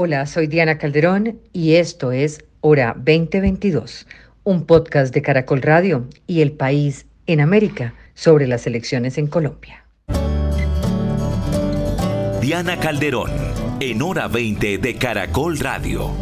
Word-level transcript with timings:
Hola, 0.00 0.26
soy 0.26 0.46
Diana 0.46 0.78
Calderón 0.78 1.40
y 1.52 1.74
esto 1.74 2.12
es 2.12 2.44
Hora 2.60 2.94
2022, 2.96 4.06
un 4.44 4.64
podcast 4.64 5.12
de 5.12 5.22
Caracol 5.22 5.60
Radio 5.60 6.06
y 6.28 6.40
El 6.40 6.52
País 6.52 7.06
en 7.26 7.40
América 7.40 7.94
sobre 8.14 8.46
las 8.46 8.64
elecciones 8.68 9.18
en 9.18 9.26
Colombia. 9.26 9.84
Diana 12.40 12.78
Calderón, 12.78 13.32
en 13.80 14.00
Hora 14.00 14.28
20 14.28 14.78
de 14.78 14.94
Caracol 14.94 15.58
Radio. 15.58 16.12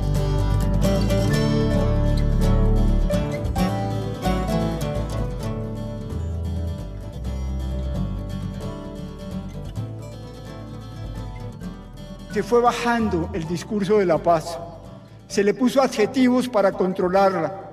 Se 12.37 12.43
fue 12.43 12.61
bajando 12.61 13.31
el 13.33 13.49
discurso 13.49 13.97
de 13.97 14.05
la 14.05 14.19
paz. 14.19 14.59
Se 15.27 15.43
le 15.43 15.55
puso 15.55 15.81
adjetivos 15.81 16.51
para 16.51 16.71
controlarla. 16.71 17.71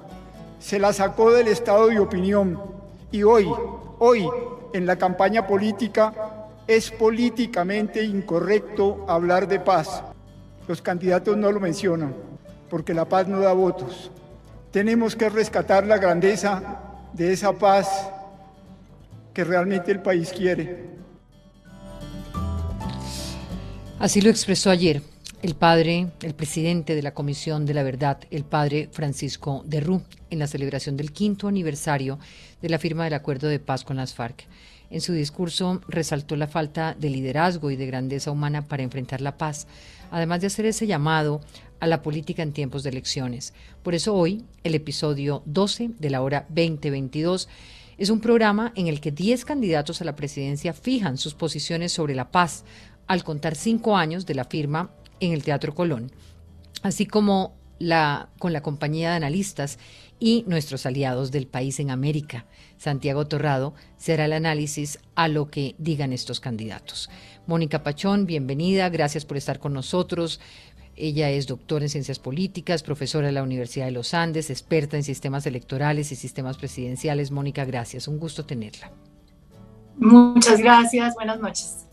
Se 0.58 0.80
la 0.80 0.94
sacó 0.94 1.32
del 1.32 1.50
estado 1.50 1.88
de 1.88 2.00
opinión. 2.00 2.58
Y 3.12 3.23
hoy, 3.23 3.46
hoy, 4.00 4.26
en 4.72 4.86
la 4.86 4.96
campaña 4.96 5.46
política, 5.46 6.14
es 6.66 6.92
políticamente 6.92 8.06
incorrecto 8.06 9.04
hablar 9.06 9.50
de 9.50 9.60
paz. 9.60 10.02
Los 10.66 10.82
candidatos 10.82 11.36
no 11.36 11.52
lo 11.52 11.59
mencionan, 11.59 12.16
porque 12.70 12.94
la 12.94 13.04
paz 13.04 13.28
no 13.28 13.42
da 13.42 13.52
votos. 13.52 14.12
Tenemos 14.72 15.14
que 15.18 15.28
rescatar 15.28 15.86
la 15.86 15.98
grandeza 15.98 16.80
de 17.12 17.34
esa 17.34 17.52
paz 17.52 18.09
que 19.34 19.44
realmente 19.44 19.92
el 19.92 20.02
país 20.02 20.32
quiere. 20.32 20.93
Así 24.04 24.20
lo 24.20 24.30
expresó 24.30 24.70
ayer 24.70 25.02
el 25.44 25.56
padre, 25.56 26.10
el 26.24 26.34
presidente 26.34 26.94
de 26.94 27.02
la 27.02 27.14
Comisión 27.14 27.66
de 27.66 27.74
la 27.74 27.84
Verdad, 27.84 28.20
el 28.32 28.44
padre 28.44 28.90
Francisco 28.92 29.64
de 29.66 29.80
Rú, 29.80 30.02
en 30.30 30.40
la 30.40 30.48
celebración 30.48 30.98
del 30.98 31.14
quinto 31.14 31.48
aniversario 31.48 32.20
de 32.62 32.68
la 32.68 32.80
firma 32.80 33.06
del 33.06 33.14
acuerdo 33.14 33.48
de 33.48 33.60
paz 33.60 33.86
con 33.86 33.95
las 33.95 34.14
FARC. 34.14 34.45
En 34.90 35.00
su 35.00 35.14
discurso 35.14 35.80
resaltó 35.88 36.36
la 36.36 36.48
falta 36.48 36.98
de 37.00 37.10
liderazgo 37.10 37.72
y 37.72 37.78
de 37.78 37.86
grandeza 37.86 38.30
humana 38.30 38.68
para 38.68 38.84
enfrentar 38.84 39.22
la 39.22 39.38
paz, 39.38 39.68
además 40.12 40.42
de 40.42 40.48
hacer 40.48 40.66
ese 40.66 40.86
llamado 40.86 41.40
a 41.80 41.88
la 41.88 42.02
política 42.02 42.44
en 42.44 42.52
tiempos 42.52 42.84
de 42.84 42.90
elecciones. 42.90 43.54
Por 43.84 43.95
eso 43.95 44.16
hoy, 44.16 44.44
el 44.66 44.76
episodio 44.76 45.44
12 45.45 45.92
de 45.98 46.10
la 46.10 46.22
hora 46.22 46.45
2022 46.50 47.48
es 47.98 48.10
un 48.10 48.20
programa 48.20 48.73
en 48.76 48.88
el 48.88 49.00
que 49.00 49.12
10 49.12 49.45
candidatos 49.45 50.02
a 50.02 50.06
la 50.06 50.16
presidencia 50.16 50.73
fijan 50.73 51.17
sus 51.17 51.36
posiciones 51.36 51.92
sobre 51.92 52.16
la 52.16 52.32
paz, 52.32 52.66
al 53.08 53.23
contar 53.23 53.56
cinco 53.56 53.98
años 53.98 54.26
de 54.26 54.36
la 54.36 54.46
firma 54.46 54.92
en 55.20 55.34
el 55.34 55.44
Teatro 55.44 55.73
Colón, 55.73 56.12
así 56.82 57.06
como 57.06 57.56
la, 57.80 58.30
con 58.40 58.54
la 58.54 58.62
compañía 58.62 59.12
de 59.12 59.18
analistas 59.18 59.80
y 60.20 60.45
nuestros 60.48 60.86
aliados 60.86 61.32
del 61.32 61.48
país 61.48 61.80
en 61.80 61.92
América. 61.92 62.45
Santiago 62.78 63.28
Torrado 63.28 63.73
será 63.98 64.26
el 64.26 64.34
análisis 64.34 65.00
a 65.16 65.28
lo 65.28 65.50
que 65.50 65.76
digan 65.78 66.14
estos 66.14 66.40
candidatos. 66.40 67.10
Mónica 67.45 67.84
Pachón, 67.84 68.26
bienvenida, 68.26 68.90
gracias 68.90 69.26
por 69.26 69.38
estar 69.38 69.60
con 69.60 69.73
nosotros. 69.73 70.40
Ella 70.95 71.30
es 71.32 71.48
doctora 71.48 71.86
en 71.86 71.90
ciencias 71.90 72.20
políticas, 72.20 72.84
profesora 72.84 73.28
de 73.28 73.34
la 73.34 73.44
Universidad 73.44 73.86
de 73.86 73.92
los 73.92 74.14
Andes, 74.14 74.50
experta 74.50 74.95
en 74.95 75.04
sistemas 75.04 75.45
electorales 75.45 76.12
y 76.12 76.16
sistemas 76.16 76.58
presidenciales. 76.58 77.32
Mónica, 77.32 77.66
gracias, 77.66 78.08
un 78.08 78.20
gusto 78.20 78.45
tenerla. 78.45 78.92
Muchas 79.98 80.60
gracias, 80.60 81.16
buenas 81.16 81.40
noches. 81.40 81.88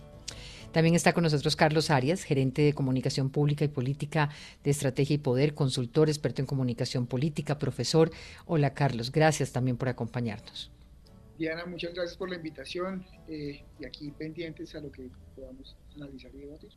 También 0.73 0.95
está 0.95 1.13
con 1.13 1.25
nosotros 1.25 1.57
Carlos 1.57 1.91
Arias, 1.91 2.23
gerente 2.23 2.63
de 2.63 2.73
comunicación 2.73 3.31
pública 3.31 3.65
y 3.65 3.69
política 3.69 4.31
de 4.63 4.71
estrategia 4.71 5.15
y 5.15 5.19
poder, 5.19 5.55
consultor, 5.55 6.09
experto 6.09 6.43
en 6.43 6.47
comunicación 6.47 7.07
política, 7.07 7.59
profesor. 7.59 8.11
Hola 8.47 8.73
Carlos, 8.75 9.11
gracias 9.11 9.53
también 9.53 9.77
por 9.77 9.89
acompañarnos. 9.89 10.71
Diana, 11.39 11.65
muchas 11.67 11.95
gracias 11.95 12.17
por 12.17 12.29
la 12.29 12.37
invitación 12.37 13.07
eh, 13.27 13.65
y 13.81 13.85
aquí 13.85 14.11
pendientes 14.11 14.75
a 14.75 14.81
lo 14.81 14.93
que 14.93 15.09
podamos 15.35 15.75
analizar 15.97 16.31
y 16.35 16.39
debatir. 16.39 16.71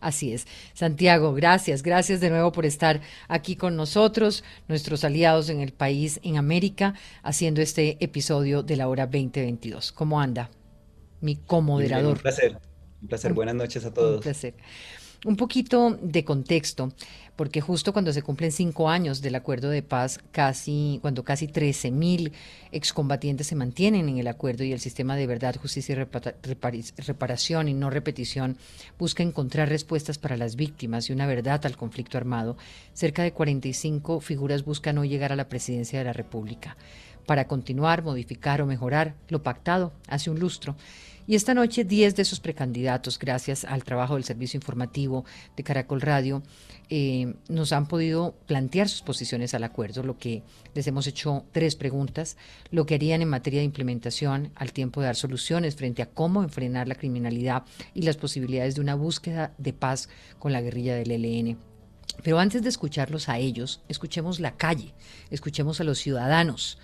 Así 0.00 0.32
es. 0.32 0.46
Santiago, 0.74 1.32
gracias, 1.34 1.82
gracias 1.82 2.20
de 2.20 2.30
nuevo 2.30 2.52
por 2.52 2.66
estar 2.66 3.00
aquí 3.28 3.56
con 3.56 3.76
nosotros, 3.76 4.44
nuestros 4.68 5.04
aliados 5.04 5.48
en 5.48 5.60
el 5.60 5.72
país, 5.72 6.20
en 6.22 6.36
América, 6.36 6.94
haciendo 7.22 7.62
este 7.62 7.96
episodio 7.98 8.62
de 8.62 8.76
la 8.76 8.88
hora 8.88 9.06
2022. 9.06 9.90
¿Cómo 9.92 10.20
anda 10.20 10.50
mi 11.20 11.36
comoderador? 11.36 12.16
un 12.16 12.22
placer. 12.22 12.58
Un 13.04 13.08
placer, 13.08 13.34
buenas 13.34 13.54
noches 13.54 13.84
a 13.84 13.92
todos. 13.92 14.16
Un 14.16 14.22
placer. 14.22 14.54
Un 15.26 15.36
poquito 15.36 15.98
de 16.00 16.24
contexto, 16.24 16.90
porque 17.36 17.60
justo 17.60 17.92
cuando 17.92 18.14
se 18.14 18.22
cumplen 18.22 18.50
cinco 18.50 18.88
años 18.88 19.20
del 19.20 19.34
acuerdo 19.34 19.68
de 19.68 19.82
paz, 19.82 20.20
casi, 20.32 21.00
cuando 21.02 21.22
casi 21.22 21.46
13 21.46 21.90
mil 21.90 22.32
excombatientes 22.72 23.46
se 23.46 23.56
mantienen 23.56 24.08
en 24.08 24.16
el 24.16 24.26
acuerdo 24.26 24.64
y 24.64 24.72
el 24.72 24.80
sistema 24.80 25.16
de 25.16 25.26
verdad, 25.26 25.54
justicia 25.56 25.92
y 25.92 27.02
reparación 27.02 27.68
y 27.68 27.74
no 27.74 27.90
repetición 27.90 28.56
busca 28.98 29.22
encontrar 29.22 29.68
respuestas 29.68 30.16
para 30.16 30.38
las 30.38 30.56
víctimas 30.56 31.10
y 31.10 31.12
una 31.12 31.26
verdad 31.26 31.60
al 31.66 31.76
conflicto 31.76 32.16
armado, 32.16 32.56
cerca 32.94 33.22
de 33.22 33.34
45 33.34 34.20
figuras 34.20 34.64
buscan 34.64 34.96
hoy 34.96 35.10
llegar 35.10 35.30
a 35.30 35.36
la 35.36 35.50
presidencia 35.50 35.98
de 35.98 36.06
la 36.06 36.14
República 36.14 36.78
para 37.26 37.46
continuar, 37.46 38.02
modificar 38.02 38.62
o 38.62 38.66
mejorar 38.66 39.14
lo 39.28 39.42
pactado 39.42 39.92
hace 40.08 40.30
un 40.30 40.38
lustro 40.38 40.76
y 41.26 41.34
esta 41.34 41.54
noche 41.54 41.84
10 41.84 42.16
de 42.16 42.22
esos 42.22 42.40
precandidatos, 42.40 43.18
gracias 43.18 43.64
al 43.64 43.84
trabajo 43.84 44.14
del 44.14 44.24
servicio 44.24 44.58
informativo 44.58 45.24
de 45.56 45.62
Caracol 45.62 46.00
Radio, 46.00 46.42
eh, 46.90 47.34
nos 47.48 47.72
han 47.72 47.88
podido 47.88 48.34
plantear 48.46 48.88
sus 48.88 49.00
posiciones 49.00 49.54
al 49.54 49.64
acuerdo, 49.64 50.02
lo 50.02 50.18
que 50.18 50.42
les 50.74 50.86
hemos 50.86 51.06
hecho 51.06 51.46
tres 51.52 51.76
preguntas, 51.76 52.36
lo 52.70 52.84
que 52.84 52.94
harían 52.94 53.22
en 53.22 53.28
materia 53.28 53.60
de 53.60 53.64
implementación 53.64 54.52
al 54.54 54.72
tiempo 54.72 55.00
de 55.00 55.06
dar 55.06 55.16
soluciones 55.16 55.76
frente 55.76 56.02
a 56.02 56.10
cómo 56.10 56.42
enfrenar 56.42 56.88
la 56.88 56.94
criminalidad 56.94 57.64
y 57.94 58.02
las 58.02 58.16
posibilidades 58.16 58.74
de 58.74 58.82
una 58.82 58.94
búsqueda 58.94 59.54
de 59.56 59.72
paz 59.72 60.10
con 60.38 60.52
la 60.52 60.60
guerrilla 60.60 60.94
del 60.94 61.10
ELN. 61.10 61.58
Pero 62.22 62.38
antes 62.38 62.62
de 62.62 62.68
escucharlos 62.68 63.28
a 63.28 63.38
ellos, 63.38 63.80
escuchemos 63.88 64.38
la 64.38 64.56
calle, 64.56 64.94
escuchemos 65.30 65.80
a 65.80 65.84
los 65.84 65.98
ciudadanos. 65.98 66.78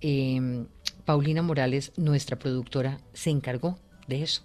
Eh, 0.00 0.64
Paulina 1.04 1.42
Morales, 1.42 1.92
nuestra 1.96 2.38
productora, 2.38 2.98
se 3.12 3.30
encargó 3.30 3.78
de 4.06 4.22
eso. 4.22 4.42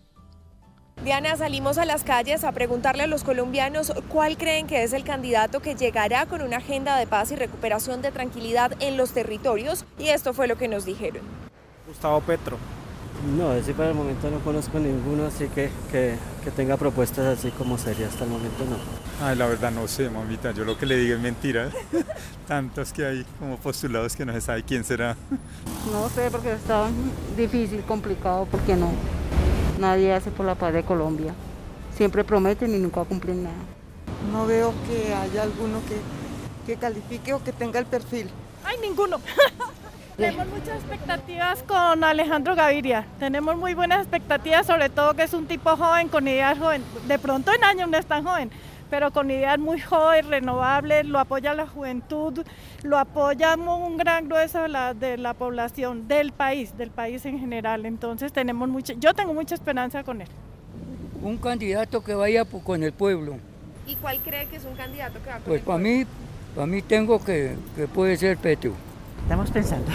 Diana, 1.03 1.35
salimos 1.37 1.77
a 1.77 1.85
las 1.85 2.03
calles 2.03 2.43
a 2.43 2.51
preguntarle 2.51 3.03
a 3.03 3.07
los 3.07 3.23
colombianos 3.23 3.93
cuál 4.09 4.35
creen 4.35 4.65
que 4.65 4.81
es 4.83 4.93
el 4.93 5.03
candidato 5.03 5.61
que 5.61 5.75
llegará 5.75 6.25
con 6.25 6.41
una 6.41 6.57
agenda 6.57 6.97
de 6.97 7.05
paz 7.05 7.31
y 7.31 7.35
recuperación 7.35 8.01
de 8.01 8.11
tranquilidad 8.11 8.73
en 8.79 8.97
los 8.97 9.11
territorios 9.11 9.85
y 9.99 10.07
esto 10.07 10.33
fue 10.33 10.47
lo 10.47 10.57
que 10.57 10.67
nos 10.67 10.85
dijeron. 10.85 11.21
Gustavo 11.87 12.19
Petro. 12.21 12.57
No, 13.25 13.49
así 13.49 13.73
para 13.73 13.89
el 13.89 13.95
momento 13.95 14.29
no 14.29 14.39
conozco 14.39 14.77
ninguno, 14.79 15.25
así 15.25 15.47
que, 15.47 15.71
que, 15.91 16.17
tenga 16.55 16.77
propuestas 16.77 17.37
así 17.37 17.49
como 17.51 17.77
sería 17.77 18.07
hasta 18.07 18.23
el 18.23 18.29
momento 18.29 18.63
no. 18.63 18.77
Ay, 19.25 19.35
la 19.35 19.47
verdad 19.47 19.71
no 19.71 19.87
sé, 19.87 20.09
mamita, 20.09 20.51
yo 20.51 20.63
lo 20.63 20.77
que 20.77 20.85
le 20.85 20.97
digo 20.97 21.15
es 21.15 21.21
mentira. 21.21 21.69
Tantos 22.47 22.93
que 22.93 23.05
hay 23.05 23.25
como 23.39 23.57
postulados 23.57 24.15
que 24.15 24.25
no 24.25 24.33
se 24.33 24.41
sabe 24.41 24.63
quién 24.63 24.83
será. 24.83 25.17
No 25.91 26.09
sé, 26.09 26.29
porque 26.31 26.53
está 26.53 26.87
difícil, 27.35 27.81
complicado, 27.81 28.47
porque 28.49 28.75
no. 28.75 28.91
Nadie 29.79 30.13
hace 30.13 30.29
por 30.29 30.45
la 30.45 30.55
paz 30.55 30.73
de 30.73 30.83
Colombia. 30.83 31.33
Siempre 31.95 32.23
prometen 32.23 32.73
y 32.75 32.77
nunca 32.77 33.03
cumplen 33.03 33.43
nada. 33.43 33.55
No 34.31 34.45
veo 34.45 34.73
que 34.87 35.13
haya 35.13 35.43
alguno 35.43 35.79
que, 35.87 36.71
que 36.71 36.79
califique 36.79 37.33
o 37.33 37.43
que 37.43 37.51
tenga 37.51 37.79
el 37.79 37.87
perfil. 37.87 38.29
¡Ay, 38.63 38.77
ninguno! 38.81 39.19
Tenemos 40.17 40.47
muchas 40.47 40.77
expectativas 40.77 41.61
con 41.61 42.03
Alejandro 42.03 42.55
Gaviria. 42.55 43.05
Tenemos 43.19 43.55
muy 43.55 43.75
buenas 43.75 43.99
expectativas, 43.99 44.65
sobre 44.65 44.89
todo 44.89 45.13
que 45.13 45.21
es 45.21 45.33
un 45.35 45.45
tipo 45.45 45.77
joven, 45.77 46.07
con 46.07 46.27
ideas 46.27 46.57
joven. 46.57 46.81
De 47.07 47.19
pronto 47.19 47.53
en 47.53 47.63
años 47.63 47.87
no 47.87 47.99
es 47.99 48.05
tan 48.07 48.23
joven, 48.23 48.49
pero 48.89 49.11
con 49.11 49.29
ideas 49.29 49.59
muy 49.59 49.79
jóvenes, 49.79 50.25
renovables, 50.25 51.05
lo 51.05 51.19
apoya 51.19 51.53
la 51.53 51.67
juventud, 51.67 52.43
lo 52.81 52.97
apoya 52.97 53.53
un 53.53 53.97
gran 53.97 54.27
grueso 54.27 54.63
de 54.63 54.69
la, 54.69 54.95
de 54.95 55.17
la 55.17 55.35
población, 55.35 56.07
del 56.07 56.31
país, 56.31 56.75
del 56.75 56.89
país 56.89 57.23
en 57.27 57.39
general. 57.39 57.85
Entonces 57.85 58.33
tenemos 58.33 58.67
mucha, 58.69 58.93
yo 58.93 59.13
tengo 59.13 59.35
mucha 59.35 59.53
esperanza 59.53 60.03
con 60.03 60.21
él. 60.21 60.27
Un 61.21 61.37
candidato 61.37 62.03
que 62.03 62.15
vaya 62.15 62.43
con 62.43 62.81
el 62.81 62.91
pueblo. 62.91 63.37
¿Y 63.85 63.93
cuál 63.97 64.17
cree 64.21 64.47
que 64.47 64.55
es 64.55 64.65
un 64.65 64.73
candidato 64.73 65.19
que 65.23 65.29
va 65.29 65.35
con 65.35 65.43
Pues 65.43 65.61
para 65.61 65.77
mí, 65.77 66.07
para 66.55 66.65
mí 66.65 66.81
tengo 66.81 67.23
que, 67.23 67.55
que 67.75 67.87
puede 67.87 68.17
ser 68.17 68.35
Petro. 68.37 68.86
Estamos 69.23 69.51
pensando. 69.51 69.91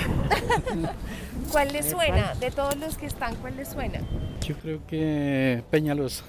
¿Cuál 1.52 1.72
le 1.72 1.82
suena? 1.82 2.34
De 2.34 2.50
todos 2.50 2.76
los 2.76 2.96
que 2.96 3.06
están, 3.06 3.34
¿cuál 3.36 3.56
le 3.56 3.64
suena? 3.64 4.00
Yo 4.40 4.56
creo 4.56 4.80
que 4.86 5.62
Peñalosa. 5.70 6.24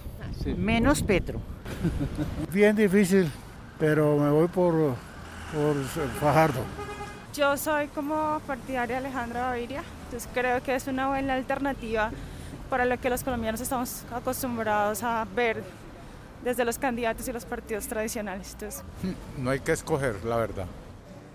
Menos 0.58 1.04
Petro. 1.04 1.40
Bien 2.52 2.76
difícil, 2.76 3.30
pero 3.80 4.18
me 4.18 4.30
voy 4.30 4.48
por, 4.48 4.74
por 5.54 5.84
Fajardo. 6.20 6.62
Yo 7.34 7.58
soy 7.58 7.88
como 7.88 8.40
partidaria 8.46 9.00
de 9.00 9.08
Alejandro 9.08 9.40
Gaviria, 9.40 9.84
entonces 10.06 10.30
creo 10.34 10.62
que 10.62 10.76
es 10.76 10.88
una 10.88 11.08
buena 11.08 11.34
alternativa 11.34 12.12
para 12.70 12.86
lo 12.86 13.00
que 13.00 13.10
los 13.10 13.24
colombianos 13.24 13.60
estamos 13.60 14.04
acostumbrados 14.12 15.04
a 15.04 15.26
ver 15.36 15.64
desde 16.44 16.66
los 16.66 16.78
candidatos 16.78 17.28
y 17.28 17.34
los 17.34 17.46
partidos 17.46 17.88
tradicionales. 17.88 18.54
Entonces, 18.54 18.84
no 19.38 19.50
hay 19.50 19.60
que 19.60 19.72
escoger, 19.72 20.24
la 20.26 20.38
verdad. 20.38 20.68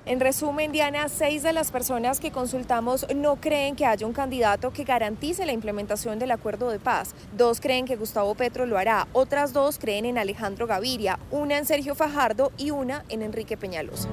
En 0.09 0.21
resumen, 0.21 0.73
Diana, 0.73 1.11
seis 1.11 1.43
de 1.43 1.53
las 1.53 1.71
personas 1.71 2.19
que 2.19 2.31
consultamos 2.31 3.07
no 3.15 3.37
creen 3.37 3.77
que 3.77 3.85
haya 3.85 4.07
un 4.07 4.15
candidato 4.15 4.73
que 4.73 4.85
garantice 4.85 5.45
la 5.45 5.53
implementación 5.53 6.19
del 6.19 6.31
acuerdo 6.31 6.71
de 6.71 6.79
paz. 6.79 7.15
Dos 7.37 7.61
creen 7.61 7.85
que 7.85 7.97
Gustavo 7.97 8.35
Petro 8.35 8.65
lo 8.65 8.79
hará, 8.79 9.07
otras 9.13 9.53
dos 9.53 9.79
creen 9.79 10.07
en 10.07 10.17
Alejandro 10.17 10.67
Gaviria, 10.67 11.19
una 11.31 11.59
en 11.59 11.67
Sergio 11.67 11.95
Fajardo 11.95 12.53
y 12.57 12.71
una 12.71 13.05
en 13.11 13.21
Enrique 13.21 13.59
Peñalosa. 13.59 14.09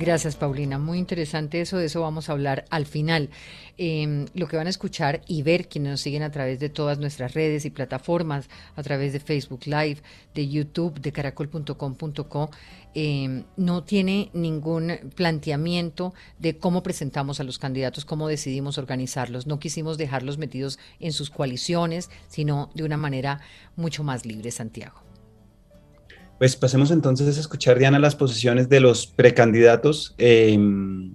Gracias, 0.00 0.34
Paulina. 0.34 0.78
Muy 0.78 0.98
interesante 0.98 1.60
eso. 1.60 1.76
De 1.76 1.86
eso 1.86 2.00
vamos 2.00 2.28
a 2.28 2.32
hablar 2.32 2.64
al 2.70 2.86
final. 2.86 3.28
Em, 3.76 4.26
lo 4.34 4.46
que 4.46 4.56
van 4.56 4.66
a 4.66 4.70
escuchar 4.70 5.22
y 5.26 5.42
ver 5.42 5.68
quienes 5.68 5.90
nos 5.90 6.00
siguen 6.00 6.22
a 6.22 6.30
través 6.30 6.60
de 6.60 6.68
todas 6.68 6.98
nuestras 6.98 7.34
redes 7.34 7.64
y 7.64 7.70
plataformas, 7.70 8.48
a 8.76 8.82
través 8.82 9.12
de 9.12 9.20
Facebook 9.20 9.62
Live, 9.66 9.98
de 10.34 10.48
YouTube, 10.48 11.00
de 11.00 11.12
caracol.com.co, 11.12 12.50
em, 12.94 13.44
no 13.56 13.84
tiene 13.84 14.30
ningún 14.32 14.92
planteamiento 15.14 16.12
de 16.38 16.58
cómo 16.58 16.82
presentamos 16.82 17.40
a 17.40 17.44
los 17.44 17.58
candidatos, 17.58 18.04
cómo 18.04 18.28
decidimos 18.28 18.78
organizarlos. 18.78 19.46
No 19.46 19.58
quisimos 19.58 19.98
dejarlos 19.98 20.38
metidos 20.38 20.78
en 20.98 21.12
sus 21.12 21.30
coaliciones, 21.30 22.10
sino 22.28 22.70
de 22.74 22.84
una 22.84 22.96
manera 22.96 23.40
mucho 23.76 24.02
más 24.02 24.26
libre, 24.26 24.50
Santiago. 24.50 25.02
Pues 26.38 26.56
pasemos 26.56 26.90
entonces 26.90 27.36
a 27.36 27.40
escuchar, 27.40 27.78
Diana, 27.78 27.98
las 27.98 28.16
posiciones 28.16 28.70
de 28.70 28.80
los 28.80 29.06
precandidatos, 29.06 30.14
em, 30.16 31.14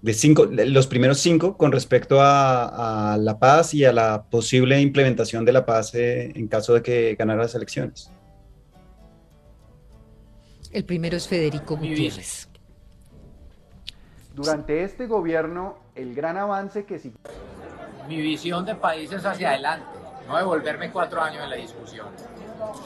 de 0.00 0.14
cinco, 0.14 0.46
los 0.46 0.86
primeros 0.86 1.18
cinco 1.18 1.56
con 1.56 1.72
respecto 1.72 2.18
a, 2.20 3.18
la 3.20 3.38
paz 3.40 3.74
y 3.74 3.84
a 3.84 3.92
la 3.92 4.24
posible 4.30 4.80
implementación 4.80 5.44
de 5.44 5.52
la 5.52 5.66
paz 5.66 5.94
eh, 5.94 6.32
en 6.34 6.46
caso 6.46 6.74
de 6.74 6.82
que 6.82 7.16
ganara 7.18 7.42
las 7.42 7.54
elecciones. 7.56 8.10
El 10.70 10.84
primero 10.84 11.16
es 11.16 11.26
Federico 11.26 11.76
Gutiérrez. 11.76 12.48
Durante 14.34 14.84
este 14.84 15.06
gobierno, 15.06 15.78
el 15.94 16.14
gran 16.14 16.36
avance 16.36 16.84
que 16.84 16.98
sí. 16.98 17.12
Mi 18.08 18.20
visión 18.20 18.64
de 18.64 18.74
país 18.74 19.10
es 19.12 19.24
hacia 19.24 19.50
adelante, 19.50 19.86
no 20.26 20.36
devolverme 20.36 20.90
cuatro 20.90 21.20
años 21.20 21.44
en 21.44 21.50
la 21.50 21.56
discusión 21.56 22.08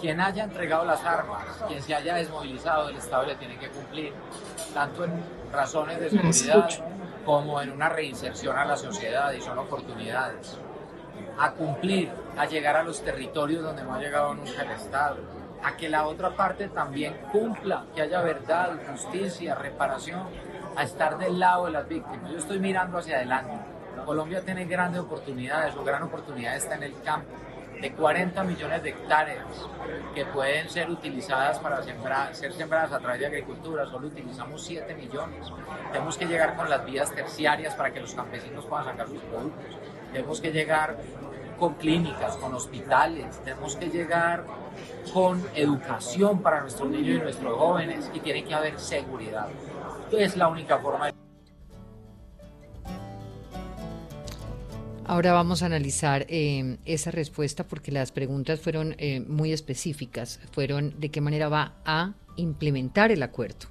quien 0.00 0.20
haya 0.20 0.44
entregado 0.44 0.84
las 0.84 1.02
armas, 1.04 1.44
quien 1.66 1.82
se 1.82 1.94
haya 1.94 2.14
desmovilizado 2.14 2.86
del 2.86 2.96
Estado 2.96 3.26
le 3.26 3.36
tiene 3.36 3.56
que 3.58 3.68
cumplir, 3.68 4.12
tanto 4.72 5.04
en 5.04 5.12
razones 5.52 6.00
de 6.00 6.10
seguridad 6.10 6.68
como 7.24 7.60
en 7.60 7.70
una 7.70 7.88
reinserción 7.88 8.56
a 8.56 8.64
la 8.64 8.76
sociedad 8.76 9.32
y 9.32 9.40
son 9.40 9.58
oportunidades. 9.58 10.58
A 11.38 11.52
cumplir, 11.52 12.10
a 12.36 12.46
llegar 12.46 12.76
a 12.76 12.82
los 12.82 13.02
territorios 13.02 13.62
donde 13.62 13.82
no 13.82 13.94
ha 13.94 13.98
llegado 13.98 14.34
nunca 14.34 14.62
el 14.62 14.70
Estado, 14.70 15.16
a 15.64 15.76
que 15.76 15.88
la 15.88 16.06
otra 16.06 16.30
parte 16.36 16.68
también 16.68 17.16
cumpla, 17.32 17.86
que 17.94 18.02
haya 18.02 18.20
verdad, 18.20 18.78
justicia, 18.90 19.54
reparación, 19.54 20.22
a 20.76 20.82
estar 20.82 21.16
del 21.16 21.38
lado 21.38 21.66
de 21.66 21.72
las 21.72 21.88
víctimas. 21.88 22.30
Yo 22.30 22.38
estoy 22.38 22.58
mirando 22.58 22.98
hacia 22.98 23.16
adelante. 23.16 23.54
Colombia 24.04 24.42
tiene 24.44 24.66
grandes 24.66 25.00
oportunidades, 25.00 25.72
su 25.72 25.82
gran 25.82 26.02
oportunidad 26.02 26.56
está 26.56 26.74
en 26.74 26.82
el 26.82 27.00
campo 27.02 27.32
de 27.80 27.92
40 27.92 28.44
millones 28.44 28.82
de 28.82 28.90
hectáreas 28.90 29.46
que 30.14 30.24
pueden 30.26 30.68
ser 30.68 30.90
utilizadas 30.90 31.58
para 31.58 31.82
sembrar, 31.82 32.34
ser 32.34 32.52
sembradas 32.52 32.92
a 32.92 32.98
través 32.98 33.20
de 33.20 33.26
agricultura, 33.26 33.86
solo 33.86 34.08
utilizamos 34.08 34.62
7 34.64 34.94
millones. 34.94 35.50
Tenemos 35.92 36.16
que 36.16 36.26
llegar 36.26 36.56
con 36.56 36.68
las 36.68 36.84
vías 36.84 37.10
terciarias 37.12 37.74
para 37.74 37.92
que 37.92 38.00
los 38.00 38.14
campesinos 38.14 38.64
puedan 38.66 38.84
sacar 38.84 39.08
sus 39.08 39.20
productos. 39.22 39.78
Tenemos 40.12 40.40
que 40.40 40.52
llegar 40.52 40.96
con 41.58 41.74
clínicas, 41.74 42.36
con 42.36 42.54
hospitales, 42.54 43.40
tenemos 43.44 43.76
que 43.76 43.88
llegar 43.88 44.44
con 45.12 45.42
educación 45.54 46.40
para 46.40 46.62
nuestros 46.62 46.88
niños 46.88 47.18
y 47.18 47.22
nuestros 47.22 47.56
jóvenes 47.56 48.10
y 48.14 48.20
tiene 48.20 48.44
que 48.44 48.54
haber 48.54 48.78
seguridad. 48.78 49.48
Es 50.12 50.36
la 50.36 50.48
única 50.48 50.78
forma 50.78 51.10
Ahora 55.06 55.34
vamos 55.34 55.62
a 55.62 55.66
analizar 55.66 56.24
eh, 56.30 56.78
esa 56.86 57.10
respuesta 57.10 57.66
porque 57.66 57.92
las 57.92 58.10
preguntas 58.10 58.58
fueron 58.58 58.94
eh, 58.98 59.20
muy 59.20 59.52
específicas. 59.52 60.40
Fueron 60.52 60.98
de 60.98 61.10
qué 61.10 61.20
manera 61.20 61.50
va 61.50 61.74
a 61.84 62.14
implementar 62.36 63.12
el 63.12 63.22
acuerdo, 63.22 63.66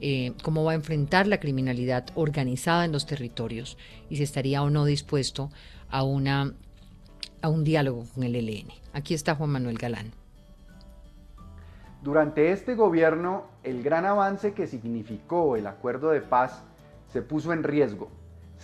eh, 0.00 0.32
cómo 0.42 0.64
va 0.64 0.72
a 0.72 0.76
enfrentar 0.76 1.26
la 1.26 1.38
criminalidad 1.38 2.06
organizada 2.14 2.86
en 2.86 2.92
los 2.92 3.04
territorios 3.04 3.76
y 4.08 4.16
si 4.16 4.22
estaría 4.22 4.62
o 4.62 4.70
no 4.70 4.86
dispuesto 4.86 5.50
a, 5.90 6.02
una, 6.02 6.54
a 7.42 7.48
un 7.50 7.62
diálogo 7.62 8.06
con 8.14 8.24
el 8.24 8.34
ELN. 8.34 8.68
Aquí 8.94 9.12
está 9.12 9.34
Juan 9.34 9.50
Manuel 9.50 9.76
Galán. 9.76 10.23
Durante 12.04 12.52
este 12.52 12.76
gobierno, 12.76 13.46
el 13.64 13.82
gran 13.82 14.06
avance 14.06 14.52
que 14.52 14.68
significó 14.68 15.56
el 15.56 15.66
acuerdo 15.66 16.10
de 16.10 16.20
paz 16.20 16.62
se 17.08 17.20
puso 17.20 17.52
en 17.52 17.64
riesgo 17.64 18.08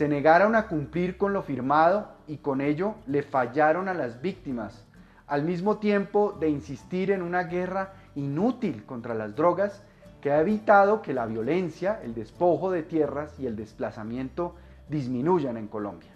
se 0.01 0.09
negaron 0.09 0.55
a 0.55 0.67
cumplir 0.67 1.19
con 1.19 1.35
lo 1.35 1.43
firmado 1.43 2.09
y 2.27 2.39
con 2.39 2.63
ello 2.63 2.95
le 3.07 3.23
fallaron 3.23 3.87
a 3.87 3.93
las 3.93 4.23
víctimas, 4.23 4.87
al 5.27 5.45
mismo 5.45 5.77
tiempo 5.77 6.35
de 6.41 6.49
insistir 6.49 7.11
en 7.11 7.21
una 7.21 7.43
guerra 7.43 7.93
inútil 8.15 8.85
contra 8.87 9.15
las 9.15 9.37
drogas 9.37 9.83
que 10.23 10.31
ha 10.33 10.41
evitado 10.41 11.03
que 11.03 11.13
la 11.13 11.27
violencia, 11.27 12.01
el 12.03 12.15
despojo 12.15 12.71
de 12.71 12.83
tierras 12.83 13.39
y 13.39 13.47
el 13.47 13.57
desplazamiento 13.57 14.55
disminuyan 14.89 15.59
en 15.59 15.67
Colombia. 15.67 16.13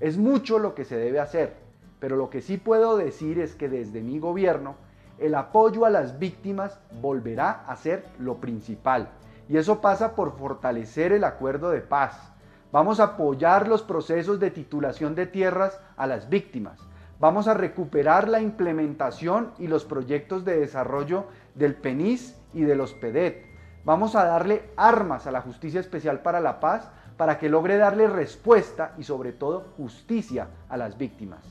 Es 0.00 0.16
mucho 0.16 0.58
lo 0.58 0.74
que 0.74 0.84
se 0.84 0.96
debe 0.96 1.20
hacer, 1.20 1.54
pero 2.00 2.16
lo 2.16 2.30
que 2.30 2.40
sí 2.40 2.56
puedo 2.56 2.96
decir 2.96 3.38
es 3.38 3.54
que 3.54 3.68
desde 3.68 4.00
mi 4.00 4.18
gobierno 4.18 4.74
el 5.18 5.34
apoyo 5.34 5.84
a 5.84 5.90
las 5.90 6.18
víctimas 6.18 6.78
volverá 7.00 7.64
a 7.66 7.76
ser 7.76 8.04
lo 8.18 8.36
principal. 8.36 9.08
Y 9.48 9.56
eso 9.56 9.80
pasa 9.80 10.14
por 10.14 10.36
fortalecer 10.36 11.12
el 11.12 11.24
acuerdo 11.24 11.70
de 11.70 11.80
paz, 11.80 12.28
Vamos 12.70 13.00
a 13.00 13.04
apoyar 13.04 13.66
los 13.66 13.82
procesos 13.82 14.38
de 14.40 14.50
titulación 14.50 15.14
de 15.14 15.24
tierras 15.24 15.80
a 15.96 16.06
las 16.06 16.28
víctimas. 16.28 16.78
Vamos 17.18 17.48
a 17.48 17.54
recuperar 17.54 18.28
la 18.28 18.42
implementación 18.42 19.52
y 19.58 19.68
los 19.68 19.86
proyectos 19.86 20.44
de 20.44 20.60
desarrollo 20.60 21.24
del 21.54 21.74
PENIS 21.74 22.36
y 22.52 22.64
de 22.64 22.76
los 22.76 22.92
PEDET. 22.92 23.46
Vamos 23.86 24.14
a 24.16 24.24
darle 24.24 24.70
armas 24.76 25.26
a 25.26 25.32
la 25.32 25.40
Justicia 25.40 25.80
Especial 25.80 26.20
para 26.20 26.40
la 26.40 26.60
Paz 26.60 26.90
para 27.16 27.38
que 27.38 27.48
logre 27.48 27.78
darle 27.78 28.06
respuesta 28.06 28.92
y 28.98 29.04
sobre 29.04 29.32
todo 29.32 29.72
justicia 29.78 30.48
a 30.68 30.76
las 30.76 30.98
víctimas. 30.98 31.42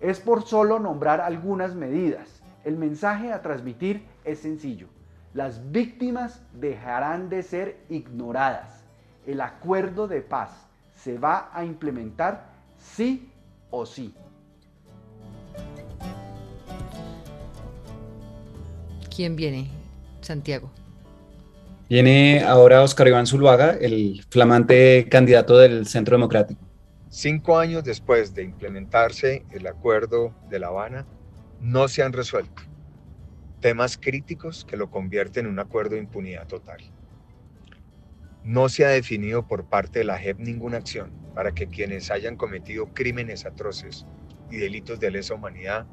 Es 0.00 0.18
por 0.18 0.42
solo 0.42 0.80
nombrar 0.80 1.20
algunas 1.20 1.76
medidas. 1.76 2.42
El 2.66 2.76
mensaje 2.76 3.32
a 3.32 3.40
transmitir 3.40 4.04
es 4.26 4.40
sencillo. 4.40 4.88
Las 5.32 5.70
víctimas 5.72 6.42
dejarán 6.52 7.30
de 7.30 7.42
ser 7.42 7.78
ignoradas 7.88 8.76
el 9.26 9.40
acuerdo 9.40 10.06
de 10.06 10.20
paz 10.20 10.50
se 10.94 11.18
va 11.18 11.50
a 11.52 11.64
implementar 11.64 12.48
sí 12.78 13.28
o 13.70 13.84
sí. 13.84 14.14
¿Quién 19.14 19.34
viene? 19.36 19.68
Santiago. 20.20 20.70
Viene 21.88 22.42
ahora 22.42 22.82
Oscar 22.82 23.08
Iván 23.08 23.26
Zuluaga, 23.26 23.72
el 23.80 24.24
flamante 24.28 25.08
candidato 25.08 25.58
del 25.58 25.86
Centro 25.86 26.16
Democrático. 26.16 26.60
Cinco 27.08 27.58
años 27.58 27.84
después 27.84 28.34
de 28.34 28.42
implementarse 28.42 29.44
el 29.52 29.66
acuerdo 29.66 30.34
de 30.50 30.58
La 30.58 30.68
Habana, 30.68 31.06
no 31.60 31.88
se 31.88 32.02
han 32.02 32.12
resuelto 32.12 32.62
temas 33.60 33.96
críticos 33.96 34.64
que 34.64 34.76
lo 34.76 34.90
convierten 34.90 35.46
en 35.46 35.52
un 35.52 35.58
acuerdo 35.58 35.94
de 35.94 36.02
impunidad 36.02 36.46
total. 36.46 36.78
No 38.44 38.68
se 38.68 38.84
ha 38.84 38.90
definido 38.90 39.48
por 39.48 39.64
parte 39.64 40.00
de 40.00 40.04
la 40.04 40.18
JEP 40.18 40.38
ninguna 40.38 40.76
acción 40.76 41.10
para 41.34 41.52
que 41.52 41.66
quienes 41.66 42.10
hayan 42.10 42.36
cometido 42.36 42.94
crímenes 42.94 43.44
atroces 43.44 44.06
y 44.50 44.58
delitos 44.58 45.00
de 45.00 45.10
lesa 45.10 45.34
humanidad 45.34 45.86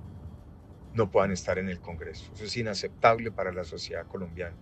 no 0.94 1.10
puedan 1.10 1.32
estar 1.32 1.58
en 1.58 1.70
el 1.70 1.80
Congreso. 1.80 2.32
Eso 2.36 2.44
es 2.44 2.56
inaceptable 2.58 3.32
para 3.32 3.52
la 3.52 3.64
sociedad 3.64 4.06
colombiana. 4.06 4.56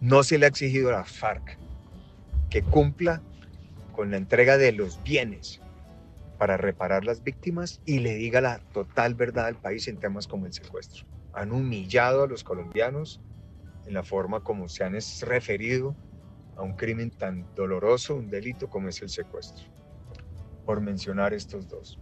No 0.00 0.22
se 0.22 0.38
le 0.38 0.46
ha 0.46 0.48
exigido 0.48 0.88
a 0.88 0.92
la 0.92 1.04
FARC 1.04 1.58
que 2.48 2.62
cumpla 2.62 3.20
con 3.92 4.10
la 4.10 4.16
entrega 4.16 4.56
de 4.56 4.72
los 4.72 5.02
bienes 5.02 5.60
para 6.40 6.56
reparar 6.56 7.04
las 7.04 7.22
víctimas 7.22 7.82
y 7.84 7.98
le 7.98 8.14
diga 8.14 8.40
la 8.40 8.60
total 8.72 9.14
verdad 9.14 9.44
al 9.44 9.60
país 9.60 9.86
en 9.88 9.98
temas 9.98 10.26
como 10.26 10.46
el 10.46 10.54
secuestro. 10.54 11.06
Han 11.34 11.52
humillado 11.52 12.22
a 12.22 12.26
los 12.26 12.44
colombianos 12.44 13.20
en 13.84 13.92
la 13.92 14.02
forma 14.02 14.40
como 14.40 14.66
se 14.66 14.82
han 14.82 14.96
referido 15.20 15.94
a 16.56 16.62
un 16.62 16.72
crimen 16.72 17.10
tan 17.10 17.46
doloroso, 17.54 18.14
un 18.14 18.30
delito 18.30 18.70
como 18.70 18.88
es 18.88 19.02
el 19.02 19.10
secuestro, 19.10 19.66
por 20.64 20.80
mencionar 20.80 21.34
estos 21.34 21.68
dos. 21.68 21.98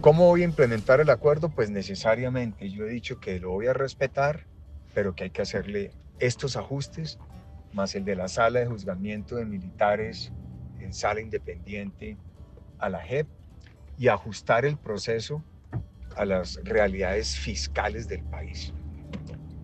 ¿Cómo 0.00 0.26
voy 0.26 0.42
a 0.42 0.46
implementar 0.46 1.00
el 1.00 1.10
acuerdo? 1.10 1.50
Pues 1.50 1.70
necesariamente 1.70 2.68
yo 2.68 2.84
he 2.84 2.90
dicho 2.90 3.20
que 3.20 3.38
lo 3.38 3.50
voy 3.50 3.68
a 3.68 3.74
respetar, 3.74 4.44
pero 4.92 5.14
que 5.14 5.22
hay 5.22 5.30
que 5.30 5.42
hacerle 5.42 5.92
estos 6.18 6.56
ajustes, 6.56 7.20
más 7.72 7.94
el 7.94 8.04
de 8.04 8.16
la 8.16 8.26
sala 8.26 8.58
de 8.58 8.66
juzgamiento 8.66 9.36
de 9.36 9.44
militares 9.44 10.32
sala 10.92 11.20
independiente 11.20 12.16
a 12.78 12.88
la 12.88 13.00
JEP 13.00 13.26
y 13.98 14.08
ajustar 14.08 14.64
el 14.64 14.76
proceso 14.76 15.44
a 16.16 16.24
las 16.24 16.58
realidades 16.64 17.36
fiscales 17.36 18.08
del 18.08 18.22
país, 18.24 18.72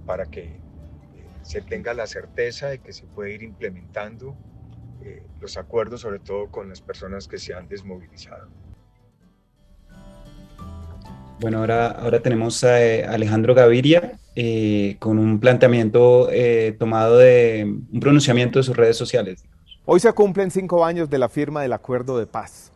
para 0.05 0.27
que 0.27 0.45
eh, 0.45 0.59
se 1.43 1.61
tenga 1.63 1.95
la 1.95 2.07
certeza 2.07 2.69
de 2.69 2.79
que 2.79 2.93
se 2.93 3.05
puede 3.07 3.33
ir 3.35 3.43
implementando 3.43 4.37
eh, 5.07 5.23
los 5.41 5.57
acuerdos, 5.57 6.01
sobre 6.01 6.19
todo 6.19 6.51
con 6.51 6.69
las 6.69 6.81
personas 6.81 7.29
que 7.29 7.39
se 7.39 7.55
han 7.55 7.69
desmovilizado. 7.69 8.49
Bueno, 11.39 11.59
ahora, 11.59 11.89
ahora 11.89 12.21
tenemos 12.21 12.65
a 12.65 12.83
eh, 12.83 13.05
Alejandro 13.05 13.55
Gaviria 13.55 14.19
eh, 14.35 14.97
con 14.99 15.19
un 15.19 15.39
planteamiento 15.39 16.29
tomado 16.79 17.19
de 17.19 17.65
un 17.65 18.01
pronunciamiento 18.01 18.59
de 18.59 18.63
sus 18.63 18.77
redes 18.77 18.97
sociales. 18.97 19.45
Hoy 19.89 20.01
se 20.01 20.13
cumplen 20.13 20.51
cinco 20.51 20.85
años 20.85 21.09
de 21.09 21.17
la 21.17 21.29
firma 21.29 21.63
del 21.63 21.73
acuerdo 21.73 22.19
de 22.19 22.27
paz. 22.27 22.73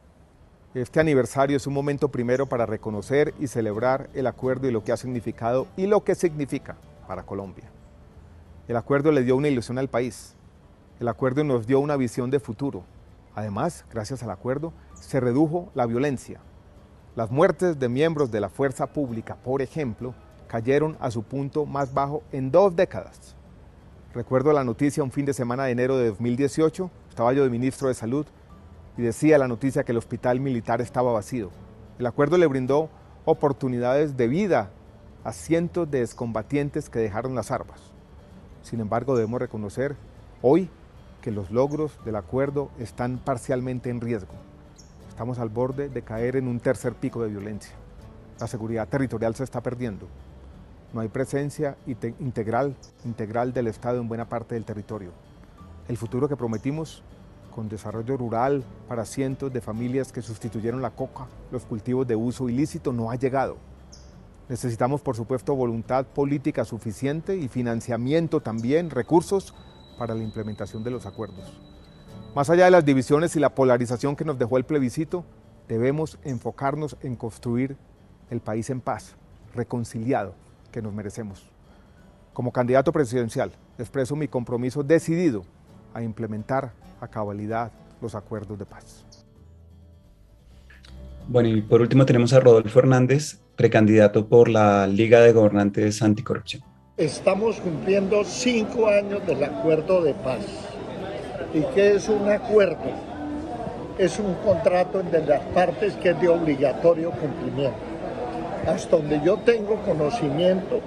Este 0.74 1.00
aniversario 1.00 1.56
es 1.56 1.66
un 1.66 1.74
momento 1.74 2.08
primero 2.08 2.46
para 2.46 2.66
reconocer 2.66 3.34
y 3.40 3.48
celebrar 3.48 4.08
el 4.14 4.28
acuerdo 4.28 4.68
y 4.68 4.70
lo 4.70 4.84
que 4.84 4.92
ha 4.92 4.96
significado 4.96 5.66
y 5.76 5.88
lo 5.88 6.04
que 6.04 6.14
significa 6.14 6.76
para 7.08 7.24
Colombia. 7.24 7.68
El 8.68 8.76
acuerdo 8.76 9.10
le 9.10 9.24
dio 9.24 9.34
una 9.34 9.48
ilusión 9.48 9.76
al 9.78 9.88
país, 9.88 10.36
el 11.00 11.08
acuerdo 11.08 11.42
nos 11.42 11.66
dio 11.66 11.80
una 11.80 11.96
visión 11.96 12.30
de 12.30 12.38
futuro. 12.38 12.84
Además, 13.34 13.84
gracias 13.90 14.22
al 14.22 14.30
acuerdo, 14.30 14.72
se 14.94 15.18
redujo 15.18 15.72
la 15.74 15.86
violencia. 15.86 16.38
Las 17.16 17.32
muertes 17.32 17.80
de 17.80 17.88
miembros 17.88 18.30
de 18.30 18.40
la 18.40 18.50
fuerza 18.50 18.86
pública, 18.86 19.34
por 19.34 19.62
ejemplo, 19.62 20.14
cayeron 20.46 20.96
a 21.00 21.10
su 21.10 21.24
punto 21.24 21.66
más 21.66 21.92
bajo 21.92 22.22
en 22.30 22.52
dos 22.52 22.76
décadas. 22.76 23.34
Recuerdo 24.14 24.52
la 24.52 24.64
noticia 24.64 25.04
un 25.04 25.12
fin 25.12 25.24
de 25.24 25.32
semana 25.32 25.64
de 25.64 25.70
enero 25.70 25.96
de 25.96 26.08
2018, 26.08 26.90
estaba 27.10 27.32
yo 27.34 27.42
de 27.42 27.50
ministro 27.50 27.88
de 27.88 27.94
Salud 27.94 28.24
y 28.96 29.02
decía 29.02 29.36
la 29.36 29.48
noticia 29.48 29.84
que 29.84 29.92
el 29.92 29.98
hospital 29.98 30.40
militar 30.40 30.80
estaba 30.80 31.12
vacío. 31.12 31.50
El 31.98 32.06
acuerdo 32.06 32.38
le 32.38 32.46
brindó 32.46 32.88
oportunidades 33.26 34.16
de 34.16 34.28
vida 34.28 34.70
a 35.24 35.32
cientos 35.32 35.90
de 35.90 36.00
excombatientes 36.00 36.88
que 36.88 36.98
dejaron 36.98 37.34
las 37.34 37.50
armas. 37.50 37.80
Sin 38.62 38.80
embargo, 38.80 39.14
debemos 39.16 39.40
reconocer 39.40 39.96
hoy 40.40 40.70
que 41.20 41.30
los 41.30 41.50
logros 41.50 41.98
del 42.04 42.16
acuerdo 42.16 42.70
están 42.78 43.18
parcialmente 43.18 43.90
en 43.90 44.00
riesgo. 44.00 44.32
Estamos 45.08 45.38
al 45.38 45.50
borde 45.50 45.88
de 45.88 46.02
caer 46.02 46.36
en 46.36 46.48
un 46.48 46.60
tercer 46.60 46.94
pico 46.94 47.22
de 47.22 47.28
violencia. 47.28 47.74
La 48.38 48.46
seguridad 48.46 48.88
territorial 48.88 49.34
se 49.34 49.44
está 49.44 49.60
perdiendo. 49.60 50.06
No 50.94 51.00
hay 51.00 51.08
presencia 51.08 51.76
integral, 51.86 52.74
integral 53.04 53.52
del 53.52 53.66
Estado 53.66 54.00
en 54.00 54.08
buena 54.08 54.28
parte 54.28 54.54
del 54.54 54.64
territorio. 54.64 55.10
El 55.88 55.96
futuro 55.96 56.28
que 56.28 56.36
prometimos 56.36 57.02
con 57.50 57.68
desarrollo 57.68 58.16
rural 58.16 58.64
para 58.88 59.04
cientos 59.04 59.52
de 59.52 59.60
familias 59.60 60.12
que 60.12 60.22
sustituyeron 60.22 60.82
la 60.82 60.90
coca, 60.90 61.26
los 61.50 61.64
cultivos 61.64 62.06
de 62.06 62.16
uso 62.16 62.48
ilícito, 62.48 62.92
no 62.92 63.10
ha 63.10 63.16
llegado. 63.16 63.56
Necesitamos, 64.48 65.00
por 65.00 65.16
supuesto, 65.16 65.54
voluntad 65.54 66.06
política 66.06 66.64
suficiente 66.64 67.36
y 67.36 67.48
financiamiento 67.48 68.40
también, 68.40 68.90
recursos 68.90 69.54
para 69.98 70.14
la 70.14 70.24
implementación 70.24 70.82
de 70.82 70.90
los 70.90 71.06
acuerdos. 71.06 71.60
Más 72.34 72.48
allá 72.50 72.64
de 72.64 72.70
las 72.70 72.84
divisiones 72.84 73.36
y 73.36 73.40
la 73.40 73.54
polarización 73.54 74.16
que 74.16 74.24
nos 74.24 74.38
dejó 74.38 74.56
el 74.56 74.64
plebiscito, 74.64 75.24
debemos 75.68 76.18
enfocarnos 76.24 76.96
en 77.02 77.16
construir 77.16 77.76
el 78.30 78.40
país 78.40 78.70
en 78.70 78.80
paz, 78.80 79.14
reconciliado, 79.54 80.34
que 80.72 80.82
nos 80.82 80.92
merecemos. 80.92 81.48
Como 82.32 82.52
candidato 82.52 82.92
presidencial, 82.92 83.52
expreso 83.78 84.16
mi 84.16 84.28
compromiso 84.28 84.82
decidido 84.82 85.44
a 85.94 86.02
implementar 86.02 86.72
a 87.00 87.08
cabalidad 87.08 87.72
los 88.00 88.14
acuerdos 88.14 88.58
de 88.58 88.66
paz. 88.66 89.04
Bueno, 91.28 91.48
y 91.48 91.62
por 91.62 91.80
último 91.80 92.04
tenemos 92.06 92.32
a 92.32 92.40
Rodolfo 92.40 92.78
Hernández, 92.78 93.40
precandidato 93.56 94.28
por 94.28 94.48
la 94.48 94.86
Liga 94.86 95.20
de 95.20 95.32
Gobernantes 95.32 96.02
Anticorrupción 96.02 96.62
estamos 97.00 97.56
cumpliendo 97.60 98.22
cinco 98.24 98.86
años 98.86 99.26
del 99.26 99.42
acuerdo 99.42 100.02
de 100.02 100.12
paz. 100.12 100.44
¿Y 101.54 101.62
qué 101.74 101.94
es 101.94 102.10
un 102.10 102.28
acuerdo? 102.28 102.90
Es 103.96 104.18
un 104.18 104.34
contrato 104.34 105.00
entre 105.00 105.24
las 105.24 105.40
partes 105.46 105.94
que 105.94 106.10
es 106.10 106.20
de 106.20 106.28
obligatorio 106.28 107.10
cumplimiento. 107.12 107.78
Hasta 108.66 108.98
donde 108.98 109.18
yo 109.24 109.38
tengo 109.38 109.76
conocimiento, 109.76 110.80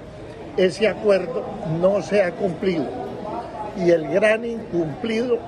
ese 0.56 0.86
acuerdo 0.86 1.44
no 1.80 2.00
se 2.00 2.22
ha 2.22 2.30
cumplido. 2.30 2.86
Y 3.76 3.90
el 3.90 4.08
gran 4.08 4.44
incumplido 4.44 5.38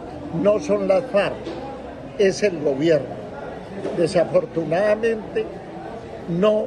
no 0.42 0.58
son 0.58 0.88
las 0.88 1.04
FARC, 1.06 1.36
es 2.18 2.42
el 2.42 2.60
gobierno. 2.60 3.14
Desafortunadamente, 3.96 5.44
no 6.28 6.66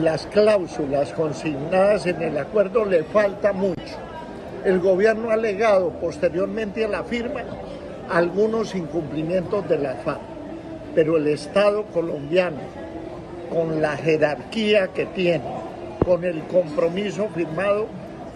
las 0.00 0.26
cláusulas 0.26 1.12
consignadas 1.12 2.06
en 2.06 2.20
el 2.20 2.36
acuerdo 2.36 2.84
le 2.84 3.04
falta 3.04 3.52
mucho. 3.52 3.96
El 4.64 4.80
gobierno 4.80 5.30
ha 5.30 5.34
alegado 5.34 5.90
posteriormente 6.00 6.84
a 6.84 6.88
la 6.88 7.04
firma 7.04 7.42
algunos 8.10 8.74
incumplimientos 8.74 9.68
de 9.68 9.78
la 9.78 9.94
FARC, 9.94 10.20
pero 10.94 11.16
el 11.16 11.28
Estado 11.28 11.84
colombiano, 11.86 12.58
con 13.50 13.80
la 13.80 13.96
jerarquía 13.96 14.88
que 14.88 15.06
tiene, 15.06 15.44
con 16.04 16.24
el 16.24 16.42
compromiso 16.44 17.28
firmado, 17.34 17.86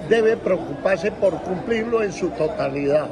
debe 0.09 0.37
preocuparse 0.37 1.11
por 1.13 1.41
cumplirlo 1.43 2.03
en 2.03 2.13
su 2.13 2.31
totalidad. 2.31 3.09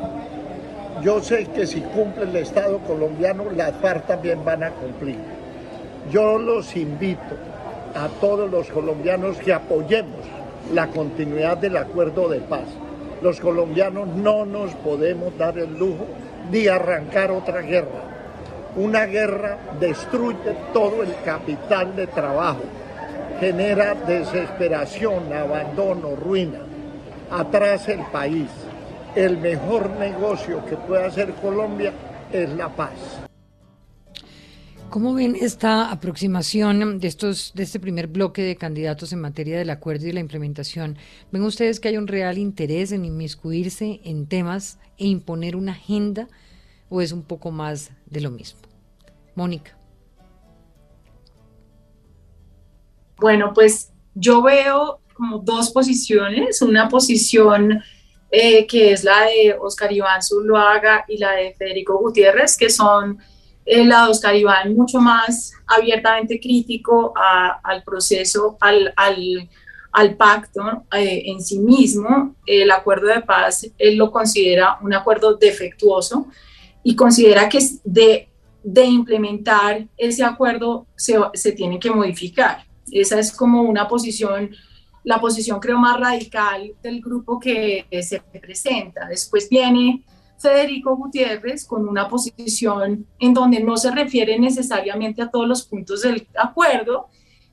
Yo 1.02 1.22
sé 1.22 1.46
que 1.46 1.66
si 1.66 1.80
cumple 1.82 2.24
el 2.24 2.36
Estado 2.36 2.78
colombiano, 2.78 3.44
las 3.54 3.74
FARC 3.76 4.06
también 4.06 4.44
van 4.44 4.62
a 4.62 4.70
cumplir. 4.70 5.18
Yo 6.10 6.38
los 6.38 6.74
invito 6.76 7.36
a 7.94 8.08
todos 8.20 8.50
los 8.50 8.68
colombianos 8.68 9.36
que 9.38 9.52
apoyemos 9.52 10.20
la 10.72 10.88
continuidad 10.88 11.58
del 11.58 11.76
acuerdo 11.76 12.28
de 12.28 12.40
paz. 12.40 12.66
Los 13.22 13.40
colombianos 13.40 14.08
no 14.08 14.44
nos 14.44 14.74
podemos 14.74 15.36
dar 15.36 15.58
el 15.58 15.78
lujo 15.78 16.06
de 16.50 16.70
arrancar 16.70 17.30
otra 17.30 17.60
guerra. 17.60 18.04
Una 18.76 19.06
guerra 19.06 19.58
destruye 19.80 20.54
todo 20.72 21.02
el 21.02 21.14
capital 21.24 21.96
de 21.96 22.06
trabajo, 22.06 22.62
genera 23.40 23.94
desesperación, 23.94 25.32
abandono, 25.32 26.14
ruina, 26.14 26.58
atrasa 27.30 27.92
el 27.92 28.04
país. 28.06 28.48
El 29.14 29.38
mejor 29.38 29.90
negocio 29.98 30.64
que 30.66 30.76
puede 30.76 31.04
hacer 31.04 31.32
Colombia 31.34 31.92
es 32.32 32.50
la 32.50 32.68
paz. 32.68 33.26
¿Cómo 34.90 35.14
ven 35.14 35.36
esta 35.38 35.90
aproximación 35.90 37.00
de 37.00 37.08
estos 37.08 37.52
de 37.54 37.64
este 37.64 37.80
primer 37.80 38.06
bloque 38.06 38.42
de 38.42 38.56
candidatos 38.56 39.12
en 39.12 39.20
materia 39.20 39.58
del 39.58 39.70
acuerdo 39.70 40.06
y 40.06 40.12
la 40.12 40.20
implementación? 40.20 40.96
¿Ven 41.32 41.42
ustedes 41.42 41.80
que 41.80 41.88
hay 41.88 41.96
un 41.96 42.06
real 42.06 42.38
interés 42.38 42.92
en 42.92 43.04
inmiscuirse 43.04 44.00
en 44.04 44.26
temas 44.26 44.78
e 44.96 45.06
imponer 45.06 45.56
una 45.56 45.72
agenda 45.72 46.28
o 46.88 47.00
es 47.00 47.10
un 47.12 47.22
poco 47.22 47.50
más 47.50 47.90
de 48.06 48.20
lo 48.20 48.30
mismo? 48.30 48.60
Mónica. 49.34 49.76
Bueno, 53.18 53.52
pues 53.54 53.92
yo 54.14 54.40
veo 54.42 55.00
como 55.16 55.38
dos 55.38 55.70
posiciones, 55.70 56.60
una 56.62 56.88
posición 56.88 57.82
eh, 58.30 58.66
que 58.66 58.92
es 58.92 59.04
la 59.04 59.22
de 59.22 59.56
Oscar 59.58 59.92
Iván 59.92 60.22
Zuluaga 60.22 61.04
y 61.08 61.18
la 61.18 61.32
de 61.32 61.54
Federico 61.54 61.98
Gutiérrez, 61.98 62.56
que 62.56 62.68
son 62.68 63.18
el 63.64 63.88
lado 63.88 64.10
Oscar 64.10 64.34
Iván 64.34 64.74
mucho 64.74 65.00
más 65.00 65.52
abiertamente 65.66 66.38
crítico 66.38 67.12
al 67.16 67.82
proceso, 67.82 68.56
al, 68.60 68.92
al, 69.92 70.16
pacto 70.16 70.84
eh, 70.92 71.22
en 71.26 71.42
sí 71.42 71.58
mismo. 71.58 72.36
El 72.44 72.70
acuerdo 72.70 73.08
de 73.08 73.22
paz, 73.22 73.66
él 73.78 73.96
lo 73.96 74.10
considera 74.10 74.78
un 74.82 74.94
acuerdo 74.94 75.34
defectuoso 75.34 76.28
y 76.82 76.94
considera 76.94 77.48
que 77.48 77.58
de, 77.84 78.28
de 78.62 78.84
implementar 78.84 79.86
ese 79.96 80.22
acuerdo 80.22 80.86
se, 80.96 81.16
se 81.34 81.52
tiene 81.52 81.80
que 81.80 81.90
modificar. 81.90 82.64
Esa 82.92 83.18
es 83.18 83.32
como 83.32 83.62
una 83.62 83.88
posición 83.88 84.50
la 85.06 85.20
posición 85.20 85.60
creo 85.60 85.78
más 85.78 86.00
radical 86.00 86.74
del 86.82 87.00
grupo 87.00 87.38
que 87.38 87.86
se 88.02 88.20
presenta. 88.20 89.06
Después 89.06 89.48
viene 89.48 90.04
Federico 90.36 90.96
Gutiérrez 90.96 91.64
con 91.64 91.88
una 91.88 92.08
posición 92.08 93.06
en 93.20 93.32
donde 93.32 93.60
no 93.60 93.76
se 93.76 93.92
refiere 93.92 94.36
necesariamente 94.36 95.22
a 95.22 95.30
todos 95.30 95.46
los 95.46 95.64
puntos 95.64 96.02
del 96.02 96.26
acuerdo, 96.36 97.06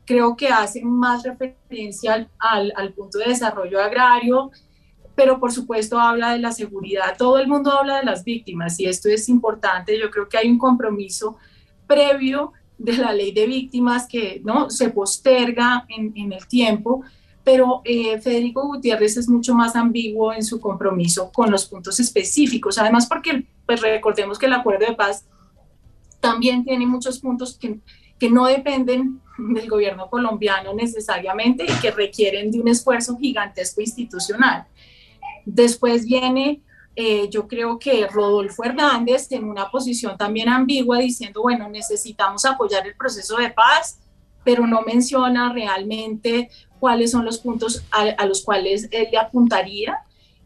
creo 0.04 0.36
que 0.36 0.48
hace 0.48 0.84
más 0.84 1.22
referencia 1.22 2.28
al, 2.40 2.74
al, 2.76 2.94
punto 2.94 3.20
de 3.20 3.26
desarrollo 3.26 3.80
agrario, 3.80 4.50
pero 5.14 5.40
por 5.40 5.52
supuesto 5.52 6.00
habla 6.00 6.34
de 6.34 6.40
la 6.40 6.52
seguridad. 6.52 7.16
Todo 7.20 7.38
el 7.38 7.48
mundo 7.48 7.72
habla 7.72 8.00
de 8.00 8.06
las 8.06 8.24
víctimas 8.24 8.80
y 8.80 8.88
esto 8.88 9.10
es 9.10 9.30
importante. 9.30 9.98
Yo 10.00 10.10
creo 10.10 10.28
que 10.28 10.40
hay 10.40 10.50
un 10.50 10.58
compromiso 10.58 11.38
previo 11.86 12.52
de 12.80 12.98
la 12.98 13.14
ley 13.14 13.32
de 13.32 13.46
víctimas 13.46 14.08
que 14.08 14.42
no 14.44 14.72
se 14.72 14.90
posterga 14.90 15.86
en, 15.88 16.12
en 16.16 16.34
el 16.34 16.48
tiempo 16.48 17.04
pero 17.44 17.82
eh, 17.84 18.20
Federico 18.22 18.66
Gutiérrez 18.68 19.18
es 19.18 19.28
mucho 19.28 19.54
más 19.54 19.76
ambiguo 19.76 20.34
en 20.34 20.44
su 20.44 20.60
compromiso 20.62 21.32
con 21.32 21.52
los 21.52 21.66
puntos 21.66 22.00
específicos, 22.00 22.78
además 22.78 23.06
porque 23.08 23.46
pues 23.66 23.82
recordemos 23.82 24.40
que 24.40 24.46
el 24.46 24.54
acuerdo 24.54 24.86
de 24.86 24.96
paz 24.96 25.26
también 26.20 26.64
tiene 26.64 26.86
muchos 26.86 27.20
puntos 27.20 27.58
que, 27.58 27.80
que 28.18 28.30
no 28.30 28.46
dependen 28.46 29.20
del 29.38 29.70
gobierno 29.70 30.10
colombiano 30.10 30.74
necesariamente 30.74 31.66
y 31.66 31.82
que 31.82 31.92
requieren 31.92 32.52
de 32.52 32.62
un 32.62 32.68
esfuerzo 32.68 33.18
gigantesco 33.18 33.82
institucional. 33.82 34.66
Después 35.46 36.06
viene, 36.06 36.62
eh, 36.96 37.28
yo 37.30 37.48
creo 37.48 37.80
que 37.80 38.08
Rodolfo 38.08 38.64
Hernández 38.64 39.32
en 39.32 39.44
una 39.44 39.70
posición 39.70 40.18
también 40.18 40.50
ambigua 40.50 41.00
diciendo, 41.00 41.42
bueno, 41.42 41.68
necesitamos 41.68 42.46
apoyar 42.46 42.86
el 42.88 42.96
proceso 42.96 43.38
de 43.38 43.50
paz, 43.50 44.00
pero 44.44 44.68
no 44.68 44.82
menciona 44.82 45.52
realmente 45.52 46.50
cuáles 46.84 47.12
son 47.12 47.24
los 47.24 47.38
puntos 47.38 47.82
a, 47.92 48.26
los 48.26 48.44
cuales 48.44 48.90
él 48.92 49.08
le 49.10 49.18
apuntaría. 49.18 50.00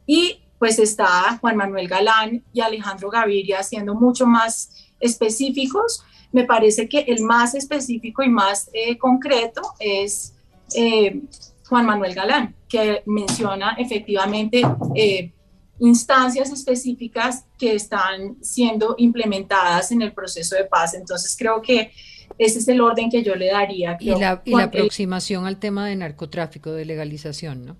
Y 0.06 0.40
pues 0.60 0.78
está 0.78 1.36
Juan 1.42 1.58
Manuel 1.58 1.88
Galán 1.88 2.44
y 2.54 2.62
Alejandro 2.62 3.10
Gaviria 3.10 3.64
siendo 3.64 3.96
mucho 3.96 4.28
más 4.28 4.70
específicos. 5.00 6.04
Me 6.32 6.44
parece 6.44 6.88
que 6.88 7.00
el 7.00 7.24
más 7.24 7.56
específico 7.56 8.22
y 8.22 8.30
más 8.30 8.70
eh, 8.72 9.00
concreto 9.00 9.64
es 9.80 10.36
eh, 10.76 11.24
Juan 11.68 11.88
Manuel 11.88 12.14
Galán, 12.14 12.56
que 12.70 13.02
menciona 13.08 13.76
efectivamente 13.80 14.62
eh, 14.94 15.34
instancias 15.80 16.52
específicas 16.52 17.46
que 17.58 17.74
están 17.74 18.38
siendo 18.44 18.94
implementadas 19.00 19.92
en 19.92 20.04
el 20.04 20.14
proceso 20.14 20.56
de 20.56 20.66
paz. 20.66 20.94
Entonces 20.94 21.36
creo 21.36 21.64
que 21.64 21.92
ese 22.38 22.60
es 22.60 22.68
el 22.68 22.82
orden 22.82 23.10
que 23.10 23.24
yo 23.24 23.36
le 23.36 23.48
daría. 23.48 23.98
y 24.00 24.10
la, 24.16 24.42
y 24.46 24.52
la 24.52 24.64
aproximación 24.64 25.46
al 25.46 25.58
tema 25.58 25.88
de 25.88 25.96
narcotráfico, 25.96 26.72
de 26.72 26.86
legalización, 26.86 27.66
¿no? 27.66 27.78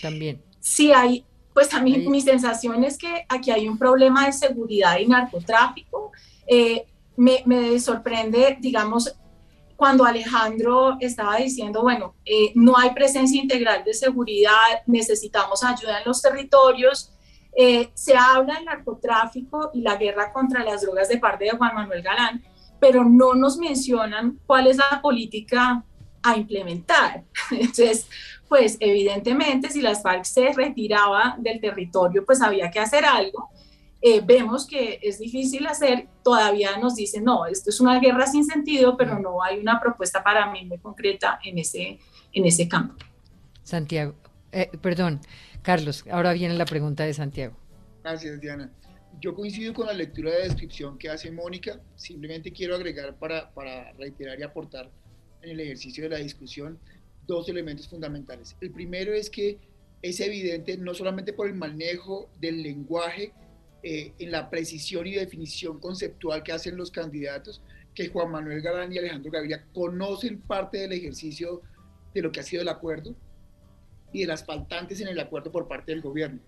También. 0.00 0.42
Sí, 0.60 0.92
hay, 0.92 1.24
pues 1.52 1.72
a 1.74 1.80
mí 1.80 1.98
mi 2.08 2.20
sensación 2.20 2.84
es 2.84 2.96
que 2.96 3.24
aquí 3.28 3.50
hay 3.50 3.68
un 3.68 3.78
problema 3.78 4.26
de 4.26 4.32
seguridad 4.32 4.98
y 4.98 5.06
narcotráfico. 5.06 6.12
Eh, 6.46 6.86
me, 7.16 7.42
me, 7.44 7.78
sorprende, 7.78 8.56
digamos, 8.60 9.14
cuando 9.82 10.04
Alejandro 10.04 10.96
estaba 11.00 11.38
diciendo, 11.38 11.82
bueno, 11.82 12.14
eh, 12.24 12.52
no 12.54 12.78
hay 12.78 12.90
presencia 12.90 13.42
integral 13.42 13.82
de 13.84 13.92
seguridad, 13.94 14.82
necesitamos 14.86 15.64
ayuda 15.64 15.98
en 15.98 16.04
los 16.06 16.22
territorios. 16.22 17.12
Eh, 17.56 17.90
se 17.92 18.16
habla 18.16 18.54
del 18.54 18.64
narcotráfico 18.64 19.70
y 19.74 19.80
la 19.80 19.96
guerra 19.96 20.32
contra 20.32 20.62
las 20.62 20.82
drogas 20.82 21.08
de 21.08 21.18
parte 21.18 21.46
de 21.46 21.50
Juan 21.50 21.74
Manuel 21.74 22.00
Galán, 22.00 22.42
pero 22.82 23.04
no 23.04 23.36
nos 23.36 23.58
mencionan 23.58 24.40
cuál 24.44 24.66
es 24.66 24.76
la 24.76 25.00
política 25.00 25.84
a 26.20 26.36
implementar. 26.36 27.22
Entonces, 27.52 28.08
pues 28.48 28.76
evidentemente 28.80 29.70
si 29.70 29.80
las 29.80 30.02
FARC 30.02 30.24
se 30.24 30.52
retiraba 30.52 31.36
del 31.38 31.60
territorio, 31.60 32.24
pues 32.26 32.42
había 32.42 32.72
que 32.72 32.80
hacer 32.80 33.04
algo. 33.04 33.50
Eh, 34.00 34.20
vemos 34.20 34.66
que 34.66 34.98
es 35.00 35.20
difícil 35.20 35.64
hacer, 35.68 36.08
todavía 36.24 36.76
nos 36.78 36.96
dicen, 36.96 37.22
no, 37.22 37.46
esto 37.46 37.70
es 37.70 37.80
una 37.80 38.00
guerra 38.00 38.26
sin 38.26 38.44
sentido, 38.44 38.96
pero 38.96 39.16
no 39.16 39.40
hay 39.44 39.60
una 39.60 39.78
propuesta 39.78 40.24
para 40.24 40.50
mí 40.50 40.64
muy 40.64 40.78
concreta 40.78 41.38
en 41.44 41.58
ese, 41.58 42.00
en 42.32 42.44
ese 42.46 42.66
campo. 42.66 42.96
Santiago, 43.62 44.16
eh, 44.50 44.68
perdón, 44.80 45.20
Carlos, 45.62 46.04
ahora 46.10 46.32
viene 46.32 46.54
la 46.54 46.64
pregunta 46.64 47.04
de 47.04 47.14
Santiago. 47.14 47.54
Gracias, 48.02 48.40
Diana. 48.40 48.72
Yo 49.22 49.36
coincido 49.36 49.72
con 49.72 49.86
la 49.86 49.92
lectura 49.92 50.32
de 50.32 50.42
descripción 50.42 50.98
que 50.98 51.08
hace 51.08 51.30
Mónica, 51.30 51.80
simplemente 51.94 52.50
quiero 52.50 52.74
agregar 52.74 53.16
para, 53.20 53.54
para 53.54 53.92
reiterar 53.92 54.36
y 54.40 54.42
aportar 54.42 54.90
en 55.42 55.50
el 55.50 55.60
ejercicio 55.60 56.02
de 56.02 56.10
la 56.10 56.16
discusión 56.16 56.76
dos 57.28 57.48
elementos 57.48 57.88
fundamentales. 57.88 58.56
El 58.60 58.72
primero 58.72 59.14
es 59.14 59.30
que 59.30 59.60
es 60.02 60.18
evidente, 60.18 60.76
no 60.76 60.92
solamente 60.92 61.32
por 61.32 61.46
el 61.46 61.54
manejo 61.54 62.30
del 62.40 62.64
lenguaje, 62.64 63.32
eh, 63.84 64.12
en 64.18 64.32
la 64.32 64.50
precisión 64.50 65.06
y 65.06 65.12
definición 65.12 65.78
conceptual 65.78 66.42
que 66.42 66.50
hacen 66.50 66.76
los 66.76 66.90
candidatos, 66.90 67.62
que 67.94 68.08
Juan 68.08 68.32
Manuel 68.32 68.60
Galán 68.60 68.92
y 68.92 68.98
Alejandro 68.98 69.30
Gaviria 69.30 69.64
conocen 69.72 70.40
parte 70.40 70.78
del 70.78 70.94
ejercicio 70.94 71.62
de 72.12 72.22
lo 72.22 72.32
que 72.32 72.40
ha 72.40 72.42
sido 72.42 72.62
el 72.62 72.68
acuerdo 72.68 73.14
y 74.12 74.22
de 74.22 74.26
las 74.26 74.44
faltantes 74.44 75.00
en 75.00 75.06
el 75.06 75.20
acuerdo 75.20 75.52
por 75.52 75.68
parte 75.68 75.92
del 75.92 76.00
gobierno. 76.00 76.40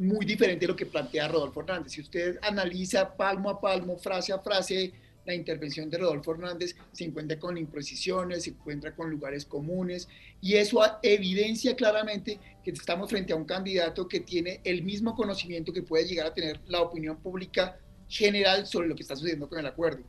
Muy 0.00 0.24
diferente 0.24 0.64
de 0.64 0.68
lo 0.68 0.76
que 0.76 0.86
plantea 0.86 1.28
Rodolfo 1.28 1.60
Hernández. 1.60 1.92
Si 1.92 2.00
usted 2.00 2.38
analiza 2.40 3.14
palmo 3.18 3.50
a 3.50 3.60
palmo, 3.60 3.98
frase 3.98 4.32
a 4.32 4.38
frase, 4.38 4.94
la 5.26 5.34
intervención 5.34 5.90
de 5.90 5.98
Rodolfo 5.98 6.32
Hernández 6.32 6.74
se 6.90 7.04
encuentra 7.04 7.38
con 7.38 7.58
imprecisiones, 7.58 8.44
se 8.44 8.50
encuentra 8.50 8.96
con 8.96 9.10
lugares 9.10 9.44
comunes 9.44 10.08
y 10.40 10.54
eso 10.54 10.80
evidencia 11.02 11.76
claramente 11.76 12.40
que 12.64 12.70
estamos 12.70 13.10
frente 13.10 13.34
a 13.34 13.36
un 13.36 13.44
candidato 13.44 14.08
que 14.08 14.20
tiene 14.20 14.62
el 14.64 14.82
mismo 14.84 15.14
conocimiento 15.14 15.70
que 15.70 15.82
puede 15.82 16.06
llegar 16.06 16.28
a 16.28 16.32
tener 16.32 16.58
la 16.66 16.80
opinión 16.80 17.18
pública 17.18 17.78
general 18.08 18.66
sobre 18.66 18.88
lo 18.88 18.96
que 18.96 19.02
está 19.02 19.16
sucediendo 19.16 19.50
con 19.50 19.58
el 19.58 19.66
acuerdo. 19.66 20.02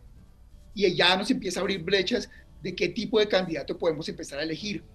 Y 0.74 0.96
ya 0.96 1.18
nos 1.18 1.30
empieza 1.32 1.60
a 1.60 1.64
abrir 1.64 1.84
brechas 1.84 2.30
de 2.64 2.74
qué 2.74 2.88
tipo 2.88 3.20
de 3.20 3.28
candidato 3.28 3.78
podemos 3.78 4.08
empezar 4.08 4.40
a 4.40 4.44
elegir. 4.44 4.86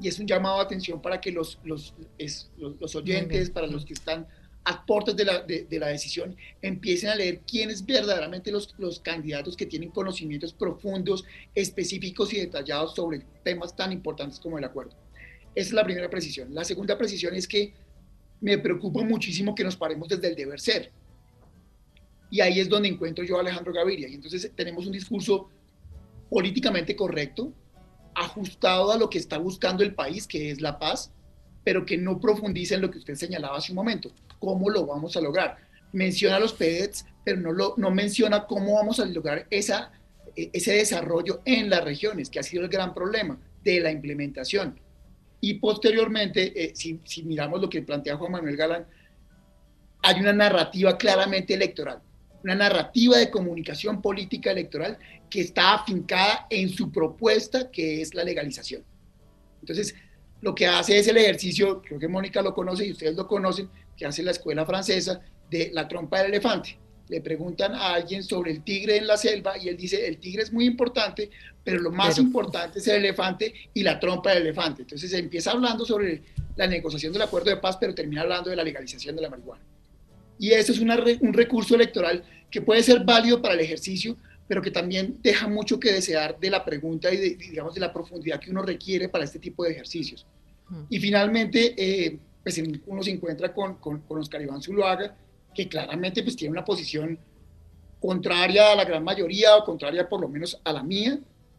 Y 0.00 0.08
es 0.08 0.18
un 0.18 0.26
llamado 0.26 0.58
a 0.58 0.62
atención 0.62 1.00
para 1.00 1.20
que 1.20 1.30
los, 1.30 1.58
los, 1.64 1.94
los, 2.56 2.94
oyentes, 2.94 3.50
para 3.50 3.66
los 3.66 3.84
que 3.84 3.92
están 3.92 4.26
aportes 4.64 5.16
de 5.16 5.24
la, 5.24 5.42
de, 5.42 5.78
la, 5.78 5.88
decisión, 5.88 6.36
empiecen 6.62 7.10
a 7.10 7.14
leer 7.14 7.40
quiénes 7.40 7.84
verdaderamente 7.84 8.50
los, 8.50 8.74
los 8.78 9.00
candidatos 9.00 9.56
que 9.56 9.66
tienen 9.66 9.90
conocimientos 9.90 10.52
profundos, 10.52 11.24
específicos 11.54 12.32
y 12.32 12.40
detallados 12.40 12.94
sobre 12.94 13.22
temas 13.42 13.74
tan 13.74 13.92
importantes 13.92 14.38
como 14.38 14.58
el 14.58 14.64
acuerdo. 14.64 14.92
Esa 15.54 15.68
es 15.68 15.72
la 15.72 15.84
primera 15.84 16.08
precisión. 16.08 16.54
La 16.54 16.64
segunda 16.64 16.96
precisión 16.96 17.34
es 17.34 17.46
que 17.48 17.72
me 18.40 18.58
preocupa 18.58 19.02
muchísimo 19.02 19.54
que 19.54 19.64
nos 19.64 19.76
paremos 19.76 20.08
desde 20.08 20.28
el 20.28 20.34
deber 20.34 20.60
ser. 20.60 20.90
Y 22.30 22.40
ahí 22.40 22.60
es 22.60 22.68
donde 22.68 22.88
encuentro 22.88 23.24
yo 23.24 23.36
a 23.36 23.40
Alejandro 23.40 23.72
Gaviria. 23.72 24.08
Y 24.08 24.14
entonces 24.14 24.50
tenemos 24.54 24.86
un 24.86 24.92
discurso 24.92 25.48
políticamente 26.30 26.94
correcto, 26.94 27.52
ajustado 28.14 28.92
a 28.92 28.98
lo 28.98 29.10
que 29.10 29.18
está 29.18 29.38
buscando 29.38 29.82
el 29.82 29.94
país, 29.94 30.26
que 30.26 30.50
es 30.50 30.60
la 30.60 30.78
paz, 30.78 31.12
pero 31.64 31.84
que 31.84 31.98
no 31.98 32.20
profundiza 32.20 32.74
en 32.74 32.82
lo 32.82 32.90
que 32.90 32.98
usted 32.98 33.14
señalaba 33.14 33.58
hace 33.58 33.72
un 33.72 33.76
momento. 33.76 34.10
¿Cómo 34.38 34.70
lo 34.70 34.86
vamos 34.86 35.16
a 35.16 35.20
lograr? 35.20 35.58
Menciona 35.92 36.38
los 36.38 36.52
PEDs, 36.52 37.04
pero 37.24 37.40
no, 37.40 37.52
lo, 37.52 37.74
no 37.76 37.90
menciona 37.90 38.46
cómo 38.46 38.74
vamos 38.74 39.00
a 39.00 39.04
lograr 39.04 39.46
esa, 39.50 39.92
e, 40.36 40.50
ese 40.52 40.72
desarrollo 40.72 41.42
en 41.44 41.68
las 41.68 41.84
regiones, 41.84 42.30
que 42.30 42.38
ha 42.38 42.42
sido 42.42 42.62
el 42.62 42.68
gran 42.68 42.94
problema 42.94 43.38
de 43.62 43.80
la 43.80 43.90
implementación. 43.90 44.80
Y 45.40 45.54
posteriormente, 45.54 46.64
eh, 46.64 46.72
si, 46.74 47.00
si 47.04 47.22
miramos 47.22 47.60
lo 47.60 47.68
que 47.68 47.82
plantea 47.82 48.16
Juan 48.16 48.32
Manuel 48.32 48.56
Galán, 48.56 48.86
hay 50.02 50.20
una 50.20 50.32
narrativa 50.32 50.96
claramente 50.96 51.54
electoral, 51.54 52.00
una 52.42 52.54
narrativa 52.54 53.18
de 53.18 53.30
comunicación 53.30 54.00
política 54.00 54.50
electoral 54.50 54.98
que 55.28 55.40
está 55.40 55.74
afincada 55.74 56.46
en 56.50 56.68
su 56.68 56.90
propuesta, 56.90 57.70
que 57.70 58.00
es 58.02 58.14
la 58.14 58.24
legalización. 58.24 58.82
Entonces, 59.60 59.94
lo 60.40 60.54
que 60.54 60.66
hace 60.66 60.98
es 60.98 61.06
el 61.08 61.18
ejercicio, 61.18 61.82
creo 61.82 61.98
que 61.98 62.08
Mónica 62.08 62.40
lo 62.42 62.54
conoce 62.54 62.86
y 62.86 62.92
ustedes 62.92 63.14
lo 63.14 63.26
conocen, 63.26 63.68
que 63.96 64.06
hace 64.06 64.22
la 64.22 64.30
escuela 64.30 64.64
francesa 64.64 65.20
de 65.50 65.70
la 65.72 65.86
trompa 65.86 66.18
del 66.18 66.28
elefante. 66.28 66.78
Le 67.08 67.20
preguntan 67.20 67.74
a 67.74 67.94
alguien 67.94 68.22
sobre 68.22 68.52
el 68.52 68.62
tigre 68.62 68.96
en 68.96 69.06
la 69.06 69.16
selva 69.16 69.58
y 69.58 69.68
él 69.68 69.76
dice, 69.76 70.06
el 70.06 70.18
tigre 70.18 70.42
es 70.42 70.52
muy 70.52 70.64
importante, 70.64 71.28
pero 71.62 71.80
lo 71.80 71.90
más 71.90 72.18
importante 72.18 72.78
es 72.78 72.86
el 72.88 72.96
elefante 72.96 73.52
y 73.74 73.82
la 73.82 73.98
trompa 73.98 74.30
del 74.30 74.44
elefante. 74.44 74.82
Entonces 74.82 75.12
empieza 75.12 75.50
hablando 75.50 75.84
sobre 75.84 76.22
la 76.56 76.66
negociación 76.66 77.12
del 77.12 77.22
acuerdo 77.22 77.50
de 77.50 77.56
paz, 77.56 77.76
pero 77.78 77.94
termina 77.94 78.22
hablando 78.22 78.48
de 78.48 78.56
la 78.56 78.64
legalización 78.64 79.16
de 79.16 79.22
la 79.22 79.28
marihuana. 79.28 79.62
Y 80.40 80.52
eso 80.52 80.72
es 80.72 80.80
un 80.80 81.32
recurso 81.34 81.74
electoral 81.74 82.24
que 82.50 82.62
puede 82.62 82.82
ser 82.82 83.04
válido 83.04 83.42
para 83.42 83.52
el 83.52 83.60
ejercicio, 83.60 84.16
pero 84.48 84.62
que 84.62 84.70
también 84.70 85.18
deja 85.22 85.46
mucho 85.46 85.78
que 85.78 85.92
desear 85.92 86.40
de 86.40 86.48
la 86.48 86.64
pregunta 86.64 87.12
y 87.12 87.18
de, 87.18 87.34
digamos, 87.36 87.74
de 87.74 87.80
la 87.80 87.92
profundidad 87.92 88.40
que 88.40 88.50
uno 88.50 88.62
requiere 88.62 89.10
para 89.10 89.24
este 89.24 89.38
tipo 89.38 89.64
de 89.64 89.72
ejercicios. 89.72 90.26
Y 90.88 90.98
finalmente, 90.98 91.74
eh, 91.76 92.18
pues 92.42 92.60
uno 92.86 93.02
se 93.02 93.10
encuentra 93.10 93.52
con, 93.52 93.74
con, 93.74 94.00
con, 94.00 94.18
Oscar 94.18 94.40
Iván 94.40 94.62
Zuluaga, 94.62 95.14
que 95.54 95.68
claramente 95.68 96.22
pues 96.22 96.36
tiene 96.36 96.52
una 96.52 96.64
posición 96.64 97.18
contraria 98.00 98.72
a 98.72 98.76
la 98.76 98.86
gran 98.86 99.04
mayoría 99.04 99.56
o 99.56 99.64
contraria 99.64 100.08
por 100.08 100.22
lo 100.22 100.28
menos 100.28 100.58
a 100.64 100.72
la 100.72 100.82
mía, 100.82 101.18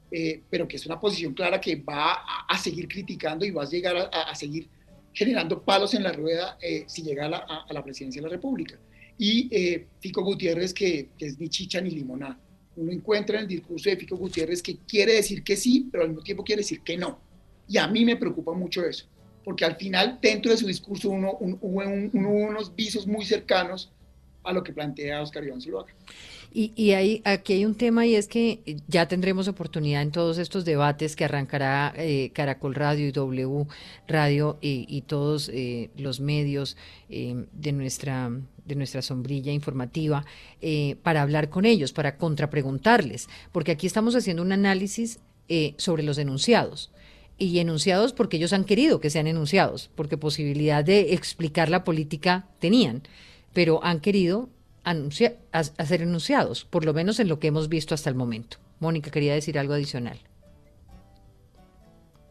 eh, 0.10 0.42
pero 0.50 0.68
que 0.68 0.78
es 0.78 0.86
una 0.88 1.00
posición 1.00 1.36
clara 1.36 1.62
que 1.62 1.76
va 1.76 2.14
a, 2.48 2.58
seguir 2.58 2.88
criticando 2.88 3.46
y 3.46 3.52
va 3.52 3.62
a 3.62 3.70
llegar 3.70 3.96
a, 3.96 4.24
a 4.24 4.34
seguir 4.34 4.68
generando 5.14 5.62
palos 5.62 5.94
en 5.94 6.04
la 6.04 6.12
rueda 6.12 6.58
eh, 6.62 6.86
si 6.88 7.04
llega 7.04 7.26
a 7.26 7.30
la, 7.30 7.38
a 7.38 7.74
la, 7.74 7.84
presidencia 7.84 8.22
de 8.22 8.28
la 8.28 8.34
República. 8.34 8.78
Y 9.18 9.84
Fico 10.00 10.24
Gutiérrez, 10.24 10.74
que, 10.74 11.10
que 11.18 11.28
es 11.28 11.40
ni 11.40 11.48
chicha 11.48 11.80
ni 11.80 11.92
limonada 11.92 12.40
uno 12.76 12.92
encuentra 12.92 13.38
en 13.38 13.44
el 13.44 13.48
discurso 13.48 13.90
de 13.90 13.98
Fico 13.98 14.16
Gutiérrez 14.16 14.62
que 14.62 14.78
quiere 14.78 15.14
decir 15.14 15.44
que 15.44 15.56
sí, 15.56 15.88
pero 15.92 16.04
al 16.04 16.10
mismo 16.10 16.24
tiempo 16.24 16.44
quiere 16.44 16.62
decir 16.62 16.82
que 16.82 16.98
no. 16.98 17.20
Y 17.68 17.78
a 17.78 17.88
mí 17.88 18.06
me 18.06 18.16
preocupa 18.16 18.54
mucho 18.54 18.84
eso, 18.86 19.06
porque 19.44 19.66
al 19.66 19.76
final 19.76 20.20
dentro 20.22 20.52
de 20.52 20.58
su 20.58 20.68
discurso 20.68 21.10
uno, 21.10 21.38
hubo 21.40 21.82
unos 21.82 22.76
visos 22.76 23.08
muy 23.08 23.26
cercanos 23.26 23.92
a 24.44 24.54
lo 24.54 24.64
que 24.64 24.74
plantea 24.74 25.22
Oscar 25.22 25.44
Iván 25.44 25.62
Zuluaga. 25.62 25.94
Y, 26.54 26.74
y 26.76 26.92
hay, 26.92 27.22
aquí 27.24 27.54
hay 27.54 27.66
un 27.66 27.76
tema 27.76 28.06
y 28.06 28.16
es 28.16 28.28
que 28.28 28.60
ya 28.88 29.08
tendremos 29.08 29.48
oportunidad 29.48 30.02
en 30.02 30.12
todos 30.12 30.38
estos 30.38 30.66
debates 30.66 31.16
que 31.16 31.24
arrancará 31.24 31.94
eh, 31.96 32.32
Caracol 32.34 32.76
Radio 32.76 33.08
y 33.08 33.12
W 33.14 33.68
Radio 34.08 34.58
y, 34.62 35.02
todos 35.08 35.50
eh, 35.54 35.90
los 35.98 36.20
medios 36.20 36.76
eh, 37.10 37.46
de 37.54 37.72
nuestra 37.72 38.32
de 38.66 38.76
nuestra 38.76 39.02
sombrilla 39.02 39.52
informativa 39.52 40.24
para 41.02 41.24
hablar 41.24 41.50
con 41.50 41.66
ellos, 41.66 41.94
para 41.94 42.16
contrapreguntarles, 42.18 43.28
porque 43.52 43.72
aquí 43.72 43.88
estamos 43.88 44.16
haciendo 44.16 44.44
un 44.44 44.52
análisis 44.52 45.20
sobre 45.78 46.04
los 46.04 46.18
enunciados 46.20 46.92
y 47.38 47.58
enunciados 47.60 48.14
porque 48.14 48.38
ellos 48.38 48.54
han 48.54 48.64
querido 48.64 49.00
que 49.00 49.10
sean 49.10 49.28
enunciados, 49.28 49.90
porque 49.96 50.16
posibilidad 50.16 50.86
de 50.86 51.14
explicar 51.14 51.70
la 51.70 51.84
política 51.84 52.48
tenían, 52.60 53.02
pero 53.52 53.84
han 53.84 54.00
querido 54.00 54.48
anunciar, 54.84 55.38
a, 55.52 55.64
ser 55.64 56.02
enunciados, 56.02 56.66
por 56.66 56.86
lo 56.86 56.94
menos 56.94 57.20
en 57.20 57.28
lo 57.28 57.40
que 57.40 57.48
hemos 57.48 57.70
visto 57.70 57.94
hasta 57.94 58.10
el 58.10 58.16
momento. 58.16 58.58
Mónica, 58.80 59.12
quería 59.12 59.34
decir 59.34 59.60
algo 59.60 59.74
adicional. 59.74 60.20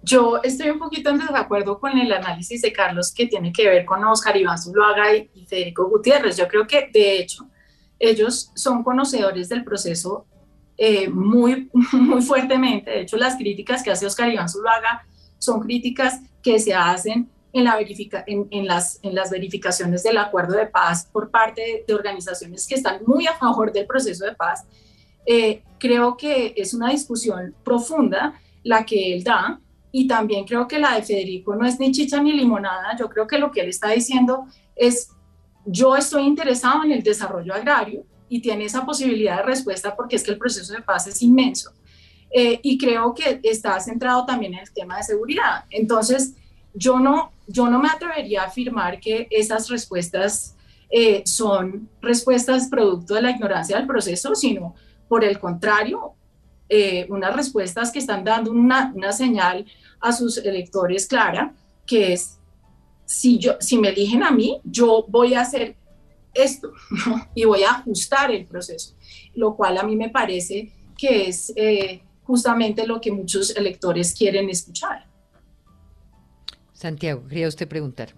Yo 0.02 0.40
estoy 0.42 0.70
un 0.70 0.78
poquito 0.78 1.10
en 1.10 1.18
desacuerdo 1.18 1.78
con 1.78 1.98
el 1.98 2.10
análisis 2.12 2.62
de 2.62 2.72
Carlos 2.72 3.12
que 3.12 3.26
tiene 3.26 3.52
que 3.52 3.68
ver 3.68 3.84
con 3.84 4.02
Oscar 4.04 4.36
Iván 4.36 4.58
Zuluaga 4.58 5.14
y, 5.14 5.44
Federico 5.46 5.88
Gutiérrez. 5.88 6.36
Yo 6.36 6.48
creo 6.48 6.66
que, 6.66 6.88
de 6.92 7.18
hecho, 7.18 7.46
ellos 7.98 8.50
son 8.54 8.82
conocedores 8.82 9.50
del 9.50 9.62
proceso 9.62 10.26
eh, 10.78 11.08
muy, 11.08 11.68
muy 11.92 12.22
fuertemente. 12.22 12.90
De 12.90 13.00
hecho, 13.02 13.18
las 13.18 13.36
críticas 13.36 13.82
que 13.82 13.90
hace 13.90 14.06
Oscar 14.06 14.32
Iván 14.32 14.48
Zuluaga 14.48 15.06
son 15.38 15.60
críticas 15.60 16.20
que 16.42 16.58
se 16.58 16.74
hacen 16.74 17.28
en, 17.52 18.66
las 18.66 19.30
verificaciones 19.30 20.02
del 20.02 20.18
acuerdo 20.18 20.56
de 20.56 20.66
paz 20.66 21.08
por 21.12 21.30
parte 21.30 21.84
de, 21.86 21.94
organizaciones 21.94 22.66
que 22.66 22.74
están 22.74 23.00
muy 23.06 23.26
a 23.26 23.34
favor 23.34 23.72
del 23.72 23.86
proceso 23.86 24.24
de 24.24 24.34
paz. 24.34 24.64
Eh, 25.26 25.62
creo 25.78 26.16
que 26.16 26.54
es 26.56 26.74
una 26.74 26.90
discusión 26.90 27.54
profunda 27.64 28.40
la 28.62 28.84
que 28.84 29.14
él 29.14 29.24
da 29.24 29.60
y 29.92 30.06
también 30.06 30.44
creo 30.44 30.68
que 30.68 30.78
la 30.78 30.94
de 30.94 31.02
Federico 31.02 31.56
no 31.56 31.66
es 31.66 31.78
ni 31.80 31.90
chicha 31.92 32.22
ni 32.22 32.32
limonada. 32.32 32.96
Yo 32.98 33.08
creo 33.08 33.26
que 33.26 33.38
lo 33.38 33.50
que 33.50 33.60
él 33.60 33.68
está 33.68 33.90
diciendo 33.90 34.46
es, 34.76 35.10
yo 35.66 35.96
estoy 35.96 36.22
interesado 36.22 36.84
en 36.84 36.92
el 36.92 37.02
desarrollo 37.02 37.54
agrario 37.54 38.04
y 38.28 38.40
tiene 38.40 38.64
esa 38.64 38.86
posibilidad 38.86 39.38
de 39.38 39.42
respuesta 39.42 39.96
porque 39.96 40.16
es 40.16 40.22
que 40.22 40.30
el 40.30 40.38
proceso 40.38 40.72
de 40.72 40.82
paz 40.82 41.06
es 41.06 41.20
inmenso. 41.22 41.72
Eh, 42.32 42.60
y 42.62 42.78
creo 42.78 43.12
que 43.12 43.40
está 43.42 43.78
centrado 43.80 44.24
también 44.24 44.54
en 44.54 44.60
el 44.60 44.72
tema 44.72 44.98
de 44.98 45.02
seguridad. 45.02 45.64
Entonces, 45.68 46.34
yo 46.74 46.98
no, 46.98 47.33
yo 47.46 47.68
no 47.68 47.78
me 47.78 47.88
atrevería 47.88 48.42
a 48.42 48.46
afirmar 48.46 49.00
que 49.00 49.26
esas 49.30 49.68
respuestas 49.68 50.56
eh, 50.90 51.22
son 51.24 51.88
respuestas 52.00 52.68
producto 52.68 53.14
de 53.14 53.22
la 53.22 53.30
ignorancia 53.30 53.76
del 53.76 53.87
proceso, 53.87 54.35
sino 54.35 54.74
por 55.09 55.24
el 55.24 55.38
contrario, 55.38 56.14
eh, 56.68 57.06
unas 57.09 57.35
respuestas 57.35 57.90
que 57.90 57.98
están 57.98 58.24
dando 58.24 58.52
una, 58.52 58.92
una, 58.94 59.12
señal 59.12 59.66
a 60.00 60.12
sus 60.12 60.38
electores 60.38 61.06
clara, 61.06 61.52
que 61.87 62.12
es, 62.12 62.38
si, 63.04 63.38
yo, 63.38 63.54
si 63.61 63.78
me 63.78 63.88
eligen 63.88 64.22
a 64.22 64.30
mí, 64.30 64.61
yo 64.64 65.04
voy 65.09 65.35
a 65.35 65.40
hacer 65.40 65.76
esto 66.33 66.72
y 67.35 67.44
voy 67.44 67.64
a 67.64 67.72
ajustar 67.72 68.30
el 68.30 68.46
proceso, 68.46 68.94
lo 69.35 69.56
cual 69.56 69.78
a 69.78 69.83
mí 69.83 69.96
me 69.96 70.11
parece 70.11 70.72
que 70.96 71.28
es 71.28 71.52
eh, 71.56 72.02
justamente 72.22 72.87
lo 72.87 73.00
que 73.00 73.11
muchos 73.11 73.56
electores 73.56 74.14
quieren 74.14 74.48
escuchar. 74.48 75.09
Santiago, 76.80 77.26
quería 77.28 77.46
usted 77.46 77.68
preguntar. 77.68 78.14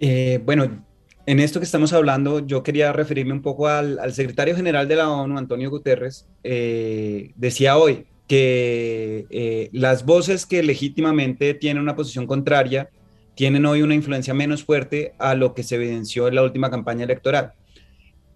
Eh, 0.00 0.38
bueno, 0.44 0.84
en 1.24 1.40
esto 1.40 1.60
que 1.60 1.64
estamos 1.64 1.94
hablando, 1.94 2.46
yo 2.46 2.62
quería 2.62 2.92
referirme 2.92 3.32
un 3.32 3.40
poco 3.40 3.68
al, 3.68 4.12
secretario 4.12 4.54
general 4.54 4.86
de 4.86 4.96
la 4.96 5.08
ONU, 5.08 5.38
Antonio 5.38 5.70
Guterres, 5.70 6.28
eh, 6.44 7.32
decía 7.36 7.78
hoy 7.78 8.04
que 8.26 9.24
eh, 9.30 9.70
las 9.72 10.04
voces 10.04 10.44
que 10.44 10.62
legítimamente 10.62 11.54
tienen 11.54 11.82
una 11.82 11.96
posición 11.96 12.26
contraria 12.26 12.90
tienen 13.34 13.64
hoy 13.64 13.80
una 13.80 13.94
influencia 13.94 14.34
menos 14.34 14.62
fuerte 14.62 15.14
a 15.18 15.34
lo 15.34 15.54
que 15.54 15.62
se 15.62 15.76
evidenció 15.76 16.28
en 16.28 16.34
la 16.34 16.42
última 16.42 16.70
campaña 16.70 17.04
electoral. 17.04 17.54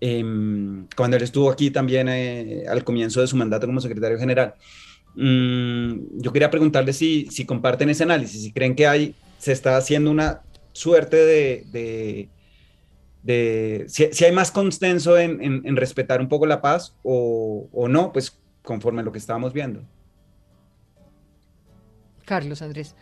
Em, 0.00 0.86
cuando 0.96 1.18
él 1.18 1.22
estuvo 1.22 1.50
aquí 1.50 1.70
también 1.70 2.08
al 2.66 2.82
comienzo 2.82 3.20
de 3.20 3.26
su 3.26 3.36
mandato 3.36 3.66
como 3.66 3.82
secretario 3.82 4.18
general. 4.18 4.54
Mm, 5.14 6.20
yo 6.20 6.32
quería 6.32 6.50
preguntarle 6.50 6.92
si, 6.92 7.26
si 7.30 7.44
comparten 7.44 7.90
ese 7.90 8.04
análisis, 8.04 8.42
si 8.42 8.52
creen 8.52 8.74
que 8.74 8.86
hay, 8.86 9.14
se 9.38 9.52
está 9.52 9.76
haciendo 9.76 10.10
una 10.10 10.42
suerte 10.72 11.16
de, 11.16 12.28
de, 13.22 13.84
si, 13.88 14.24
hay 14.24 14.32
más 14.32 14.50
consenso 14.50 15.18
en, 15.18 15.40
en, 15.42 15.76
respetar 15.76 16.20
un 16.20 16.28
poco 16.28 16.46
la 16.46 16.62
paz 16.62 16.94
o, 17.02 17.68
o, 17.72 17.88
no, 17.88 18.12
pues 18.12 18.38
conforme 18.62 19.00
a 19.00 19.04
lo 19.04 19.12
que 19.12 19.18
estábamos 19.18 19.52
viendo. 19.52 19.82
Carlos 22.24 22.62
Andrés. 22.62 22.94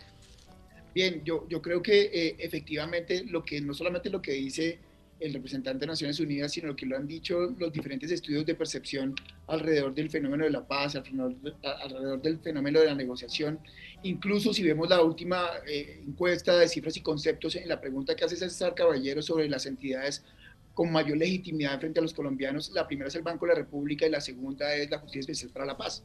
Bien, 0.95 1.23
yo, 1.25 1.47
yo 1.49 1.63
creo 1.63 1.83
que 1.83 2.11
eh, 2.13 2.37
efectivamente 2.39 3.25
lo 3.25 3.45
que 3.45 3.61
no 3.61 3.75
solamente 3.75 4.11
lo 4.11 4.21
que 4.21 4.33
dice 4.33 4.79
el 5.21 5.35
representante 5.35 5.81
de 5.81 5.87
Naciones 5.87 6.19
Unidas, 6.19 6.53
sino 6.53 6.75
que 6.75 6.87
lo 6.87 6.97
han 6.97 7.07
dicho 7.07 7.55
los 7.59 7.73
diferentes 7.73 8.11
estudios 8.11 8.47
de 8.47 8.55
percepción 8.55 9.15
alrededor 9.47 9.95
del 9.95 10.11
fenómeno 10.11 10.45
de 10.45 10.51
la 10.51 10.67
paz, 10.67 10.97
alrededor 10.97 12.23
del 12.23 12.39
fenómeno 12.39 12.81
de 12.81 12.87
la 12.87 12.95
negociación. 12.95 13.61
Incluso 14.03 14.55
si 14.55 14.63
vemos 14.63 14.89
la 14.89 15.03
última 15.03 15.47
eh, 15.67 16.03
encuesta 16.07 16.57
de 16.57 16.69
cifras 16.69 16.97
y 16.97 17.03
conceptos 17.03 17.55
en 17.57 17.69
la 17.69 17.81
pregunta 17.81 18.17
que 18.17 18.25
hace 18.25 18.37
César 18.37 18.75
Caballero 18.75 19.21
sobre 19.21 19.49
las 19.49 19.67
entidades 19.67 20.25
con 20.73 20.91
mayor 20.91 21.19
legitimidad 21.19 21.79
frente 21.79 22.01
a 22.01 22.03
los 22.03 22.15
colombianos, 22.15 22.71
la 22.71 22.87
primera 22.87 23.09
es 23.09 23.15
el 23.15 23.23
Banco 23.23 23.45
de 23.45 23.53
la 23.53 23.59
República 23.59 24.07
y 24.07 24.11
la 24.11 24.21
segunda 24.21 24.75
es 24.75 24.91
la 24.91 24.99
Justicia 24.99 25.21
Especial 25.21 25.51
para 25.51 25.67
la 25.67 25.77
Paz. 25.77 26.03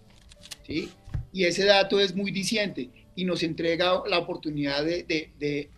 ¿sí? 0.68 0.90
Y 1.32 1.46
ese 1.46 1.64
dato 1.64 2.00
es 2.00 2.16
muy 2.16 2.32
diciente 2.32 2.90
y 3.16 3.24
nos 3.24 3.44
entrega 3.44 4.02
la 4.08 4.20
oportunidad 4.20 4.84
de, 4.84 5.04
de, 5.04 5.70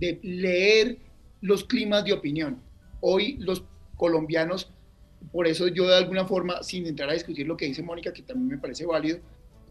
de 0.00 0.18
leer 0.22 0.98
los 1.40 1.64
climas 1.64 2.04
de 2.04 2.12
opinión. 2.12 2.60
Hoy 3.00 3.36
los 3.38 3.64
colombianos, 3.96 4.70
por 5.32 5.46
eso 5.46 5.68
yo 5.68 5.86
de 5.88 5.96
alguna 5.96 6.26
forma, 6.26 6.62
sin 6.62 6.86
entrar 6.86 7.10
a 7.10 7.14
discutir 7.14 7.46
lo 7.46 7.56
que 7.56 7.66
dice 7.66 7.82
Mónica, 7.82 8.12
que 8.12 8.22
también 8.22 8.48
me 8.48 8.58
parece 8.58 8.86
válido, 8.86 9.18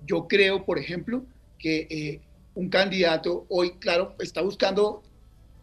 yo 0.05 0.27
creo, 0.27 0.65
por 0.65 0.79
ejemplo, 0.79 1.25
que 1.57 1.87
eh, 1.89 2.21
un 2.55 2.69
candidato 2.69 3.45
hoy, 3.49 3.71
claro, 3.79 4.15
está 4.19 4.41
buscando 4.41 5.03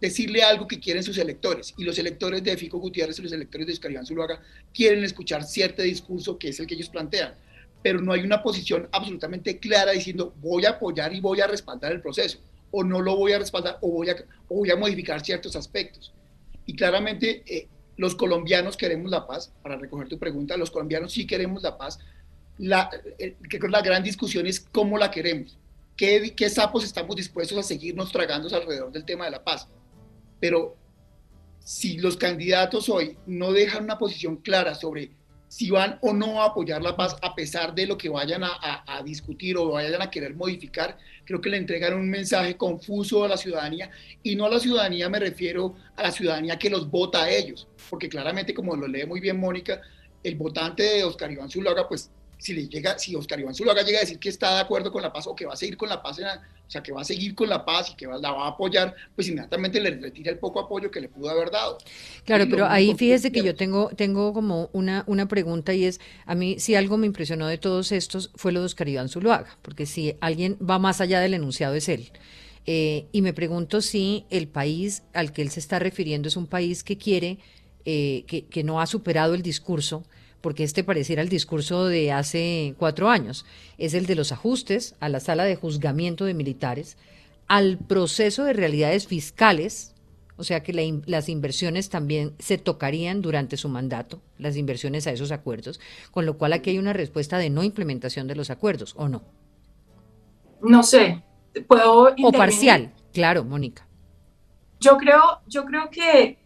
decirle 0.01 0.43
algo 0.43 0.67
que 0.67 0.79
quieren 0.79 1.03
sus 1.03 1.19
electores. 1.19 1.75
Y 1.77 1.85
los 1.85 1.99
electores 1.99 2.43
de 2.45 2.57
Fico 2.57 2.79
Gutiérrez 2.79 3.19
y 3.19 3.23
los 3.23 3.33
electores 3.33 3.67
de 3.67 3.73
Oscar 3.73 3.91
Iván 3.91 4.07
Zuluaga 4.07 4.43
quieren 4.75 5.03
escuchar 5.03 5.43
cierto 5.45 5.83
discurso 5.83 6.39
que 6.39 6.49
es 6.49 6.61
el 6.61 6.67
que 6.67 6.75
ellos 6.75 6.91
plantean. 6.91 7.35
Pero 7.83 8.01
no 8.01 8.13
hay 8.13 8.23
una 8.23 8.43
posición 8.43 8.89
absolutamente 8.93 9.59
clara 9.59 9.93
diciendo 9.93 10.35
voy 10.41 10.67
a 10.67 10.71
apoyar 10.71 11.15
y 11.15 11.21
voy 11.21 11.41
a 11.41 11.47
respaldar 11.47 11.93
el 11.93 12.01
proceso 12.01 12.39
o 12.71 12.85
no 12.85 13.01
lo 13.01 13.17
voy 13.17 13.33
a 13.33 13.39
respaldar 13.39 13.79
o 13.81 13.91
voy 13.91 14.11
a, 14.11 14.17
voy 14.49 14.71
a 14.71 14.77
modificar 14.77 15.25
ciertos 15.25 15.57
aspectos. 15.57 16.13
Y 16.67 16.75
claramente 16.75 17.43
eh, 17.47 17.69
los 17.97 18.15
colombianos 18.15 18.77
queremos 18.77 19.11
la 19.11 19.27
paz, 19.27 19.53
para 19.63 19.77
recoger 19.77 20.09
tu 20.09 20.19
pregunta, 20.19 20.57
los 20.57 20.71
colombianos 20.71 21.13
sí 21.13 21.27
queremos 21.27 21.63
la 21.63 21.79
paz. 21.79 21.99
La, 22.59 22.91
eh, 23.19 23.37
la 23.69 23.83
gran 23.83 24.03
discusión 24.03 24.47
es 24.47 24.61
cómo 24.61 24.99
la 24.99 25.11
queremos, 25.11 25.59
qué, 25.97 26.35
qué 26.35 26.51
sapos 26.51 26.85
estamos 26.85 27.17
dispuestos 27.17 27.59
a 27.59 27.63
seguirnos 27.63 28.13
tragando 28.13 28.55
alrededor 28.55 28.93
del 28.93 29.05
tema 29.05 29.27
de 29.27 29.31
la 29.31 29.45
paz. 29.45 29.69
Pero 30.41 30.77
si 31.61 31.99
los 31.99 32.17
candidatos 32.17 32.89
hoy 32.89 33.17
no 33.27 33.53
dejan 33.53 33.85
una 33.85 33.99
posición 33.99 34.37
clara 34.37 34.75
sobre 34.75 35.11
si 35.49 35.71
van 35.71 35.99
o 36.03 36.13
no 36.13 36.43
a 36.43 36.47
apoyar 36.47 36.83
la 36.83 36.97
paz 36.97 37.17
a 37.23 37.35
pesar 37.35 37.75
de 37.75 37.87
lo 37.87 37.97
que 37.97 38.09
vayan 38.09 38.43
a, 38.45 39.03
discutir 39.05 39.57
o 39.57 39.71
vayan 39.71 40.03
a 40.03 40.11
querer 40.11 40.35
modificar, 40.35 40.99
creo 41.25 41.41
que 41.41 41.51
le 41.51 41.57
entregan 41.57 41.95
un 41.95 42.09
mensaje 42.09 42.57
confuso 42.57 43.25
a 43.25 43.29
la 43.29 43.37
ciudadanía 43.37 43.91
y 44.23 44.37
no 44.37 44.47
a 44.47 44.51
la 44.51 44.61
ciudadanía 44.61 45.09
me 45.09 45.21
refiero 45.21 45.75
a 45.97 46.03
la 46.03 46.11
ciudadanía 46.11 46.59
que 46.59 46.71
los 46.71 46.91
vota 46.91 47.25
a 47.25 47.31
ellos, 47.31 47.69
porque 47.89 48.09
claramente 48.09 48.55
como 48.55 48.75
lo 48.77 48.89
lee 48.89 49.07
muy 49.07 49.21
bien 49.21 49.39
Mónica, 49.39 49.81
el 50.23 50.35
votante 50.35 50.83
de 50.83 51.05
Oscar 51.05 51.31
Iván 51.31 51.51
Zuluaga 51.51 51.89
pues 51.89 52.11
si 52.39 52.53
le 52.53 52.69
llega, 52.69 52.99
si 52.99 53.15
Oscar 53.15 53.41
Iván 53.41 53.55
Zuluaga 53.55 53.83
llega 53.83 53.99
a 53.99 54.03
decir 54.03 54.19
que 54.19 54.29
está 54.29 54.55
de 54.55 54.61
acuerdo 54.61 54.93
con 54.93 55.03
la 55.03 55.13
paz 55.13 55.27
o 55.27 55.35
que 55.35 55.47
va 55.47 55.55
a 55.55 55.57
seguir 55.57 55.77
con 55.77 55.89
la 55.89 56.03
paz, 56.03 56.19
o 56.19 56.71
sea, 56.71 56.83
que 56.83 56.93
va 56.93 57.01
a 57.01 57.05
seguir 57.05 57.35
con 57.35 57.49
la 57.49 57.65
paz 57.65 57.91
y 57.91 57.95
que 57.95 58.07
la 58.07 58.33
va 58.33 58.47
a 58.47 58.49
apoyar, 58.49 58.95
pues 59.15 59.29
inmediatamente 59.29 59.81
le 59.81 59.91
retira 59.91 60.33
el 60.33 60.39
poco 60.39 60.61
apoyo 60.61 60.91
que 60.91 61.01
le 61.01 61.09
pudo 61.09 61.31
haber 61.31 61.51
dado. 61.51 61.79
Claro, 62.25 62.47
pero 62.51 62.67
ahí 62.67 62.95
fíjese 62.95 63.33
que 63.33 63.43
yo 63.43 63.55
tengo, 63.55 63.89
tengo 63.91 64.33
como 64.33 64.69
una, 64.73 65.05
una 65.07 65.27
pregunta 65.29 65.73
y 65.75 65.85
es, 65.85 66.01
a 66.27 66.35
mí 66.35 66.59
si 66.59 66.75
algo 66.75 66.97
me 66.97 67.07
impresionó 67.07 67.47
de 67.47 67.59
todos 67.59 67.93
estos 67.93 68.31
fue 68.35 68.53
lo 68.53 68.61
de 68.61 68.67
Oscar 68.67 68.89
Iván 68.89 69.09
Zuluaga, 69.09 69.57
porque 69.63 69.87
si 69.87 70.17
alguien 70.21 70.59
va 70.59 70.79
más 70.79 71.01
allá 71.01 71.21
del 71.21 71.35
enunciado 71.35 71.75
es 71.75 71.89
él. 71.89 72.11
Eh, 72.69 73.07
y 73.13 73.23
me 73.23 73.33
pregunto 73.33 73.81
si 73.81 74.27
el 74.29 74.49
país 74.49 75.05
al 75.15 75.33
que 75.33 75.43
él 75.43 75.51
se 75.51 75.61
está 75.61 75.79
refiriendo 75.79 76.27
es 76.27 76.37
un 76.37 76.49
país 76.49 76.83
que 76.83 76.99
quiere, 76.99 77.39
eh, 77.85 78.25
que, 78.27 78.47
que 78.47 78.65
no 78.65 78.81
ha 78.81 78.87
superado 78.87 79.35
el 79.35 79.43
discurso, 79.43 80.03
porque 80.41 80.65
este 80.65 80.85
pareciera 80.85 81.23
el 81.23 81.29
discurso 81.29 81.87
de 81.87 82.13
hace 82.13 82.75
cuatro 82.79 83.09
años, 83.09 83.45
es 83.79 83.95
el 83.95 84.07
de 84.07 84.15
los 84.15 84.33
ajustes 84.33 84.95
a 85.01 85.09
la 85.09 85.21
sala 85.21 85.45
de 85.45 85.57
juzgamiento 85.57 86.25
de 86.25 86.35
militares, 86.35 86.97
al 87.49 87.79
proceso 87.79 88.45
de 88.45 88.53
realidades 88.53 89.07
fiscales 89.07 89.95
O 90.39 90.45
sea 90.45 90.63
que 90.63 90.73
la 90.73 90.83
las 91.07 91.29
inversiones 91.29 91.89
también 91.89 92.35
se 92.39 92.59
tocarían 92.59 93.23
durante 93.23 93.57
su 93.57 93.69
mandato, 93.69 94.21
las 94.39 94.57
inversiones 94.57 95.07
a 95.07 95.13
esos 95.13 95.33
acuerdos, 95.33 95.81
con 96.11 96.27
lo 96.27 96.37
cual 96.37 96.53
aquí 96.53 96.71
hay 96.71 96.79
una 96.79 96.93
respuesta 96.93 97.39
de 97.39 97.49
no 97.49 97.63
implementación 97.63 98.27
de 98.27 98.37
los 98.37 98.51
acuerdos, 98.51 98.95
¿o 98.99 99.09
no? 99.09 99.23
No 100.61 100.83
sé, 100.83 101.23
puedo... 101.67 102.15
O 102.23 102.33
parcial, 102.33 102.93
claro, 103.15 103.45
Mónica. 103.45 103.87
Yo 104.81 104.99
creo, 104.99 105.41
yo 105.47 105.65
creo 105.65 105.89
que 105.91 106.39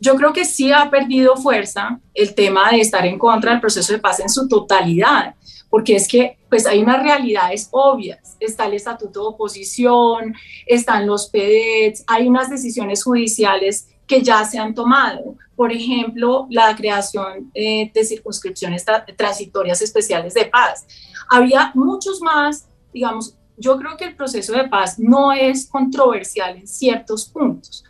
yo 0.00 0.16
creo 0.16 0.32
que 0.32 0.44
sí 0.44 0.72
ha 0.72 0.90
perdido 0.90 1.36
fuerza 1.36 2.00
el 2.14 2.34
tema 2.34 2.70
de 2.70 2.80
estar 2.80 3.04
en 3.06 3.18
contra 3.18 3.52
del 3.52 3.60
proceso 3.60 3.92
de 3.92 3.98
paz 3.98 4.18
en 4.20 4.30
su 4.30 4.48
totalidad, 4.48 5.34
porque 5.68 5.94
es 5.94 6.08
que 6.08 6.38
pues 6.48 6.66
hay 6.66 6.82
unas 6.82 7.02
realidades 7.02 7.68
obvias, 7.70 8.36
está 8.40 8.66
el 8.66 8.74
estatuto 8.74 9.20
de 9.20 9.26
oposición, 9.26 10.34
están 10.66 11.06
los 11.06 11.28
PEDETs, 11.28 12.02
hay 12.06 12.26
unas 12.26 12.48
decisiones 12.48 13.04
judiciales 13.04 13.88
que 14.06 14.22
ya 14.22 14.44
se 14.44 14.58
han 14.58 14.74
tomado, 14.74 15.36
por 15.54 15.70
ejemplo, 15.70 16.46
la 16.50 16.74
creación 16.74 17.50
eh, 17.54 17.92
de 17.94 18.04
circunscripciones 18.04 18.84
transitorias 19.16 19.82
especiales 19.82 20.34
de 20.34 20.46
paz. 20.46 20.86
Había 21.28 21.70
muchos 21.74 22.20
más, 22.20 22.66
digamos, 22.92 23.36
yo 23.56 23.76
creo 23.76 23.96
que 23.96 24.06
el 24.06 24.16
proceso 24.16 24.54
de 24.54 24.68
paz 24.68 24.98
no 24.98 25.32
es 25.32 25.66
controversial 25.66 26.56
en 26.56 26.66
ciertos 26.66 27.28
puntos. 27.28 27.84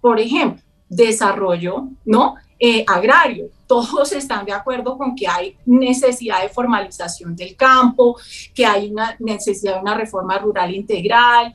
Por 0.00 0.20
ejemplo, 0.20 0.62
desarrollo 0.88 1.88
¿no? 2.04 2.36
Eh, 2.58 2.84
agrario. 2.86 3.50
Todos 3.66 4.12
están 4.12 4.44
de 4.44 4.52
acuerdo 4.52 4.96
con 4.96 5.14
que 5.14 5.28
hay 5.28 5.56
necesidad 5.66 6.42
de 6.42 6.48
formalización 6.48 7.36
del 7.36 7.54
campo, 7.54 8.18
que 8.54 8.66
hay 8.66 8.90
una 8.90 9.14
necesidad 9.20 9.74
de 9.74 9.80
una 9.80 9.94
reforma 9.94 10.38
rural 10.38 10.74
integral, 10.74 11.54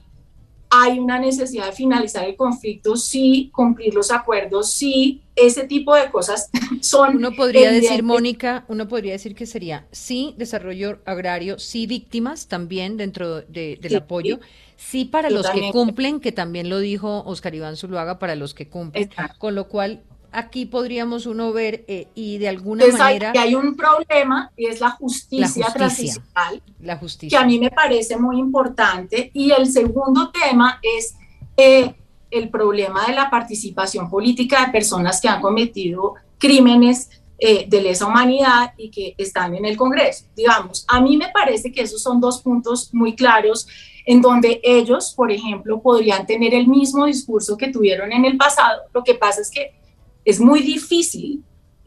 hay 0.76 0.98
una 0.98 1.20
necesidad 1.20 1.68
de 1.68 1.72
finalizar 1.72 2.26
el 2.26 2.36
conflicto, 2.36 2.96
sí, 2.96 3.52
cumplir 3.54 3.94
los 3.94 4.10
acuerdos, 4.10 4.72
sí, 4.72 5.22
ese 5.36 5.68
tipo 5.68 5.94
de 5.94 6.10
cosas 6.10 6.50
son... 6.82 7.18
Uno 7.18 7.32
podría 7.32 7.72
decir, 7.72 8.02
Mónica, 8.02 8.66
uno 8.68 8.88
podría 8.88 9.12
decir 9.12 9.36
que 9.36 9.46
sería 9.46 9.86
sí 9.92 10.34
desarrollo 10.38 11.00
agrario, 11.06 11.60
sí 11.60 11.86
víctimas 11.86 12.48
también 12.48 12.98
dentro 12.98 13.42
del 13.42 13.96
apoyo, 13.96 14.40
sí 14.76 15.06
para 15.06 15.30
los 15.30 15.48
que 15.48 15.70
cumplen, 15.72 16.20
que 16.20 16.32
también 16.32 16.70
lo 16.70 16.80
dijo 16.80 17.24
Oscar 17.26 17.54
Iván 17.54 17.78
Zuluaga, 17.78 18.18
para 18.18 18.36
los 18.36 18.56
que 18.56 18.68
cumplen, 18.68 19.12
con 19.38 19.54
lo 19.54 19.68
cual 19.68 20.02
aquí 20.34 20.66
podríamos 20.66 21.26
uno 21.26 21.54
ver 21.54 21.86
eh, 21.88 22.08
y 22.16 22.40
de 22.40 22.50
alguna 22.50 22.86
manera... 22.88 23.32
Hay, 23.32 23.38
hay 23.38 23.56
un 23.56 23.76
problema 23.76 24.52
y 24.58 24.66
es 24.66 24.82
la 24.82 24.92
justicia, 24.92 25.68
transicional, 25.74 26.62
la 26.82 26.98
justicia. 26.98 27.38
que 27.38 27.44
a 27.44 27.48
mí 27.48 27.60
me 27.60 27.70
parece 27.70 28.18
muy 28.18 28.40
importante. 28.40 29.32
Y 29.34 29.52
el 29.52 29.68
segundo 29.68 30.32
tema 30.32 30.80
es 30.82 31.16
eh, 31.56 31.94
el 32.32 32.50
problema 32.50 33.06
de 33.06 33.14
la 33.14 33.30
participación 33.30 34.10
política 34.10 34.66
de 34.66 34.72
personas 34.72 35.22
que 35.22 35.30
han 35.30 35.40
cometido 35.42 36.16
crímenes 36.38 37.10
eh, 37.38 37.66
de 37.68 37.82
lesa 37.82 38.08
humanidad 38.08 38.74
y 38.78 38.90
que 38.90 39.16
están 39.18 39.56
en 39.56 39.66
el 39.66 39.78
Congreso. 39.78 40.26
Digamos, 40.36 40.86
a 40.88 41.00
mí 41.00 41.16
me 41.16 41.30
parece 41.30 41.72
que 41.72 41.82
esos 41.82 42.02
son 42.02 42.20
dos 42.20 42.42
puntos 42.42 42.94
muy 42.94 43.16
claros 43.16 43.68
en 44.06 44.22
donde 44.22 44.60
ellos, 44.64 45.14
por 45.16 45.32
ejemplo, 45.32 45.82
podrían 45.82 46.26
tener 46.26 46.54
el 46.54 46.68
mismo 46.68 47.06
discurso 47.06 47.56
que 47.56 47.72
tuvieron 47.72 48.12
en 48.12 48.26
el 48.26 48.36
pasado. 48.36 48.82
Lo 48.94 49.04
que 49.04 49.16
pasa 49.16 49.42
es 49.42 49.50
que 49.50 49.83
es 50.26 50.40
muy 50.40 50.62
difícil 50.62 51.44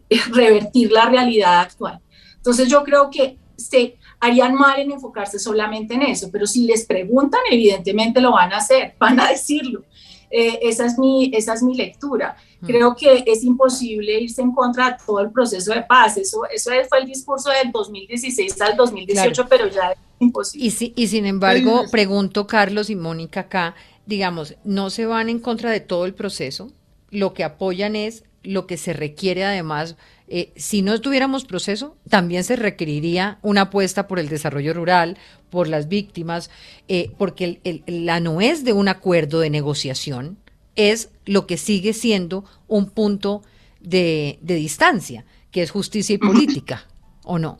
revertir 0.32 0.92
la 0.92 1.06
realidad 1.06 1.60
actual. 1.60 2.00
Entonces 2.36 2.68
yo 2.68 2.84
creo 2.84 3.10
que 3.10 3.38
se 3.56 3.96
harían 4.20 4.54
mal 4.54 4.78
en 4.78 4.92
enfocarse 4.92 5.38
solamente 5.38 5.94
en 5.94 6.02
eso, 6.02 6.30
pero 6.30 6.46
si 6.46 6.64
les 6.64 6.84
preguntan, 6.84 7.40
evidentemente 7.50 8.20
lo 8.20 8.32
van 8.32 8.52
a 8.52 8.58
hacer, 8.58 8.94
van 9.00 9.18
a 9.20 9.28
decirlo. 9.28 9.84
Eh, 10.28 10.58
esa, 10.62 10.86
es 10.86 10.98
mi, 10.98 11.30
esa 11.34 11.54
es 11.54 11.62
mi 11.62 11.76
lectura. 11.76 12.36
Mm. 12.60 12.66
Creo 12.66 12.96
que 12.96 13.22
es 13.26 13.44
imposible 13.44 14.20
irse 14.20 14.42
en 14.42 14.52
contra 14.52 14.90
de 14.90 14.96
todo 15.06 15.20
el 15.20 15.30
proceso 15.30 15.72
de 15.72 15.82
paz. 15.82 16.16
Eso, 16.16 16.44
eso 16.52 16.70
fue 16.88 16.98
el 16.98 17.06
discurso 17.06 17.50
del 17.50 17.70
2016 17.70 18.60
al 18.60 18.76
2018, 18.76 19.46
pero 19.48 19.68
ya 19.68 19.92
es 19.92 19.98
imposible. 20.18 20.66
Y, 20.66 20.92
y 20.96 21.06
sin 21.06 21.26
embargo, 21.26 21.84
pregunto 21.92 22.46
Carlos 22.48 22.90
y 22.90 22.96
Mónica 22.96 23.40
acá, 23.40 23.76
digamos, 24.04 24.56
no 24.64 24.90
se 24.90 25.06
van 25.06 25.28
en 25.28 25.38
contra 25.38 25.70
de 25.70 25.80
todo 25.80 26.06
el 26.06 26.14
proceso, 26.14 26.72
lo 27.10 27.32
que 27.32 27.44
apoyan 27.44 27.94
es 27.94 28.24
lo 28.46 28.66
que 28.66 28.76
se 28.76 28.92
requiere 28.92 29.44
además. 29.44 29.96
Eh, 30.28 30.52
si 30.56 30.82
no 30.82 31.00
tuviéramos 31.00 31.44
proceso, 31.44 31.96
también 32.08 32.44
se 32.44 32.56
requeriría 32.56 33.38
una 33.42 33.62
apuesta 33.62 34.08
por 34.08 34.18
el 34.18 34.28
desarrollo 34.28 34.74
rural, 34.74 35.18
por 35.50 35.68
las 35.68 35.88
víctimas, 35.88 36.50
eh, 36.88 37.10
porque 37.18 37.60
la 37.86 38.20
nuez 38.20 38.64
de 38.64 38.72
un 38.72 38.88
acuerdo 38.88 39.40
de 39.40 39.50
negociación 39.50 40.38
es 40.74 41.10
lo 41.24 41.46
que 41.46 41.56
sigue 41.56 41.92
siendo 41.92 42.44
un 42.68 42.90
punto 42.90 43.42
de, 43.80 44.38
distancia, 44.42 45.24
que 45.50 45.62
es 45.62 45.70
justicia 45.70 46.14
y 46.14 46.18
política, 46.18 46.86
¿o 47.24 47.38
no? 47.38 47.58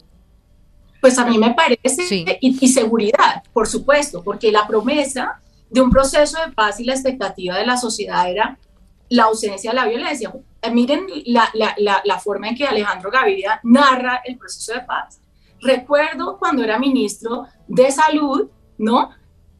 Pues 1.01 1.19
a 1.19 1.27
mí 1.27 1.39
me 1.39 1.55
parece, 1.55 2.27
y, 2.41 2.59
y 2.61 2.69
seguridad, 2.69 3.45
por 3.53 3.69
supuesto, 3.69 4.23
porque 4.25 4.51
la 4.51 4.67
promesa 4.67 5.41
de 5.71 5.81
un 5.81 5.91
proceso 5.91 6.39
de 6.45 6.53
paz 6.53 6.81
y 6.81 6.85
la 6.85 6.95
expectativa 6.95 7.57
de 7.57 7.67
la 7.67 7.77
sociedad 7.77 8.31
era 8.31 8.59
la 9.09 9.25
ausencia 9.25 9.71
de 9.71 9.77
la 9.77 9.87
violencia. 9.87 10.33
Eh, 10.67 10.71
miren 10.71 11.07
la, 11.27 11.51
la, 11.55 12.03
la, 12.05 12.19
forma 12.19 12.49
en 12.49 12.57
que 12.57 12.67
Alejandro 12.67 13.11
Gaviria 13.11 13.61
narra 13.63 14.23
el 14.25 14.37
proceso 14.37 14.75
de 14.75 14.81
paz. 14.81 15.21
Recuerdo 15.61 16.39
cuando 16.39 16.63
era 16.63 16.79
ministro 16.79 17.47
de 17.67 17.91
salud, 17.91 18.49
¿no? 18.79 19.11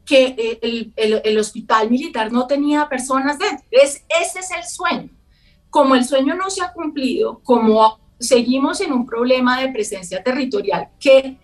Que 0.05 0.35
eh, 0.37 0.59
el, 0.61 0.93
el, 0.95 1.21
el 1.23 1.37
hospital 1.37 1.89
militar 1.89 2.31
no 2.31 2.47
tenía 2.47 2.87
personas 2.87 3.37
dentro. 3.39 3.65
Es, 3.71 4.03
ese 4.21 4.39
es 4.39 4.51
el 4.51 4.63
sueño. 4.63 5.09
Como 5.69 5.95
el 5.95 6.05
sueño 6.05 6.35
no 6.35 6.49
se 6.49 6.63
ha 6.63 6.71
cumplido, 6.71 7.39
como 7.43 7.99
seguimos 8.19 8.81
en 8.81 8.93
un 8.93 9.05
problema 9.05 9.59
de 9.61 9.69
presencia 9.69 10.23
territorial 10.23 10.89
que, 10.99 11.37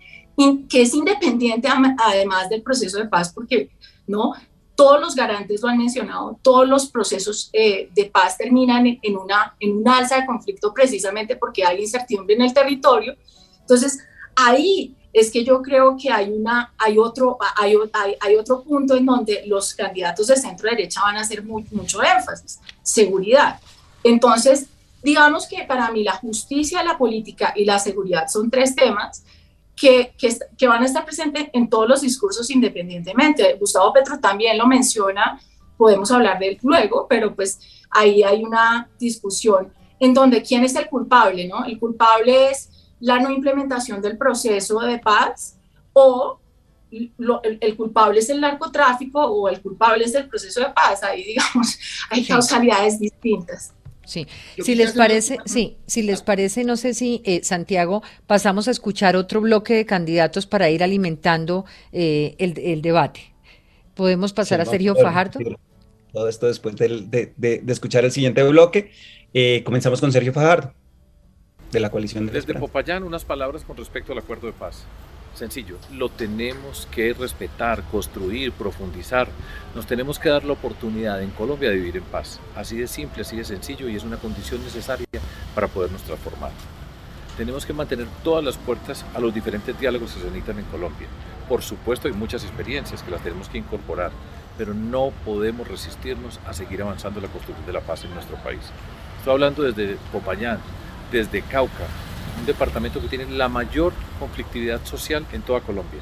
que 0.68 0.82
es 0.82 0.94
independiente 0.94 1.68
además 1.68 2.48
del 2.48 2.62
proceso 2.62 2.98
de 2.98 3.06
paz, 3.06 3.32
porque 3.32 3.70
no 4.06 4.32
todos 4.74 5.00
los 5.00 5.14
garantes 5.14 5.62
lo 5.62 5.68
han 5.68 5.78
mencionado, 5.78 6.38
todos 6.42 6.68
los 6.68 6.86
procesos 6.86 7.50
eh, 7.52 7.88
de 7.94 8.06
paz 8.06 8.36
terminan 8.36 8.98
en, 9.00 9.16
una, 9.16 9.54
en 9.60 9.76
una 9.76 9.98
alza 9.98 10.20
de 10.20 10.26
conflicto 10.26 10.74
precisamente 10.74 11.36
porque 11.36 11.64
hay 11.64 11.80
incertidumbre 11.80 12.34
en 12.34 12.42
el 12.42 12.52
territorio. 12.52 13.14
Entonces, 13.60 13.98
ahí 14.34 14.96
es 15.12 15.30
que 15.30 15.44
yo 15.44 15.62
creo 15.62 15.96
que 15.96 16.10
hay, 16.10 16.30
una, 16.30 16.74
hay, 16.76 16.98
otro, 16.98 17.38
hay, 17.56 17.76
hay, 18.20 18.36
otro 18.36 18.62
punto 18.62 18.96
en 18.96 19.06
donde 19.06 19.44
los 19.46 19.72
candidatos 19.74 20.26
de 20.26 20.36
centro 20.36 20.68
derecha 20.68 21.02
van 21.02 21.16
a 21.16 21.20
hacer 21.20 21.44
mucho 21.44 22.02
énfasis, 22.02 22.58
seguridad. 22.82 23.60
Entonces, 24.02 24.66
digamos 25.04 25.46
que 25.46 25.62
para 25.64 25.90
mí 25.92 26.02
la 26.02 26.16
justicia, 26.16 26.82
la 26.82 26.98
política 26.98 27.52
y 27.54 27.64
la 27.64 27.78
seguridad 27.78 28.26
son 28.26 28.50
tres 28.50 28.74
temas 28.74 29.22
que, 29.76 30.14
que, 30.56 30.68
van 30.68 30.82
a 30.82 30.86
estar 30.86 31.04
presentes 31.04 31.48
en 31.52 31.68
todos 31.68 31.88
los 31.88 32.00
discursos 32.00 32.50
independientemente. 32.50 33.54
Gustavo 33.54 33.92
Petro 33.92 34.18
también 34.18 34.56
lo 34.56 34.66
menciona, 34.66 35.40
podemos 35.76 36.10
hablar 36.10 36.38
de 36.38 36.48
él 36.48 36.58
luego, 36.62 37.06
pero 37.08 37.34
pues 37.34 37.58
ahí 37.90 38.22
hay 38.22 38.42
una 38.44 38.88
discusión 38.98 39.72
en 39.98 40.14
donde 40.14 40.42
quién 40.42 40.64
es 40.64 40.74
el 40.76 40.88
culpable, 40.88 41.46
¿no? 41.48 41.64
El 41.64 41.78
culpable 41.78 42.50
es 42.50 42.70
la 43.00 43.18
no 43.18 43.30
implementación 43.30 44.00
del 44.00 44.16
proceso 44.16 44.80
de 44.80 44.98
paz 44.98 45.58
o 45.92 46.38
el, 46.90 47.76
culpable 47.76 48.20
es 48.20 48.30
el 48.30 48.40
narcotráfico 48.40 49.20
o 49.20 49.48
el 49.48 49.60
culpable 49.60 50.04
es 50.04 50.14
el 50.14 50.28
proceso 50.28 50.60
de 50.60 50.70
paz. 50.70 51.02
Ahí, 51.02 51.24
digamos, 51.24 51.78
hay 52.10 52.24
causalidades 52.24 52.98
distintas. 52.98 53.74
Sí, 54.06 54.26
si 54.62 54.74
les 54.74 54.92
parece, 54.92 55.38
sí, 55.44 55.78
si 55.86 56.02
les 56.02 56.22
parece, 56.22 56.64
no 56.64 56.76
sé 56.76 56.94
si 56.94 57.22
eh, 57.24 57.40
Santiago, 57.42 58.02
pasamos 58.26 58.68
a 58.68 58.70
escuchar 58.70 59.16
otro 59.16 59.40
bloque 59.40 59.74
de 59.74 59.86
candidatos 59.86 60.46
para 60.46 60.70
ir 60.70 60.82
alimentando 60.82 61.64
eh, 61.92 62.34
el, 62.38 62.82
debate. 62.82 63.34
¿Podemos 63.94 64.32
pasar 64.32 64.60
a 64.60 64.64
Sergio 64.64 64.94
Fajardo? 64.94 65.40
Todo 66.12 66.28
esto 66.28 66.46
después 66.46 66.76
de, 66.76 67.62
escuchar 67.66 68.04
el 68.04 68.12
siguiente 68.12 68.42
bloque. 68.42 68.92
Eh, 69.32 69.62
comenzamos 69.64 70.00
con 70.00 70.12
Sergio 70.12 70.32
Fajardo, 70.32 70.72
de 71.72 71.80
la 71.80 71.90
coalición 71.90 72.26
de 72.26 72.32
Desde 72.32 72.54
Popayán, 72.54 73.02
unas 73.02 73.24
palabras 73.24 73.64
con 73.64 73.76
respecto 73.76 74.12
al 74.12 74.18
acuerdo 74.18 74.46
de 74.46 74.52
paz. 74.52 74.84
Sencillo, 75.34 75.78
lo 75.92 76.10
tenemos 76.10 76.86
que 76.92 77.12
respetar, 77.12 77.82
construir, 77.90 78.52
profundizar. 78.52 79.26
Nos 79.74 79.84
tenemos 79.84 80.20
que 80.20 80.28
dar 80.28 80.44
la 80.44 80.52
oportunidad 80.52 81.20
en 81.22 81.30
Colombia 81.30 81.70
de 81.70 81.76
vivir 81.76 81.96
en 81.96 82.04
paz. 82.04 82.38
Así 82.54 82.76
de 82.76 82.86
simple, 82.86 83.22
así 83.22 83.36
de 83.36 83.44
sencillo 83.44 83.88
y 83.88 83.96
es 83.96 84.04
una 84.04 84.16
condición 84.16 84.62
necesaria 84.62 85.06
para 85.52 85.66
podernos 85.66 86.02
transformar. 86.02 86.52
Tenemos 87.36 87.66
que 87.66 87.72
mantener 87.72 88.06
todas 88.22 88.44
las 88.44 88.56
puertas 88.56 89.04
a 89.12 89.18
los 89.18 89.34
diferentes 89.34 89.78
diálogos 89.78 90.12
que 90.12 90.20
se 90.20 90.26
necesitan 90.26 90.60
en 90.60 90.66
Colombia. 90.66 91.08
Por 91.48 91.62
supuesto, 91.62 92.06
hay 92.06 92.14
muchas 92.14 92.44
experiencias 92.44 93.02
que 93.02 93.10
las 93.10 93.22
tenemos 93.22 93.48
que 93.48 93.58
incorporar, 93.58 94.12
pero 94.56 94.72
no 94.72 95.12
podemos 95.24 95.66
resistirnos 95.66 96.38
a 96.46 96.52
seguir 96.52 96.80
avanzando 96.82 97.18
en 97.18 97.26
la 97.26 97.32
construcción 97.32 97.66
de 97.66 97.72
la 97.72 97.80
paz 97.80 98.04
en 98.04 98.14
nuestro 98.14 98.36
país. 98.36 98.60
Estoy 99.18 99.32
hablando 99.32 99.64
desde 99.64 99.96
Popayán, 100.12 100.60
desde 101.10 101.42
Cauca, 101.42 101.88
un 102.38 102.46
departamento 102.46 103.00
que 103.00 103.08
tiene 103.08 103.26
la 103.26 103.48
mayor 103.48 103.92
conflictividad 104.18 104.84
social 104.84 105.26
en 105.32 105.42
toda 105.42 105.60
Colombia. 105.60 106.00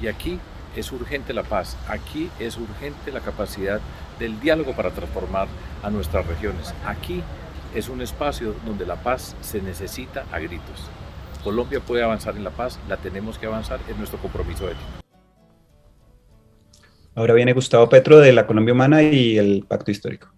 Y 0.00 0.06
aquí 0.06 0.38
es 0.76 0.92
urgente 0.92 1.32
la 1.32 1.42
paz, 1.42 1.76
aquí 1.88 2.30
es 2.38 2.56
urgente 2.56 3.10
la 3.12 3.20
capacidad 3.20 3.80
del 4.18 4.38
diálogo 4.40 4.74
para 4.74 4.90
transformar 4.90 5.48
a 5.82 5.90
nuestras 5.90 6.26
regiones. 6.26 6.74
Aquí 6.86 7.22
es 7.74 7.88
un 7.88 8.00
espacio 8.00 8.54
donde 8.64 8.86
la 8.86 8.96
paz 8.96 9.36
se 9.40 9.60
necesita 9.60 10.24
a 10.32 10.38
gritos. 10.38 10.88
Colombia 11.44 11.80
puede 11.80 12.02
avanzar 12.02 12.36
en 12.36 12.44
la 12.44 12.50
paz, 12.50 12.78
la 12.88 12.96
tenemos 12.96 13.38
que 13.38 13.46
avanzar, 13.46 13.80
es 13.88 13.96
nuestro 13.96 14.18
compromiso 14.18 14.66
ético. 14.66 14.84
Ahora 17.14 17.34
viene 17.34 17.52
Gustavo 17.52 17.88
Petro 17.88 18.18
de 18.18 18.32
la 18.32 18.46
Colombia 18.46 18.74
Humana 18.74 19.02
y 19.02 19.38
el 19.38 19.64
Pacto 19.66 19.90
Histórico. 19.90 20.28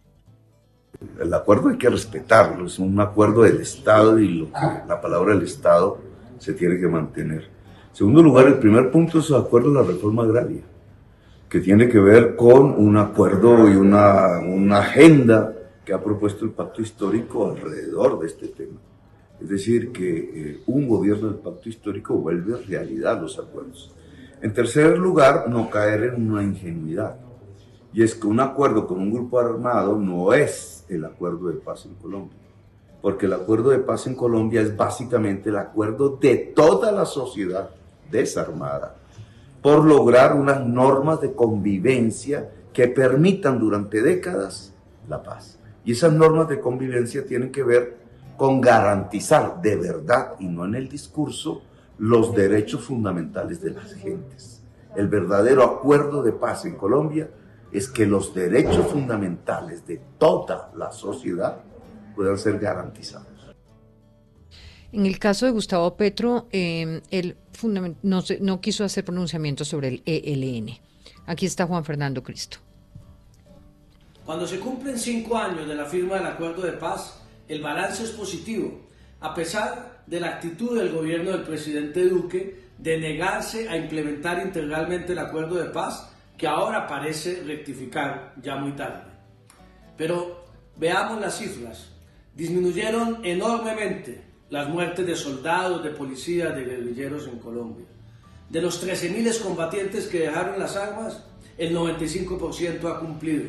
El 1.18 1.32
acuerdo 1.32 1.68
hay 1.68 1.78
que 1.78 1.88
respetarlo, 1.88 2.66
es 2.66 2.78
un 2.78 2.98
acuerdo 3.00 3.42
del 3.42 3.60
Estado 3.60 4.18
y 4.18 4.50
la 4.86 5.00
palabra 5.00 5.34
del 5.34 5.44
Estado 5.44 5.98
se 6.38 6.54
tiene 6.54 6.78
que 6.78 6.88
mantener. 6.88 7.44
En 7.90 7.96
segundo 7.96 8.22
lugar, 8.22 8.46
el 8.46 8.58
primer 8.58 8.90
punto 8.90 9.18
es 9.18 9.30
el 9.30 9.36
acuerdo 9.36 9.70
de 9.72 9.80
la 9.80 9.86
reforma 9.86 10.24
agraria, 10.24 10.62
que 11.48 11.60
tiene 11.60 11.88
que 11.88 11.98
ver 11.98 12.36
con 12.36 12.72
un 12.72 12.96
acuerdo 12.96 13.70
y 13.70 13.76
una, 13.76 14.78
agenda 14.78 15.54
que 15.84 15.92
ha 15.92 16.02
propuesto 16.02 16.44
el 16.44 16.52
pacto 16.52 16.82
histórico 16.82 17.50
alrededor 17.50 18.18
de 18.20 18.26
este 18.26 18.48
tema. 18.48 18.78
Es 19.40 19.48
decir, 19.48 19.90
que 19.90 20.18
eh, 20.18 20.60
un 20.66 20.86
gobierno 20.86 21.28
del 21.28 21.38
pacto 21.38 21.68
histórico 21.68 22.14
vuelve 22.16 22.56
realidad 22.66 23.20
los 23.20 23.38
acuerdos. 23.38 23.94
En 24.42 24.52
tercer 24.52 24.98
lugar, 24.98 25.48
no 25.48 25.68
caer 25.70 26.14
en 26.14 26.30
una 26.30 26.42
ingenuidad. 26.42 27.16
Y 27.92 28.02
es 28.02 28.14
que 28.14 28.26
un 28.26 28.40
acuerdo 28.40 28.86
con 28.86 28.98
un 28.98 29.12
grupo 29.12 29.38
armado 29.38 29.96
no 29.96 30.32
es 30.32 30.84
el 30.88 31.04
acuerdo 31.04 31.48
de 31.48 31.54
paz 31.54 31.86
en 31.86 31.94
Colombia. 31.94 32.36
Porque 33.02 33.26
el 33.26 33.32
acuerdo 33.32 33.70
de 33.70 33.78
paz 33.78 34.06
en 34.06 34.14
Colombia 34.14 34.60
es 34.60 34.76
básicamente 34.76 35.48
el 35.48 35.56
acuerdo 35.56 36.18
de 36.20 36.36
toda 36.36 36.92
la 36.92 37.04
sociedad 37.04 37.70
desarmada 38.10 38.96
por 39.62 39.84
lograr 39.84 40.34
unas 40.34 40.64
normas 40.64 41.20
de 41.20 41.32
convivencia 41.32 42.50
que 42.72 42.88
permitan 42.88 43.58
durante 43.58 44.02
décadas 44.02 44.72
la 45.08 45.22
paz. 45.22 45.58
Y 45.84 45.92
esas 45.92 46.12
normas 46.12 46.48
de 46.48 46.60
convivencia 46.60 47.26
tienen 47.26 47.50
que 47.50 47.62
ver 47.62 47.96
con 48.36 48.60
garantizar 48.60 49.60
de 49.60 49.76
verdad 49.76 50.34
y 50.38 50.46
no 50.46 50.64
en 50.64 50.74
el 50.74 50.88
discurso 50.88 51.62
los 51.98 52.34
derechos 52.34 52.84
fundamentales 52.84 53.60
de 53.60 53.72
las 53.72 53.92
gentes. 53.94 54.62
El 54.96 55.08
verdadero 55.08 55.62
acuerdo 55.62 56.22
de 56.22 56.32
paz 56.32 56.64
en 56.64 56.76
Colombia 56.76 57.28
es 57.72 57.88
que 57.88 58.06
los 58.06 58.34
derechos 58.34 58.86
fundamentales 58.86 59.86
de 59.86 60.00
toda 60.18 60.72
la 60.76 60.92
sociedad 60.92 61.62
puedan 62.14 62.38
ser 62.38 62.58
garantizados. 62.58 63.26
En 64.92 65.06
el 65.06 65.18
caso 65.18 65.46
de 65.46 65.52
Gustavo 65.52 65.96
Petro, 65.96 66.48
eh, 66.50 67.00
él 67.10 67.36
no, 67.62 68.22
no 68.40 68.60
quiso 68.60 68.84
hacer 68.84 69.04
pronunciamiento 69.04 69.64
sobre 69.64 69.88
el 69.88 70.02
ELN. 70.04 70.78
Aquí 71.26 71.46
está 71.46 71.66
Juan 71.66 71.84
Fernando 71.84 72.22
Cristo. 72.22 72.58
Cuando 74.26 74.46
se 74.46 74.58
cumplen 74.58 74.98
cinco 74.98 75.36
años 75.36 75.68
de 75.68 75.74
la 75.74 75.86
firma 75.86 76.16
del 76.16 76.26
acuerdo 76.26 76.62
de 76.62 76.72
paz, 76.72 77.20
el 77.48 77.62
balance 77.62 78.04
es 78.04 78.10
positivo, 78.10 78.80
a 79.20 79.34
pesar 79.34 80.02
de 80.06 80.20
la 80.20 80.28
actitud 80.28 80.76
del 80.78 80.92
gobierno 80.92 81.30
del 81.30 81.42
presidente 81.42 82.08
Duque 82.08 82.70
de 82.78 82.98
negarse 82.98 83.68
a 83.68 83.76
implementar 83.76 84.44
integralmente 84.44 85.12
el 85.12 85.18
acuerdo 85.18 85.56
de 85.56 85.70
paz, 85.70 86.09
que 86.40 86.46
ahora 86.46 86.86
parece 86.86 87.42
rectificar 87.46 88.32
ya 88.40 88.56
muy 88.56 88.72
tarde. 88.72 89.12
Pero 89.98 90.46
veamos 90.74 91.20
las 91.20 91.36
cifras. 91.36 91.90
Disminuyeron 92.34 93.20
enormemente 93.22 94.24
las 94.48 94.66
muertes 94.66 95.06
de 95.06 95.16
soldados, 95.16 95.84
de 95.84 95.90
policías, 95.90 96.56
de 96.56 96.64
guerrilleros 96.64 97.26
en 97.26 97.40
Colombia. 97.40 97.84
De 98.48 98.62
los 98.62 98.82
13.000 98.82 99.42
combatientes 99.42 100.06
que 100.06 100.20
dejaron 100.20 100.58
las 100.58 100.76
armas, 100.76 101.22
el 101.58 101.76
95% 101.76 102.90
ha 102.90 103.00
cumplido. 103.00 103.44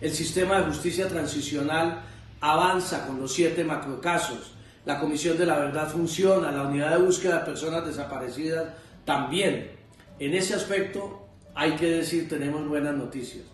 El 0.00 0.10
sistema 0.10 0.58
de 0.58 0.64
justicia 0.64 1.06
transicional 1.06 2.02
avanza 2.40 3.06
con 3.06 3.20
los 3.20 3.32
siete 3.32 3.62
macrocasos. 3.62 4.54
La 4.84 4.98
Comisión 4.98 5.38
de 5.38 5.46
la 5.46 5.56
Verdad 5.56 5.88
funciona, 5.88 6.50
la 6.50 6.62
unidad 6.62 6.98
de 6.98 7.04
búsqueda 7.04 7.38
de 7.38 7.44
personas 7.44 7.86
desaparecidas 7.86 8.70
también. 9.04 9.70
En 10.18 10.34
ese 10.34 10.54
aspecto 10.54 11.23
hay 11.54 11.72
que 11.72 11.86
decir 11.86 12.28
tenemos 12.28 12.66
buenas 12.68 12.94
noticias. 12.94 13.44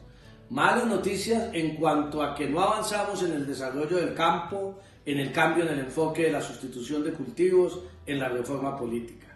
Malas 0.50 0.86
noticias 0.86 1.50
en 1.52 1.76
cuanto 1.76 2.22
a 2.22 2.34
que 2.34 2.48
no 2.48 2.60
avanzamos 2.60 3.22
en 3.22 3.32
el 3.32 3.46
desarrollo 3.46 3.98
del 3.98 4.14
campo, 4.14 4.80
en 5.04 5.18
el 5.18 5.32
cambio 5.32 5.64
en 5.64 5.70
el 5.74 5.80
enfoque 5.80 6.24
de 6.24 6.32
la 6.32 6.40
sustitución 6.40 7.04
de 7.04 7.12
cultivos, 7.12 7.80
en 8.06 8.18
la 8.18 8.28
reforma 8.28 8.76
política. 8.76 9.26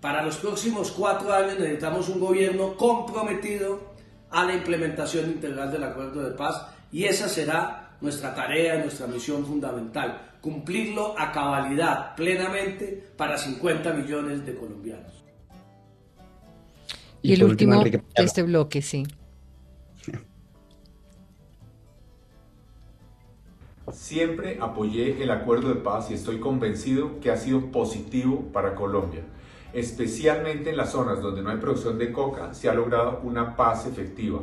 Para 0.00 0.22
los 0.22 0.36
próximos 0.36 0.92
cuatro 0.92 1.32
años 1.32 1.58
necesitamos 1.58 2.08
un 2.08 2.20
gobierno 2.20 2.76
comprometido 2.76 3.94
a 4.30 4.44
la 4.44 4.54
implementación 4.54 5.26
integral 5.26 5.72
del 5.72 5.84
acuerdo 5.84 6.22
de 6.22 6.36
paz 6.36 6.66
y 6.92 7.04
esa 7.04 7.28
será 7.28 7.96
nuestra 8.00 8.34
tarea, 8.34 8.78
nuestra 8.78 9.06
misión 9.06 9.46
fundamental, 9.46 10.36
cumplirlo 10.40 11.18
a 11.18 11.32
cabalidad, 11.32 12.14
plenamente, 12.14 13.12
para 13.16 13.38
50 13.38 13.92
millones 13.94 14.44
de 14.44 14.54
colombianos. 14.54 15.23
Y, 17.24 17.32
el 17.32 17.44
último 17.44 17.82
de 17.82 18.02
este 18.16 18.42
bloque, 18.42 18.82
sí. 18.82 19.06
Siempre 23.90 24.58
apoyé 24.60 25.22
el 25.22 25.30
acuerdo 25.30 25.70
de 25.70 25.76
paz 25.76 26.10
y 26.10 26.14
estoy 26.14 26.38
convencido 26.38 27.20
que 27.20 27.30
ha 27.30 27.38
sido 27.38 27.72
positivo 27.72 28.50
para 28.52 28.74
Colombia. 28.74 29.22
Especialmente 29.72 30.68
en 30.68 30.76
las 30.76 30.92
zonas 30.92 31.22
donde 31.22 31.40
no 31.40 31.48
hay 31.48 31.56
producción 31.56 31.96
de 31.96 32.12
coca 32.12 32.52
se 32.52 32.68
ha 32.68 32.74
logrado 32.74 33.20
una 33.22 33.56
paz 33.56 33.86
efectiva 33.86 34.40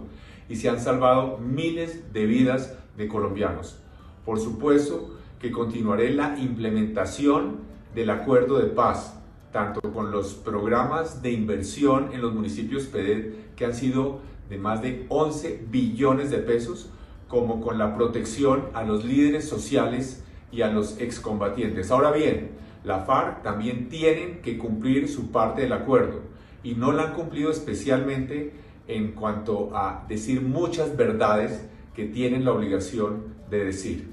y 0.50 0.56
se 0.56 0.67
han 0.67 0.80
salvado 0.80 1.38
miles 1.38 2.12
de 2.12 2.26
vidas 2.26 2.74
de 2.98 3.08
colombianos. 3.08 3.78
Por 4.26 4.39
supuesto 4.39 5.20
que 5.39 5.52
continuaré 5.52 6.10
la 6.10 6.36
implementación 6.39 7.60
del 7.94 8.10
acuerdo 8.10 8.58
de 8.58 8.70
paz, 8.70 9.20
tanto 9.51 9.81
con 9.93 10.11
los 10.11 10.33
programas 10.33 11.21
de 11.21 11.31
inversión 11.31 12.09
en 12.13 12.21
los 12.21 12.33
municipios 12.33 12.83
PEDED 12.85 13.33
que 13.55 13.65
han 13.65 13.73
sido 13.73 14.19
de 14.49 14.57
más 14.57 14.81
de 14.81 15.05
11 15.09 15.65
billones 15.69 16.31
de 16.31 16.39
pesos, 16.39 16.89
como 17.27 17.61
con 17.61 17.77
la 17.77 17.95
protección 17.95 18.65
a 18.73 18.83
los 18.83 19.05
líderes 19.05 19.47
sociales 19.47 20.23
y 20.51 20.61
a 20.61 20.67
los 20.67 20.99
excombatientes. 20.99 21.91
Ahora 21.91 22.11
bien, 22.11 22.51
la 22.83 23.05
FARC 23.05 23.43
también 23.43 23.87
tienen 23.89 24.41
que 24.41 24.57
cumplir 24.57 25.07
su 25.07 25.31
parte 25.31 25.61
del 25.61 25.73
acuerdo 25.73 26.21
y 26.63 26.75
no 26.75 26.91
la 26.91 27.03
han 27.03 27.13
cumplido 27.13 27.51
especialmente 27.51 28.53
en 28.87 29.13
cuanto 29.13 29.75
a 29.75 30.05
decir 30.09 30.41
muchas 30.41 30.97
verdades 30.97 31.65
que 31.95 32.05
tienen 32.05 32.43
la 32.43 32.51
obligación 32.51 33.35
de 33.49 33.65
decir. 33.65 34.11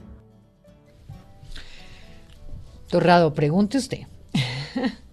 Torrado, 2.89 3.35
pregunte 3.35 3.79
usted. 3.79 4.03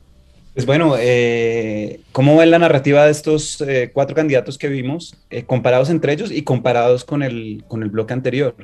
Pues 0.55 0.65
bueno, 0.65 0.95
eh, 0.97 1.99
¿cómo 2.13 2.37
ven 2.37 2.49
la 2.49 2.59
narrativa 2.59 3.03
de 3.03 3.11
estos 3.11 3.59
eh, 3.59 3.91
cuatro 3.93 4.15
candidatos 4.15 4.57
que 4.57 4.69
vimos, 4.69 5.13
eh, 5.29 5.43
comparados 5.43 5.89
entre 5.89 6.13
ellos 6.13 6.31
y 6.31 6.43
comparados 6.43 7.03
con 7.03 7.23
el, 7.23 7.65
con 7.67 7.83
el 7.83 7.89
bloque 7.89 8.13
anterior? 8.13 8.55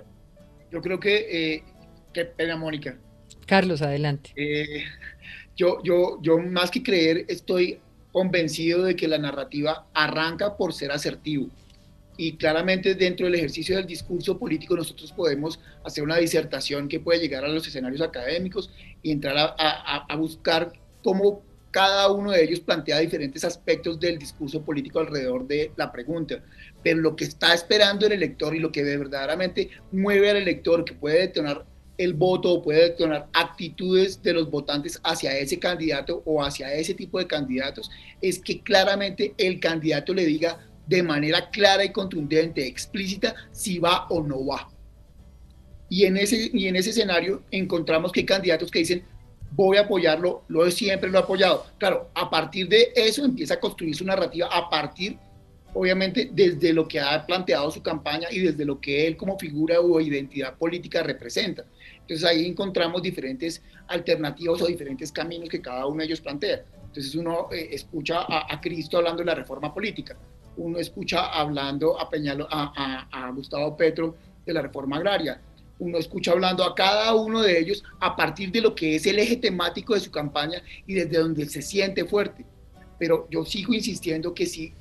Yo 0.72 0.80
creo 0.80 1.02
que, 1.02 1.66
qué 2.14 2.24
pena, 2.24 2.56
Mónica. 2.56 2.98
Carlos, 3.46 3.82
adelante. 3.82 4.32
yo, 5.58 5.84
yo, 5.84 6.18
yo 6.22 6.38
más 6.38 6.72
que 6.72 6.82
creer, 6.82 7.26
estoy 7.28 7.82
convencido 8.14 8.84
de 8.86 8.96
que 8.96 9.10
la 9.10 9.18
narrativa 9.18 9.86
arranca 9.94 10.56
por 10.56 10.74
ser 10.74 10.94
asertivo. 10.94 11.50
Y 12.16 12.38
claramente 12.38 12.96
dentro 12.96 13.26
del 13.26 13.36
ejercicio 13.36 13.76
del 13.76 13.86
discurso 13.86 14.40
político 14.40 14.78
nosotros 14.78 15.12
podemos 15.12 15.60
hacer 15.84 16.06
una 16.06 16.16
disertación 16.16 16.88
que 16.88 17.02
puede 17.02 17.20
llegar 17.20 17.44
a 17.44 17.50
los 17.50 17.68
escenarios 17.68 18.02
académicos 18.02 18.72
y 19.04 19.12
entrar 19.12 19.36
a, 19.38 19.56
a, 19.58 20.06
a 20.08 20.16
buscar 20.16 20.72
cómo 21.04 21.42
cada 21.72 22.12
uno 22.12 22.32
de 22.32 22.44
ellos 22.44 22.60
plantea 22.60 23.00
diferentes 23.00 23.44
aspectos 23.44 24.00
del 24.00 24.20
discurso 24.20 24.62
político 24.64 25.00
alrededor 25.00 25.48
de 25.48 25.72
la 25.78 25.92
pregunta, 25.92 26.44
pero 26.84 27.00
lo 27.00 27.16
que 27.16 27.24
está 27.24 27.54
esperando 27.54 28.06
el 28.06 28.12
elector 28.12 28.56
y 28.56 28.60
lo 28.60 28.72
que 28.72 28.84
verdaderamente 28.84 29.70
mueve 29.92 30.30
al 30.30 30.38
elector, 30.38 30.84
que 30.84 30.94
puede 30.94 31.20
detonar 31.20 31.66
el 31.98 32.14
voto 32.14 32.52
o 32.52 32.62
puede 32.62 32.90
detonar 32.90 33.28
actitudes 33.34 34.22
de 34.22 34.34
los 34.34 34.50
votantes 34.50 35.00
hacia 35.04 35.38
ese 35.38 35.60
candidato 35.60 36.22
o 36.26 36.44
hacia 36.44 36.74
ese 36.74 36.94
tipo 36.94 37.20
de 37.20 37.28
candidatos, 37.28 37.90
es 38.22 38.40
que 38.40 38.62
claramente 38.62 39.34
el 39.38 39.60
candidato 39.60 40.14
le 40.14 40.26
diga 40.26 40.60
de 40.88 41.04
manera 41.04 41.50
clara 41.52 41.86
y 41.86 41.92
contundente, 41.92 42.66
explícita, 42.68 43.36
si 43.52 43.80
va 43.80 44.08
o 44.10 44.22
no 44.22 44.46
va. 44.46 44.70
Y 45.90 46.06
en 46.06 46.18
ese, 46.18 46.50
y 46.54 46.68
en 46.68 46.76
ese 46.76 46.90
escenario 46.90 47.44
encontramos 47.52 48.12
que 48.12 48.22
hay 48.22 48.26
candidatos 48.26 48.72
que 48.72 48.80
dicen, 48.80 49.04
voy 49.52 49.78
a 49.78 49.82
apoyarlo, 49.82 50.44
lo 50.48 50.70
siempre 50.72 51.10
lo 51.10 51.20
he 51.20 51.22
apoyado. 51.22 51.66
Claro, 51.78 52.10
a 52.16 52.30
partir 52.30 52.68
de 52.68 52.91
eso 52.95 53.24
empieza 53.24 53.56
a 53.56 53.60
construir 53.60 53.95
su 53.95 54.06
narrativa, 54.06 54.47
a 54.52 54.70
partir, 54.70 55.18
obviamente, 55.74 56.30
desde 56.32 56.74
lo 56.74 56.88
que 56.88 56.99
ha 56.99 57.26
planteado 57.26 57.70
su 57.70 57.82
campaña 57.82 58.28
y 58.32 58.39
desde 58.39 58.66
lo 58.66 58.80
que 58.80 59.08
él 59.08 59.18
como 59.18 59.38
figura 59.38 59.80
o 59.80 59.99
identidad 59.99 60.58
política 60.58 61.04
representa. 61.04 61.66
Entonces 61.99 62.26
ahí 62.26 62.45
encontramos 62.45 63.02
diferentes 63.02 63.62
alternativas 63.88 64.62
o 64.62 64.68
diferentes 64.68 65.12
caminos 65.12 65.49
que 65.49 65.62
cada 65.62 65.86
uno 65.86 65.99
de 65.99 66.06
ellos 66.06 66.22
plantea. 66.22 66.64
Entonces 66.91 67.16
uno 67.16 67.47
eh, 67.52 67.70
escucha 67.72 68.26
a, 68.28 68.60
Cristo 68.60 68.97
hablando 68.97 69.20
de 69.20 69.26
la 69.28 69.36
reforma 69.36 69.74
política, 69.74 70.18
uno 70.58 70.78
escucha 70.78 71.28
hablando 71.28 71.97
a, 71.97 72.10
Peñalo, 72.10 72.47
a, 72.52 73.08
a, 73.10 73.32
Gustavo 73.32 73.78
Petro 73.78 74.18
de 74.45 74.54
la 74.54 74.62
reforma 74.62 74.97
agraria, 74.97 75.39
uno 75.82 75.98
escucha 75.98 76.32
hablando 76.32 76.64
a 76.64 76.76
cada 76.76 77.16
uno 77.16 77.42
de 77.42 77.60
ellos 77.60 77.84
a 78.00 78.16
partir 78.16 78.52
de 78.52 78.62
lo 78.62 78.76
que 78.76 78.96
es 78.96 79.08
el 79.08 79.18
eje 79.18 79.36
temático 79.36 79.96
de 79.96 80.00
su 80.00 80.12
campaña 80.12 80.62
y 80.86 80.94
desde 80.94 81.18
donde 81.18 81.48
se 81.48 81.64
siente 81.64 82.06
fuerte. 82.06 82.46
Pero 83.00 83.28
yo 83.32 83.44
sigo 83.44 83.74
insistiendo 83.74 84.32
que 84.36 84.46
si 84.46 84.74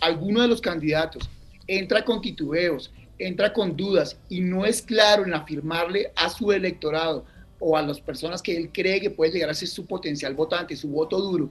alguno 0.00 0.42
de 0.42 0.48
los 0.48 0.60
candidatos 0.60 1.30
entra 1.68 2.04
con 2.04 2.20
titubeos, 2.20 2.92
entra 3.16 3.52
con 3.52 3.76
dudas 3.76 4.18
y 4.28 4.40
no 4.40 4.66
es 4.66 4.82
claro 4.82 5.24
en 5.24 5.34
afirmarle 5.34 6.10
a 6.16 6.28
su 6.28 6.50
electorado 6.50 7.24
o 7.60 7.76
a 7.76 7.82
las 7.82 8.00
personas 8.00 8.42
que 8.42 8.56
él 8.56 8.70
cree 8.72 9.00
que 9.00 9.10
puede 9.10 9.30
llegar 9.30 9.50
a 9.50 9.54
ser 9.54 9.68
su 9.68 9.86
potencial 9.86 10.34
votante, 10.34 10.74
su 10.74 10.88
voto 10.88 11.20
duro, 11.20 11.48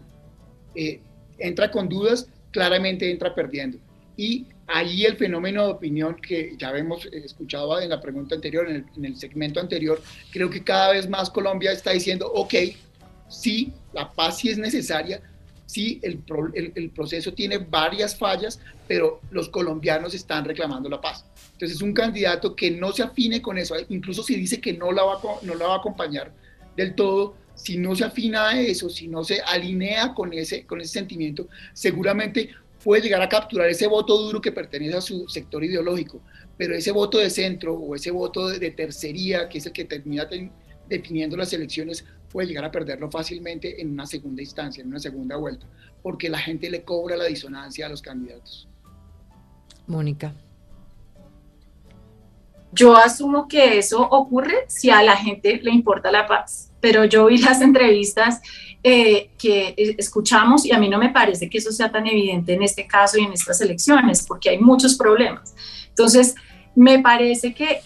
eh, 0.75 0.99
entra 1.37 1.71
con 1.71 1.87
dudas, 1.87 2.27
claramente 2.51 3.09
entra 3.09 3.33
perdiendo. 3.33 3.77
Y 4.17 4.47
ahí 4.71 5.05
el 5.05 5.17
fenómeno 5.17 5.65
de 5.65 5.73
opinión 5.73 6.15
que 6.15 6.55
ya 6.57 6.69
hemos 6.71 7.05
escuchado 7.07 7.79
en 7.81 7.89
la 7.89 7.99
pregunta 7.99 8.35
anterior, 8.35 8.69
en 8.69 8.75
el, 8.77 8.85
en 8.95 9.05
el 9.05 9.17
segmento 9.17 9.59
anterior, 9.59 10.01
creo 10.31 10.49
que 10.49 10.63
cada 10.63 10.91
vez 10.91 11.09
más 11.09 11.29
Colombia 11.29 11.71
está 11.71 11.91
diciendo, 11.91 12.31
ok, 12.33 12.53
sí, 13.27 13.73
la 13.93 14.11
paz 14.11 14.37
sí 14.37 14.49
es 14.49 14.57
necesaria, 14.57 15.21
sí, 15.69 15.99
el, 16.01 16.89
proceso 16.89 17.31
tiene 17.33 17.59
varias 17.59 18.17
fallas, 18.17 18.59
pero 18.87 19.21
los 19.29 19.49
colombianos 19.49 20.15
están 20.15 20.43
reclamando 20.43 20.89
la 20.89 20.99
paz. 20.99 21.25
Entonces 21.53 21.77
es 21.77 21.81
un 21.83 21.93
candidato 21.93 22.55
que 22.55 22.71
no 22.71 22.91
se 22.91 23.03
afine 23.03 23.39
con 23.41 23.57
eso, 23.57 23.75
incluso 23.89 24.23
si 24.23 24.35
dice 24.35 24.59
que 24.59 24.73
no 24.73 24.91
la 24.91 25.03
va, 25.03 25.19
no 25.43 25.53
la 25.55 25.67
va 25.67 25.75
a 25.75 25.77
acompañar 25.77 26.31
del 26.75 26.95
todo, 26.95 27.35
si 27.53 27.77
no 27.77 27.95
se 27.95 28.05
afina 28.05 28.49
a 28.49 28.59
eso, 28.59 28.89
si 28.89 29.07
no 29.07 29.23
se 29.23 29.41
alinea 29.41 30.13
con 30.15 30.33
ese, 30.33 30.65
con 30.65 30.81
ese 30.81 30.93
sentimiento, 30.93 31.47
seguramente 31.73 32.49
puede 32.83 33.01
llegar 33.01 33.21
a 33.21 33.29
capturar 33.29 33.69
ese 33.69 33.87
voto 33.87 34.17
duro 34.17 34.41
que 34.41 34.51
pertenece 34.51 34.97
a 34.97 35.01
su 35.01 35.27
sector 35.27 35.63
ideológico, 35.63 36.21
pero 36.57 36.75
ese 36.75 36.91
voto 36.91 37.17
de 37.17 37.29
centro 37.29 37.73
o 37.73 37.95
ese 37.95 38.11
voto 38.11 38.47
de, 38.47 38.71
tercería, 38.71 39.49
que 39.49 39.57
es 39.57 39.65
el 39.65 39.73
que 39.73 39.85
termina 39.85 40.27
definiendo 40.87 41.37
las 41.37 41.53
elecciones, 41.53 42.05
puede 42.29 42.47
llegar 42.47 42.65
a 42.65 42.71
perderlo 42.71 43.09
fácilmente 43.09 43.81
en 43.81 43.91
una 43.91 44.05
segunda 44.05 44.41
instancia, 44.41 44.81
en 44.81 44.89
una 44.89 44.99
segunda 44.99 45.35
vuelta, 45.35 45.65
porque 46.01 46.29
la 46.29 46.39
gente 46.39 46.69
le 46.69 46.83
cobra 46.83 47.17
la 47.17 47.25
disonancia 47.25 47.85
a 47.85 47.89
los 47.89 48.01
candidatos. 48.01 48.67
Mónica. 49.87 50.33
Yo 52.71 52.95
asumo 52.95 53.47
que 53.47 53.79
eso 53.79 54.01
ocurre 54.01 54.65
si 54.67 54.91
a 54.91 55.01
la 55.01 55.15
gente 55.15 55.59
le 55.63 55.71
importa 55.71 56.11
la 56.11 56.27
paz, 56.27 56.71
pero 56.79 57.05
yo 57.05 57.25
vi 57.25 57.39
las 57.39 57.61
entrevistas 57.61 58.41
eh, 58.81 59.31
que 59.37 59.75
escuchamos 59.97 60.65
y 60.65 60.71
a 60.71 60.79
mí 60.79 60.87
no 60.87 60.97
me 60.97 61.09
parece 61.09 61.49
que 61.49 61.57
eso 61.57 61.69
sea 61.71 61.91
tan 61.91 62.07
evidente 62.07 62.53
en 62.53 62.63
este 62.63 62.87
caso 62.87 63.17
y 63.17 63.23
en 63.25 63.33
estas 63.33 63.59
elecciones, 63.59 64.25
porque 64.25 64.51
hay 64.51 64.59
muchos 64.59 64.95
problemas. 64.95 65.53
Entonces, 65.89 66.33
me 66.75 66.99
parece 66.99 67.53
que 67.53 67.81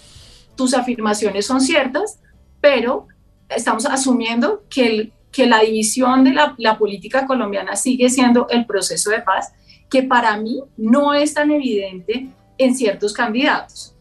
tus 0.56 0.76
afirmaciones 0.76 1.48
son 1.48 1.62
ciertas, 1.62 2.20
pero 2.62 3.08
estamos 3.50 3.88
asumiendo 3.88 4.64
que, 4.70 5.12
que 5.32 5.48
la 5.48 5.62
división 5.62 6.24
de 6.24 6.34
la, 6.34 6.78
política 6.78 7.26
colombiana 7.26 7.76
sigue 7.76 8.10
siendo 8.10 8.48
el 8.50 8.68
proceso 8.68 9.10
de 9.10 9.22
paz, 9.22 9.52
que 9.90 10.04
para 10.04 10.38
mí 10.38 10.62
no 10.78 11.16
es 11.16 11.34
tan 11.34 11.50
evidente 11.50 12.28
en 12.60 12.76
ciertos 12.76 13.14
candidatos. 13.14 13.96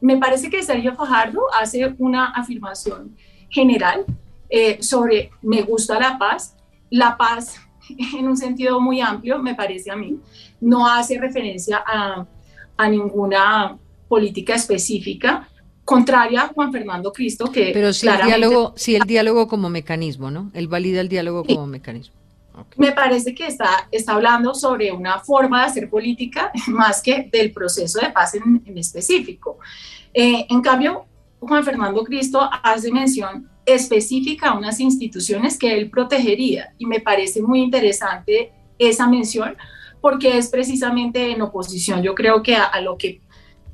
me 0.00 0.16
parece 0.16 0.50
que 0.50 0.62
Sergio 0.62 0.96
Fajardo 0.96 1.42
hace 1.60 1.94
una 1.98 2.32
afirmación 2.32 3.16
general 3.48 4.04
eh, 4.54 4.82
sobre 4.82 5.30
me 5.40 5.62
gusta 5.62 5.98
la 5.98 6.18
paz. 6.18 6.54
La 6.90 7.16
paz 7.16 7.56
en 8.18 8.28
un 8.28 8.36
sentido 8.36 8.80
muy 8.80 9.00
amplio, 9.00 9.38
me 9.38 9.54
parece 9.54 9.90
a 9.90 9.96
mí, 9.96 10.20
no 10.60 10.86
hace 10.86 11.18
referencia 11.18 11.82
a, 11.86 12.26
a 12.76 12.88
ninguna 12.88 13.78
política 14.08 14.54
específica, 14.54 15.48
contraria 15.86 16.42
a 16.42 16.48
Juan 16.48 16.70
Fernando 16.70 17.12
Cristo, 17.12 17.50
que 17.50 17.70
Pero 17.72 17.94
si 17.94 18.06
el 18.06 18.22
diálogo, 18.26 18.74
si 18.76 18.94
el 18.94 19.04
diálogo 19.04 19.48
como 19.48 19.70
mecanismo, 19.70 20.30
¿no? 20.30 20.50
Él 20.52 20.68
valida 20.68 21.00
el 21.00 21.08
diálogo 21.08 21.44
como 21.44 21.66
mecanismo. 21.66 22.14
Me 22.76 22.92
parece 22.92 23.34
que 23.34 23.46
está, 23.46 23.88
está 23.90 24.12
hablando 24.12 24.54
sobre 24.54 24.92
una 24.92 25.18
forma 25.20 25.60
de 25.62 25.66
hacer 25.68 25.88
política 25.88 26.52
más 26.68 27.00
que 27.00 27.30
del 27.32 27.52
proceso 27.52 27.98
de 28.00 28.10
paz 28.10 28.34
en, 28.34 28.62
específico. 28.76 29.58
Eh, 30.12 30.46
en 30.50 30.60
cambio, 30.60 31.06
Juan 31.42 31.64
Fernando 31.64 32.02
Cristo 32.04 32.48
hace 32.62 32.90
mención 32.90 33.48
específica 33.66 34.48
a 34.48 34.54
unas 34.54 34.80
instituciones 34.80 35.58
que 35.58 35.72
él 35.72 35.90
protegería 35.90 36.74
y 36.78 36.86
me 36.86 37.00
parece 37.00 37.42
muy 37.42 37.60
interesante 37.60 38.52
esa 38.78 39.06
mención 39.06 39.56
porque 40.00 40.36
es 40.36 40.48
precisamente 40.48 41.30
en 41.30 41.42
oposición, 41.42 42.02
yo 42.02 42.14
creo 42.14 42.42
que 42.42 42.56
a 42.56 42.80
lo 42.80 42.98
que 42.98 43.20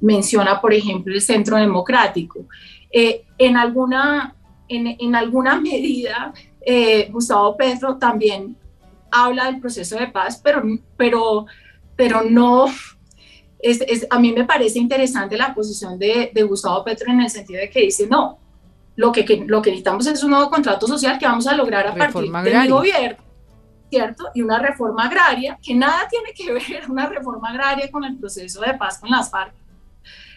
menciona, 0.01 0.61
por 0.61 0.73
ejemplo, 0.73 1.15
el 1.15 1.21
Centro 1.21 1.57
Democrático. 1.57 2.47
Eh, 2.91 3.25
en, 3.37 3.57
alguna, 3.57 4.35
en, 4.69 5.15
alguna 5.15 5.61
medida, 5.61 6.33
eh, 6.61 7.09
Gustavo 7.11 7.57
Petro 7.57 7.97
también 7.97 8.57
habla 9.11 9.47
del 9.47 9.61
proceso 9.61 9.97
de 9.97 10.09
paz, 10.09 10.41
pero, 10.43 10.63
pero, 10.97 11.47
pero 11.97 12.23
no, 12.23 12.67
es, 13.61 14.07
a 14.09 14.19
mí 14.19 14.33
me 14.33 14.45
parece 14.45 14.79
interesante 14.79 15.37
la 15.37 15.55
posición 15.55 15.99
de, 15.99 16.31
Gustavo 16.49 16.85
Petro 16.85 17.11
en 17.11 17.21
el 17.21 17.31
sentido 17.31 17.61
de 17.61 17.71
que 17.71 17.81
dice, 17.81 18.07
no, 18.07 18.39
lo 18.97 19.13
que, 19.13 19.45
lo 19.47 19.63
que 19.63 19.71
necesitamos 19.71 20.07
es 20.07 20.23
un 20.23 20.31
nuevo 20.31 20.51
contrato 20.51 20.87
social 20.87 21.19
que 21.19 21.27
vamos 21.27 21.47
a 21.47 21.55
lograr 21.55 21.87
a 21.87 21.95
partir 21.95 22.31
del 22.31 22.71
gobierno. 22.71 23.25
¿Cierto? 23.91 24.29
Y 24.35 24.43
una 24.43 24.59
reforma 24.59 25.07
agraria 25.07 25.59
que 25.63 25.75
nada 25.75 26.07
tiene 26.11 26.35
que 26.35 26.53
ver 26.73 26.91
una 26.91 27.07
reforma 27.07 27.49
agraria 27.49 27.91
con 27.91 28.05
el 28.05 28.19
proceso 28.19 28.61
de 28.61 28.75
paz 28.75 28.99
con 28.99 29.11
las 29.11 29.31
FARC, 29.31 29.55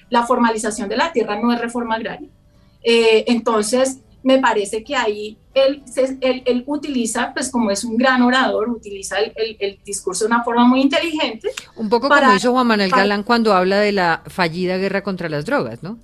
la 0.10 0.26
formalización 0.26 0.88
de 0.88 0.96
la 0.96 1.12
tierra 1.12 1.40
no 1.40 1.52
es 1.52 1.60
reforma 1.60 1.96
agraria. 1.96 2.30
Eh, 2.84 3.26
entonces, 3.28 4.00
me 4.24 4.40
parece 4.40 4.84
que 4.84 4.96
ahí 4.96 5.38
él, 5.54 5.84
él, 6.22 6.64
utiliza, 6.68 7.34
pues 7.34 7.50
como 7.50 7.72
es 7.72 7.84
un 7.84 7.98
gran 7.98 8.22
orador, 8.22 8.70
utiliza 8.70 9.20
el, 9.20 9.58
el, 9.60 9.80
discurso 9.84 10.26
de 10.26 10.28
una 10.28 10.44
forma 10.44 10.66
muy 10.66 10.82
inteligente. 10.82 11.50
Un 11.76 11.90
poco 11.90 12.08
como 12.08 12.34
hizo 12.34 12.52
Juan 12.52 12.68
Manuel 12.68 12.92
Galán 12.92 13.24
cuando 13.24 13.54
habla 13.54 13.80
de 13.80 13.92
la 13.92 14.24
fallida 14.28 14.78
guerra 14.78 15.02
contra 15.04 15.28
las 15.28 15.46
drogas, 15.46 15.84
¿no? 15.84 15.98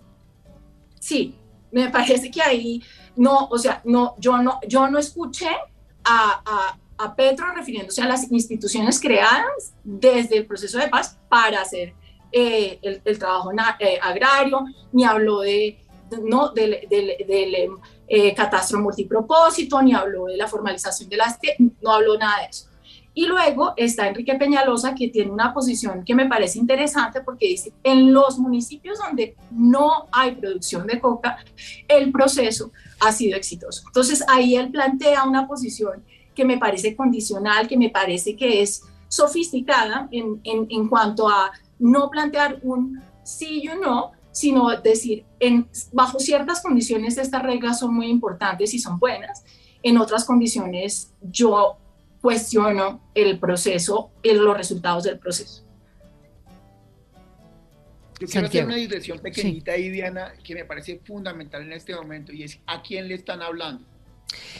Sí, 1.00 1.36
me 1.72 1.90
parece 1.90 2.32
que 2.32 2.42
ahí 2.42 2.84
no, 3.16 3.48
o 3.50 3.58
sea, 3.58 3.82
no, 3.86 4.16
yo 4.18 4.38
no, 4.38 4.60
yo 4.68 4.90
no 4.90 5.00
escuché 5.00 5.50
a, 6.04 6.42
a, 6.46 6.78
a 6.98 7.16
Petro 7.16 7.54
refiriéndose 7.54 8.02
a 8.02 8.08
las 8.08 8.32
instituciones 8.32 9.00
creadas 9.00 9.74
desde 9.84 10.38
el 10.38 10.46
proceso 10.46 10.78
de 10.78 10.88
paz 10.88 11.18
para 11.30 11.62
hacer 11.62 11.94
eh, 12.32 12.80
el, 12.82 13.20
trabajo 13.20 13.52
eh, 13.80 14.00
agrario, 14.02 14.66
ni 14.92 15.06
habló 15.06 15.40
de, 15.42 15.80
no, 16.24 16.50
del, 16.50 16.80
del, 16.90 17.70
eh, 18.08 18.34
catastro 18.34 18.80
multipropósito, 18.80 19.82
ni 19.82 19.94
habló 19.94 20.26
de 20.26 20.38
la 20.38 20.48
formalización 20.48 21.10
de 21.10 21.18
las 21.18 21.38
no 21.82 21.92
habló 21.92 22.18
nada 22.18 22.42
de 22.42 22.46
eso. 22.48 22.68
Y 23.14 23.26
luego 23.26 23.74
está 23.76 24.08
Enrique 24.08 24.36
Peñalosa, 24.36 24.94
que 24.94 25.08
tiene 25.08 25.32
una 25.32 25.52
posición 25.52 26.06
que 26.06 26.14
me 26.14 26.28
parece 26.28 26.60
interesante 26.60 27.22
porque 27.22 27.48
dice, 27.48 27.74
en 27.84 28.14
los 28.14 28.38
municipios 28.38 29.00
donde 29.00 29.36
no 29.50 30.08
hay 30.12 30.36
producción 30.36 30.86
de 30.86 31.00
coca, 31.00 31.38
el 31.88 32.12
proceso 32.12 32.72
ha 33.00 33.12
sido 33.12 33.36
exitoso. 33.36 33.82
Entonces 33.88 34.24
ahí 34.28 34.56
él 34.56 34.70
plantea 34.70 35.24
una 35.24 35.48
posición 35.48 36.04
que 36.36 36.46
me 36.46 36.60
parece 36.60 36.96
condicional, 36.96 37.68
que 37.68 37.76
me 37.76 37.90
parece 37.90 38.36
que 38.36 38.62
es 38.62 38.84
sofisticada 39.08 40.08
en, 40.12 40.40
en, 40.44 40.68
en 40.70 40.88
cuanto 40.88 41.28
a 41.28 41.52
no 41.80 42.12
plantear 42.12 42.60
un 42.62 43.02
sí 43.24 43.62
y 43.64 43.70
un 43.70 43.82
no, 43.82 44.12
sino 44.38 44.70
decir, 44.82 45.26
en, 45.40 45.68
bajo 45.92 46.20
ciertas 46.20 46.62
condiciones 46.62 47.18
estas 47.18 47.42
reglas 47.42 47.80
son 47.80 47.96
muy 47.96 48.08
importantes 48.08 48.72
y 48.76 48.80
son 48.80 49.00
buenas, 49.00 49.44
en 49.82 49.98
otras 49.98 50.26
condiciones 50.26 51.12
yo 51.24 51.78
cuestiono 52.22 53.02
el 53.16 53.40
proceso 53.40 54.12
y 54.22 54.34
los 54.34 54.56
resultados 54.56 55.06
del 55.06 55.18
proceso. 55.18 55.64
Yo 58.20 58.28
quiero 58.28 58.48
hacer 58.48 58.66
una 58.66 58.76
digresión 58.76 59.18
pequeñita 59.18 59.72
ahí, 59.72 59.90
Diana, 59.90 60.34
que 60.44 60.54
me 60.54 60.66
parece 60.66 61.02
fundamental 61.04 61.64
en 61.64 61.74
este 61.74 61.96
momento, 61.96 62.32
y 62.32 62.44
es 62.44 62.60
a 62.68 62.84
quién 62.84 63.08
le 63.08 63.16
están 63.16 63.42
hablando. 63.42 63.86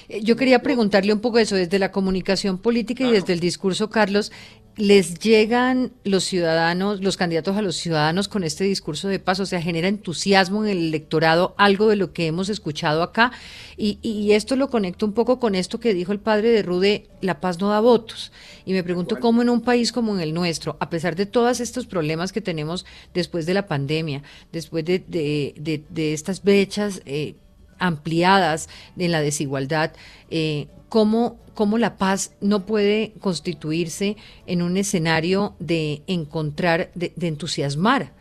Eh, 0.10 0.22
yo 0.24 0.36
quería 0.36 0.60
preguntarle 0.64 1.14
un 1.14 1.22
poco 1.22 1.38
eso 1.38 1.56
desde 1.56 1.78
la 1.78 1.92
comunicación 1.92 2.58
política 2.58 3.04
y 3.04 3.12
desde 3.12 3.34
el 3.34 3.40
discurso, 3.40 3.92
Carlos. 3.92 4.32
¿Les 4.78 5.18
llegan 5.18 5.92
los 6.04 6.24
ciudadanos, 6.24 7.02
los 7.02 7.18
candidatos 7.18 7.58
a 7.58 7.64
los 7.64 7.78
ciudadanos 7.78 8.28
con 8.28 8.44
este 8.44 8.64
discurso 8.64 9.08
de 9.08 9.18
paz? 9.18 9.40
O 9.40 9.48
sea, 9.48 9.60
genera 9.60 9.88
entusiasmo 9.88 10.64
en 10.64 10.70
el 10.70 10.78
electorado, 10.90 11.56
algo 11.58 11.90
de 11.90 11.96
lo 11.96 12.14
que 12.14 12.28
hemos 12.28 12.48
escuchado 12.48 13.02
acá. 13.02 13.32
Y, 13.76 13.98
y 14.04 14.34
esto 14.34 14.56
lo 14.56 14.70
conecto 14.70 15.08
un 15.08 15.14
poco 15.14 15.40
con 15.40 15.56
esto 15.56 15.80
que 15.80 15.96
dijo 15.96 16.12
el 16.12 16.20
padre 16.20 16.50
de 16.50 16.62
Rude, 16.62 17.08
la 17.22 17.42
paz 17.42 17.60
no 17.60 17.70
da 17.70 17.80
votos. 17.80 18.32
Y 18.66 18.74
me 18.74 18.84
pregunto 18.84 19.20
cómo 19.20 19.42
en 19.42 19.50
un 19.50 19.62
país 19.62 19.92
como 19.92 20.14
en 20.14 20.22
el 20.22 20.36
nuestro, 20.36 20.78
a 20.80 20.92
pesar 20.92 21.16
de 21.16 21.26
todos 21.26 21.60
estos 21.60 21.88
problemas 21.88 22.32
que 22.32 22.42
tenemos 22.42 22.86
después 23.16 23.48
de 23.48 23.56
la 23.56 23.66
pandemia, 23.66 24.22
después 24.52 24.86
de, 24.86 25.00
de, 25.00 25.84
de, 25.90 26.14
estas 26.14 26.44
brechas, 26.44 27.02
eh, 27.06 27.34
ampliadas 27.80 28.70
en 28.98 29.12
la 29.12 29.22
desigualdad, 29.22 29.94
eh, 30.30 30.68
¿cómo, 30.90 31.40
¿cómo 31.54 31.78
la 31.78 31.98
paz 31.98 32.36
no 32.42 32.66
puede 32.66 33.14
constituirse 33.20 34.18
en 34.46 34.62
un 34.62 34.78
escenario 34.78 35.56
de 35.60 36.02
encontrar, 36.08 36.92
de, 36.96 37.14
entusiasmar? 37.22 38.14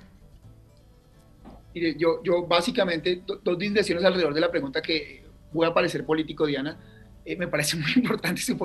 Yo, 1.75 2.23
yo 2.23 2.47
básicamente, 2.47 3.23
dos 3.43 3.59
digresiones 3.59 4.05
alrededor 4.05 4.33
de 4.33 4.41
la 4.41 4.51
pregunta 4.51 4.81
que 4.81 5.23
voy 5.53 5.67
a 5.67 5.75
parecer 5.75 6.05
político, 6.05 6.47
Diana. 6.47 6.79
Eh, 7.25 7.37
me 7.37 7.49
parece 7.49 7.77
muy 7.77 7.93
importante 7.97 8.41
su, 8.41 8.57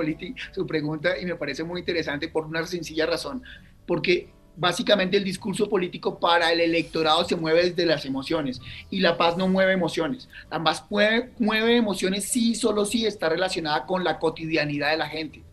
su 0.52 0.68
pregunta 0.68 1.18
y 1.20 1.26
me 1.26 1.36
parece 1.36 1.64
muy 1.64 1.80
interesante 1.80 2.30
por 2.30 2.46
una 2.46 2.66
sencilla 2.66 3.06
razón, 3.06 3.44
porque 3.86 4.30
básicamente 4.56 5.18
el 5.18 5.24
discurso 5.24 5.70
político 5.70 6.20
para 6.20 6.52
el 6.52 6.60
electorado 6.60 7.24
se 7.24 7.36
mueve 7.36 7.70
desde 7.70 7.86
las 7.86 8.06
emociones 8.06 8.62
y 8.90 9.00
la 9.00 9.18
paz 9.18 9.38
no 9.38 9.48
mueve 9.48 9.74
emociones. 9.74 10.30
La 10.50 10.64
paz 10.64 10.86
mueve, 10.90 11.76
emociones 11.76 12.26
sí, 12.26 12.56
solo 12.56 12.86
sí 12.86 13.06
está 13.06 13.30
relacionada 13.30 13.86
con 13.86 14.04
la 14.04 14.20
cotidianidad 14.20 14.92
de 14.92 14.98
la 14.98 15.08
gente. 15.08 15.44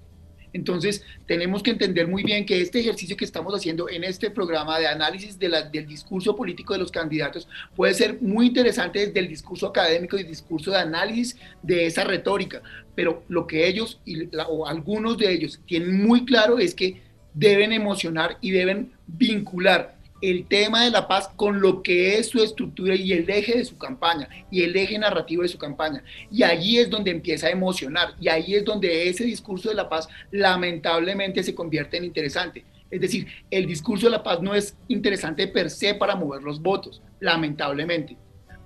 Entonces, 0.54 1.04
tenemos 1.26 1.62
que 1.62 1.72
entender 1.72 2.08
muy 2.08 2.22
bien 2.22 2.46
que 2.46 2.62
este 2.62 2.80
ejercicio 2.80 3.18
que 3.18 3.26
estamos 3.26 3.54
haciendo 3.54 3.88
en 3.90 4.02
este 4.02 4.30
programa 4.30 4.78
de 4.78 4.86
análisis 4.86 5.38
de 5.38 5.48
del 5.70 5.86
discurso 5.86 6.34
político 6.34 6.72
de 6.72 6.78
los 6.78 6.90
candidatos 6.90 7.46
puede 7.76 7.92
ser 7.92 8.20
muy 8.22 8.46
interesante 8.46 9.06
desde 9.06 9.20
el 9.20 9.28
discurso 9.28 9.66
académico 9.66 10.16
y 10.16 10.22
el 10.22 10.26
discurso 10.26 10.70
de 10.70 10.78
análisis 10.78 11.36
de 11.62 11.86
esa 11.86 12.04
retórica, 12.04 12.62
pero 12.94 13.24
lo 13.28 13.46
que 13.46 13.68
ellos 13.68 14.00
y 14.06 14.34
o 14.48 14.66
algunos 14.66 15.18
de 15.18 15.30
ellos 15.30 15.60
tienen 15.66 16.02
muy 16.02 16.24
claro 16.24 16.58
es 16.58 16.74
que 16.74 17.07
deben 17.34 17.72
emocionar 17.72 18.38
y 18.40 18.50
deben 18.50 18.92
vincular 19.06 19.98
el 20.20 20.46
tema 20.46 20.84
de 20.84 20.90
la 20.90 21.06
paz 21.06 21.30
con 21.36 21.60
lo 21.60 21.82
que 21.82 22.18
es 22.18 22.28
su 22.28 22.42
estructura 22.42 22.94
y 22.94 23.12
el 23.12 23.28
eje 23.30 23.58
de 23.58 23.64
su 23.64 23.78
campaña 23.78 24.28
y 24.50 24.62
el 24.62 24.76
eje 24.76 24.98
narrativo 24.98 25.42
de 25.42 25.48
su 25.48 25.58
campaña. 25.58 26.02
Y 26.30 26.42
allí 26.42 26.78
es 26.78 26.90
donde 26.90 27.10
empieza 27.10 27.46
a 27.46 27.50
emocionar 27.50 28.14
y 28.20 28.28
ahí 28.28 28.54
es 28.54 28.64
donde 28.64 29.08
ese 29.08 29.24
discurso 29.24 29.68
de 29.68 29.76
la 29.76 29.88
paz 29.88 30.08
lamentablemente 30.30 31.42
se 31.42 31.54
convierte 31.54 31.96
en 31.96 32.04
interesante. 32.04 32.64
Es 32.90 33.00
decir, 33.00 33.26
el 33.50 33.66
discurso 33.66 34.06
de 34.06 34.12
la 34.12 34.22
paz 34.22 34.40
no 34.40 34.54
es 34.54 34.76
interesante 34.88 35.46
per 35.46 35.70
se 35.70 35.94
para 35.94 36.16
mover 36.16 36.42
los 36.42 36.60
votos, 36.60 37.02
lamentablemente, 37.20 38.16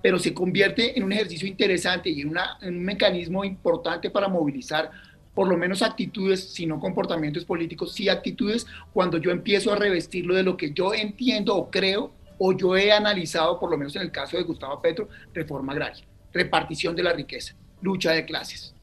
pero 0.00 0.18
se 0.18 0.32
convierte 0.32 0.96
en 0.96 1.02
un 1.02 1.12
ejercicio 1.12 1.48
interesante 1.48 2.08
y 2.08 2.20
en, 2.20 2.32
en 2.62 2.76
un 2.76 2.84
mecanismo 2.84 3.44
importante 3.44 4.10
para 4.10 4.28
movilizar 4.28 4.90
por 5.34 5.48
lo 5.48 5.56
menos 5.56 5.82
actitudes, 5.82 6.52
si 6.52 6.66
no 6.66 6.78
comportamientos 6.78 7.44
políticos, 7.44 7.92
sí 7.94 8.08
actitudes, 8.08 8.66
cuando 8.92 9.18
yo 9.18 9.30
empiezo 9.30 9.72
a 9.72 9.76
revestirlo 9.76 10.34
de 10.34 10.42
lo 10.42 10.56
que 10.56 10.72
yo 10.72 10.92
entiendo 10.94 11.56
o 11.56 11.70
creo 11.70 12.12
o 12.38 12.52
yo 12.52 12.76
he 12.76 12.92
analizado, 12.92 13.58
por 13.58 13.70
lo 13.70 13.78
menos 13.78 13.94
en 13.96 14.02
el 14.02 14.10
caso 14.10 14.36
de 14.36 14.42
Gustavo 14.42 14.80
Petro, 14.82 15.08
reforma 15.32 15.72
agraria, 15.72 16.04
repartición 16.32 16.96
de 16.96 17.02
la 17.02 17.12
riqueza, 17.12 17.54
lucha 17.80 18.12
de 18.12 18.24
clases. 18.24 18.74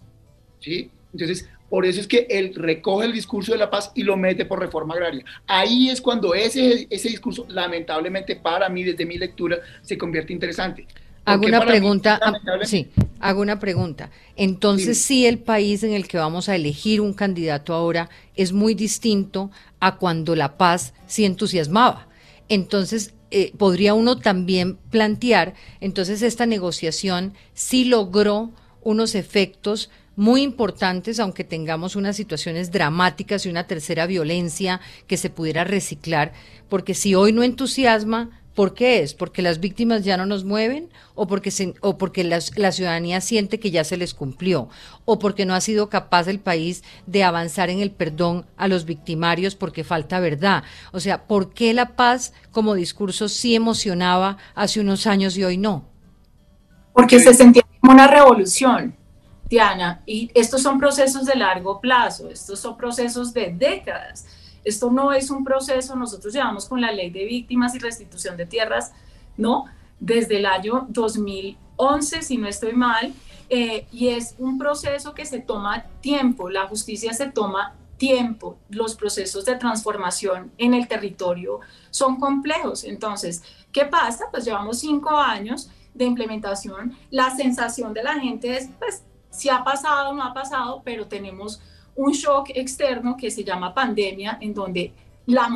¿sí? 0.59 0.89
Entonces, 1.11 1.49
por 1.69 1.85
eso 1.85 1.99
es 1.99 2.07
que 2.07 2.25
él 2.29 2.53
recoge 2.55 3.05
el 3.05 3.13
discurso 3.13 3.51
de 3.51 3.59
la 3.59 3.69
paz 3.69 3.91
y 3.93 4.03
lo 4.03 4.17
mete 4.17 4.45
por 4.45 4.59
reforma 4.59 4.95
agraria. 4.95 5.23
Ahí 5.45 5.89
es 5.89 6.01
cuando 6.01 6.33
ese, 6.33 6.87
ese 6.89 7.09
discurso, 7.09 7.45
lamentablemente 7.47 8.35
para 8.35 8.69
mí, 8.69 8.83
desde 8.83 9.05
mi 9.05 9.17
lectura, 9.17 9.59
se 9.81 9.97
convierte 9.97 10.33
interesante. 10.33 10.87
Hago 11.33 11.45
una 11.45 11.65
pregunta, 11.65 12.19
sí, 12.63 12.89
hago 13.19 13.41
una 13.41 13.59
pregunta. 13.59 14.09
Entonces, 14.35 14.99
sí. 14.99 15.25
el 15.25 15.39
país 15.39 15.83
en 15.83 15.93
el 15.93 16.07
que 16.07 16.17
vamos 16.17 16.49
a 16.49 16.55
elegir 16.55 17.01
un 17.01 17.13
candidato 17.13 17.73
ahora 17.73 18.09
es 18.35 18.53
muy 18.53 18.73
distinto 18.73 19.51
a 19.79 19.97
cuando 19.97 20.35
La 20.35 20.57
Paz 20.57 20.93
sí 21.07 21.25
entusiasmaba. 21.25 22.07
Entonces, 22.47 23.13
eh, 23.31 23.53
podría 23.57 23.93
uno 23.93 24.17
también 24.17 24.77
plantear, 24.89 25.53
entonces 25.81 26.23
esta 26.23 26.47
negociación 26.47 27.33
sí 27.53 27.85
logró 27.85 28.49
unos 28.81 29.13
efectos 29.13 29.91
muy 30.15 30.41
importantes, 30.41 31.19
aunque 31.19 31.43
tengamos 31.43 31.95
unas 31.95 32.15
situaciones 32.15 32.71
dramáticas 32.71 33.45
y 33.45 33.49
una 33.49 33.67
tercera 33.67 34.05
violencia 34.07 34.81
que 35.07 35.15
se 35.15 35.29
pudiera 35.29 35.63
reciclar, 35.63 36.33
porque 36.67 36.93
si 36.93 37.15
hoy 37.15 37.31
no 37.31 37.43
entusiasma, 37.43 38.38
¿Por 38.59 38.73
qué 38.73 39.01
es? 39.01 39.13
¿Porque 39.13 39.41
las 39.41 39.61
víctimas 39.61 40.03
ya 40.03 40.17
no 40.17 40.25
nos 40.25 40.43
mueven? 40.43 40.89
¿O 41.15 41.27
porque, 41.27 41.73
o 41.79 41.97
porque 41.97 42.25
la 42.25 42.71
ciudadanía 42.73 43.21
siente 43.21 43.57
que 43.57 43.71
ya 43.71 43.85
se 43.85 43.95
les 43.95 44.13
cumplió? 44.13 44.67
¿O 45.05 45.17
porque 45.17 45.45
no 45.45 45.53
ha 45.53 45.61
sido 45.61 45.87
capaz 45.87 46.27
el 46.27 46.41
país 46.41 46.83
de 47.05 47.23
avanzar 47.23 47.69
en 47.69 47.79
el 47.79 47.89
perdón 47.89 48.45
a 48.57 48.67
los 48.67 48.83
victimarios 48.83 49.55
porque 49.55 49.85
falta 49.85 50.19
verdad? 50.19 50.65
O 50.91 50.99
sea, 50.99 51.25
¿por 51.25 51.53
qué 51.53 51.73
la 51.73 51.95
paz 51.95 52.33
como 52.51 52.73
discurso 52.73 53.29
sí 53.29 53.55
emocionaba 53.55 54.35
hace 54.55 54.81
unos 54.81 55.07
años 55.07 55.37
y 55.37 55.45
hoy 55.45 55.55
no? 55.55 55.85
Porque 56.91 57.21
se 57.21 57.33
sentía 57.33 57.63
como 57.79 57.93
una 57.93 58.07
revolución, 58.07 58.93
Diana, 59.49 60.03
y 60.05 60.31
estos 60.35 60.61
son 60.61 60.79
procesos 60.79 61.25
de 61.25 61.37
largo 61.37 61.79
plazo, 61.79 62.29
estos 62.29 62.59
son 62.59 62.75
procesos 62.75 63.33
de 63.33 63.53
décadas 63.57 64.25
esto 64.63 64.91
no 64.91 65.11
es 65.11 65.29
un 65.29 65.43
proceso, 65.43 65.95
nosotros 65.95 66.33
llevamos 66.33 66.67
con 66.67 66.81
la 66.81 66.91
ley 66.91 67.09
de 67.09 67.25
víctimas 67.25 67.75
y 67.75 67.79
restitución 67.79 68.37
de 68.37 68.45
tierras, 68.45 68.91
¿no? 69.37 69.65
Desde 69.99 70.37
el 70.37 70.45
año 70.45 70.85
2011, 70.89 72.21
si 72.21 72.37
no 72.37 72.47
estoy 72.47 72.73
mal, 72.73 73.13
eh, 73.49 73.87
y 73.91 74.09
es 74.09 74.35
un 74.37 74.57
proceso 74.57 75.13
que 75.13 75.25
se 75.25 75.39
toma 75.39 75.85
tiempo, 76.01 76.49
la 76.49 76.67
justicia 76.67 77.13
se 77.13 77.27
toma 77.27 77.75
tiempo, 77.97 78.57
los 78.69 78.95
procesos 78.95 79.45
de 79.45 79.55
transformación 79.55 80.51
en 80.57 80.73
el 80.73 80.87
territorio 80.87 81.59
son 81.89 82.19
complejos. 82.19 82.83
Entonces, 82.83 83.43
¿qué 83.71 83.85
pasa? 83.85 84.25
Pues 84.31 84.45
llevamos 84.45 84.79
cinco 84.79 85.17
años 85.17 85.69
de 85.93 86.05
implementación, 86.05 86.97
la 87.11 87.35
sensación 87.35 87.93
de 87.93 88.03
la 88.03 88.19
gente 88.19 88.55
es, 88.55 88.69
pues, 88.79 89.03
si 89.31 89.49
ha 89.49 89.63
pasado, 89.63 90.13
no 90.13 90.23
ha 90.23 90.33
pasado, 90.33 90.81
pero 90.83 91.07
tenemos 91.07 91.61
un 91.99 92.13
shock 92.13 92.51
externo 92.55 93.17
que 93.17 93.29
se 93.29 93.43
llama 93.43 93.73
pandemia, 93.73 94.37
en 94.39 94.53
donde 94.53 94.93
la, 95.25 95.49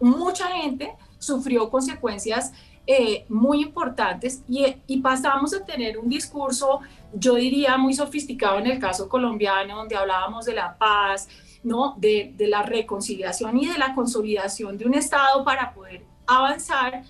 mucha 0.00 0.46
gente 0.46 0.94
sufrió 1.18 1.68
consecuencias 1.68 2.52
eh, 2.86 3.24
muy 3.28 3.62
importantes 3.62 4.42
y, 4.48 4.64
y, 4.86 5.00
pasamos 5.00 5.52
a 5.54 5.64
tener 5.64 5.98
un 5.98 6.08
discurso, 6.08 6.80
yo 7.12 7.34
diría, 7.34 7.76
muy 7.78 7.94
sofisticado 7.94 8.58
en 8.58 8.68
el 8.68 8.78
caso 8.78 9.08
colombiano, 9.08 9.76
donde 9.76 9.96
hablábamos 9.96 10.44
de 10.46 10.54
la 10.54 10.78
paz, 10.78 11.28
¿no? 11.64 11.94
de, 11.98 12.32
de 12.36 12.46
la 12.46 12.62
reconciliación 12.62 13.58
y 13.58 13.66
de 13.66 13.78
la 13.78 13.94
consolidación 13.94 14.78
de 14.78 14.84
un 14.84 14.94
Estado 14.94 15.44
para 15.44 15.74
poder 15.74 16.04
avanzar 16.26 17.02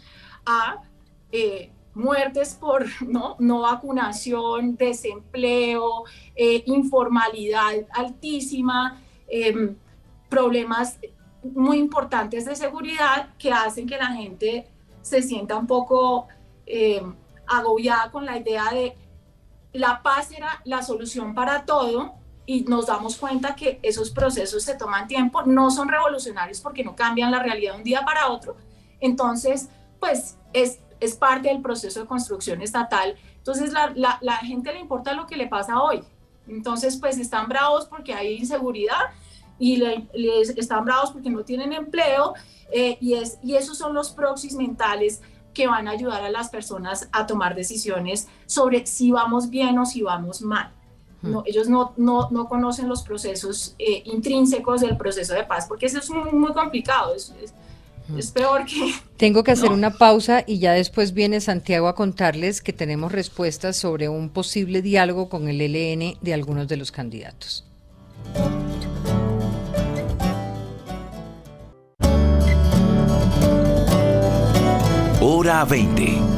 a 0.46 0.82
eh, 1.30 1.71
muertes 1.94 2.54
por 2.54 2.86
no, 3.06 3.36
no 3.38 3.62
vacunación, 3.62 4.76
desempleo, 4.76 6.04
eh, 6.34 6.62
informalidad 6.66 7.72
altísima, 7.90 9.00
em, 9.28 9.76
problemas 10.28 10.98
muy 11.42 11.78
importantes 11.78 12.44
de 12.44 12.54
seguridad 12.54 13.30
que 13.38 13.52
hacen 13.52 13.86
que 13.86 13.96
la 13.96 14.06
gente 14.06 14.68
se 15.02 15.20
sienta 15.22 15.56
un 15.56 15.66
poco 15.66 16.28
em, 16.66 17.14
agobiada 17.46 18.10
con 18.10 18.24
la 18.24 18.38
idea 18.38 18.70
de 18.72 18.96
la 19.72 20.02
paz 20.02 20.30
era 20.32 20.60
la 20.64 20.82
solución 20.82 21.34
para 21.34 21.64
todo 21.64 22.14
y 22.46 22.62
nos 22.62 22.86
damos 22.86 23.16
cuenta 23.16 23.54
que 23.54 23.78
esos 23.82 24.10
procesos 24.10 24.62
se 24.62 24.74
toman 24.74 25.06
tiempo, 25.06 25.42
no 25.42 25.70
son 25.70 25.88
revolucionarios 25.88 26.60
porque 26.60 26.84
no 26.84 26.94
cambian 26.94 27.30
la 27.30 27.42
realidad 27.42 27.72
de 27.72 27.78
un 27.78 27.84
día 27.84 28.04
para 28.04 28.28
otro. 28.28 28.56
Entonces, 29.00 29.68
pues 29.98 30.36
es 30.52 30.78
es 31.02 31.16
parte 31.16 31.48
del 31.48 31.60
proceso 31.60 32.00
de 32.00 32.06
construcción 32.06 32.62
estatal. 32.62 33.16
Entonces, 33.36 33.72
la, 33.72 34.18
la, 34.20 34.36
gente 34.36 34.72
le 34.72 34.78
importa 34.78 35.14
lo 35.14 35.26
que 35.26 35.36
le 35.36 35.48
pasa 35.48 35.82
hoy. 35.82 36.02
Entonces, 36.46 36.96
pues 36.96 37.18
están 37.18 37.48
bravos 37.48 37.86
porque 37.86 38.14
hay 38.14 38.36
inseguridad 38.36 39.10
y 39.58 39.76
les 39.76 40.50
están 40.50 40.84
bravos 40.84 41.10
porque 41.10 41.30
no 41.30 41.44
tienen 41.44 41.72
empleo 41.72 42.34
eh, 42.72 42.98
y, 43.00 43.14
es, 43.14 43.38
y 43.42 43.54
esos 43.54 43.78
son 43.78 43.94
los 43.94 44.10
proxies 44.10 44.54
mentales 44.54 45.20
que 45.54 45.66
van 45.66 45.86
a 45.86 45.90
ayudar 45.90 46.22
a 46.22 46.30
las 46.30 46.48
personas 46.48 47.08
a 47.12 47.26
tomar 47.26 47.54
decisiones 47.54 48.28
sobre 48.46 48.86
si 48.86 49.10
vamos 49.10 49.50
bien 49.50 49.78
o 49.78 49.86
si 49.86 50.02
vamos 50.02 50.40
mal. 50.42 50.72
No, 51.20 51.40
hmm. 51.40 51.44
ellos 51.46 51.68
no, 51.68 51.92
no, 51.96 52.28
no, 52.30 52.48
conocen 52.48 52.88
los 52.88 53.02
procesos 53.02 53.76
eh, 53.78 54.02
intrínsecos 54.06 54.80
del 54.80 54.96
proceso 54.96 55.34
de 55.34 55.44
paz, 55.44 55.66
porque 55.68 55.86
eso 55.86 55.98
es 55.98 56.10
muy, 56.10 56.32
muy 56.32 56.52
complicado. 56.52 57.14
es, 57.14 57.32
es 57.40 57.54
peor 58.34 58.64
que... 58.66 58.94
Tengo 59.16 59.44
que 59.44 59.52
hacer 59.52 59.70
una 59.70 59.98
pausa 59.98 60.44
y 60.46 60.58
ya 60.58 60.72
después 60.72 61.14
viene 61.14 61.40
Santiago 61.40 61.88
a 61.88 61.94
contarles 61.94 62.60
que 62.60 62.72
tenemos 62.72 63.12
respuestas 63.12 63.76
sobre 63.76 64.08
un 64.08 64.30
posible 64.30 64.82
diálogo 64.82 65.28
con 65.28 65.48
el 65.48 65.58
LN 65.58 66.18
de 66.20 66.34
algunos 66.34 66.68
de 66.68 66.76
los 66.76 66.90
candidatos. 66.90 67.64
Hora 75.20 75.64
20. 75.64 76.31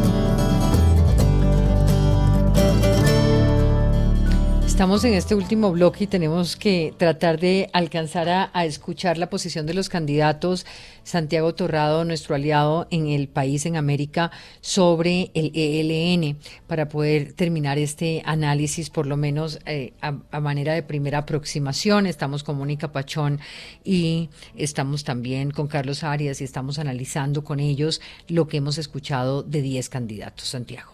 Estamos 4.74 5.04
en 5.04 5.14
este 5.14 5.36
último 5.36 5.70
bloque 5.70 6.02
y 6.02 6.06
tenemos 6.08 6.56
que 6.56 6.92
tratar 6.98 7.38
de 7.38 7.70
alcanzar 7.72 8.50
a, 8.52 8.64
escuchar 8.64 9.18
la 9.18 9.30
posición 9.30 9.66
de 9.66 9.72
los 9.72 9.88
candidatos. 9.88 10.66
Santiago 11.04 11.54
Torrado, 11.54 12.04
nuestro 12.04 12.34
aliado 12.34 12.88
en 12.90 13.06
el 13.06 13.28
país, 13.28 13.66
en 13.66 13.76
América, 13.76 14.32
sobre 14.60 15.30
el 15.34 15.52
ELN, 15.54 16.38
para 16.66 16.88
poder 16.88 17.34
terminar 17.34 17.78
este 17.78 18.22
análisis, 18.26 18.90
por 18.90 19.06
lo 19.06 19.16
menos 19.16 19.60
eh, 19.64 19.92
a, 20.00 20.18
a, 20.32 20.40
manera 20.40 20.74
de 20.74 20.82
primera 20.82 21.18
aproximación. 21.18 22.08
Estamos 22.08 22.42
con 22.42 22.58
Mónica 22.58 22.90
Pachón 22.90 23.38
y 23.84 24.28
estamos 24.56 25.04
también 25.04 25.52
con 25.52 25.68
Carlos 25.68 26.02
Arias 26.02 26.40
y 26.40 26.44
estamos 26.44 26.80
analizando 26.80 27.44
con 27.44 27.60
ellos 27.60 28.00
lo 28.26 28.48
que 28.48 28.56
hemos 28.56 28.78
escuchado 28.78 29.44
de 29.44 29.62
10 29.62 29.88
candidatos. 29.88 30.48
Santiago. 30.48 30.93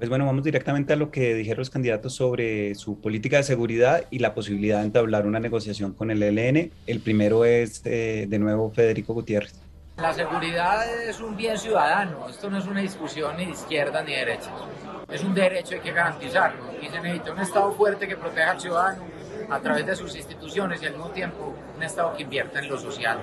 Pues 0.00 0.08
bueno, 0.08 0.24
vamos 0.24 0.42
directamente 0.42 0.94
a 0.94 0.96
lo 0.96 1.10
que 1.10 1.34
dijeron 1.34 1.58
los 1.58 1.68
candidatos 1.68 2.14
sobre 2.14 2.74
su 2.74 2.98
política 3.02 3.36
de 3.36 3.42
seguridad 3.42 4.04
y 4.08 4.20
la 4.20 4.32
posibilidad 4.32 4.78
de 4.78 4.86
entablar 4.86 5.26
una 5.26 5.40
negociación 5.40 5.92
con 5.92 6.10
el 6.10 6.22
ELN. 6.22 6.72
El 6.86 7.00
primero 7.00 7.44
es, 7.44 7.82
eh, 7.84 8.24
de 8.26 8.38
nuevo, 8.38 8.70
Federico 8.70 9.12
Gutiérrez. 9.12 9.60
La 9.98 10.14
seguridad 10.14 10.86
es 11.06 11.20
un 11.20 11.36
bien 11.36 11.58
ciudadano, 11.58 12.30
esto 12.30 12.48
no 12.48 12.56
es 12.56 12.66
una 12.66 12.80
discusión 12.80 13.36
ni 13.36 13.44
de 13.44 13.50
izquierda 13.50 14.02
ni 14.02 14.12
de 14.12 14.18
derecha, 14.20 14.50
es 15.12 15.22
un 15.22 15.34
derecho, 15.34 15.74
hay 15.74 15.80
que 15.80 15.92
garantizarlo. 15.92 16.64
Y 16.80 16.88
se 16.88 16.98
necesita 16.98 17.32
un 17.32 17.40
Estado 17.40 17.70
fuerte 17.72 18.08
que 18.08 18.16
proteja 18.16 18.52
al 18.52 18.60
ciudadano 18.62 19.04
a 19.50 19.60
través 19.60 19.84
de 19.84 19.96
sus 19.96 20.16
instituciones 20.16 20.82
y 20.82 20.86
al 20.86 20.92
mismo 20.92 21.10
tiempo 21.10 21.54
un 21.80 21.86
Estado 21.86 22.14
que 22.14 22.24
invierta 22.24 22.58
en 22.58 22.68
lo 22.68 22.78
social, 22.78 23.18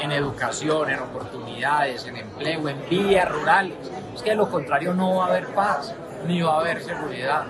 en 0.00 0.12
educación, 0.12 0.90
en 0.90 1.00
oportunidades, 1.00 2.06
en 2.06 2.18
empleo, 2.18 2.68
en 2.68 2.88
vías 2.88 3.28
rurales. 3.28 3.74
Es 4.14 4.22
que 4.22 4.30
de 4.30 4.36
lo 4.36 4.48
contrario 4.48 4.94
no 4.94 5.16
va 5.16 5.24
a 5.24 5.28
haber 5.30 5.48
paz, 5.48 5.92
ni 6.24 6.40
va 6.40 6.54
a 6.54 6.60
haber 6.60 6.82
seguridad. 6.82 7.46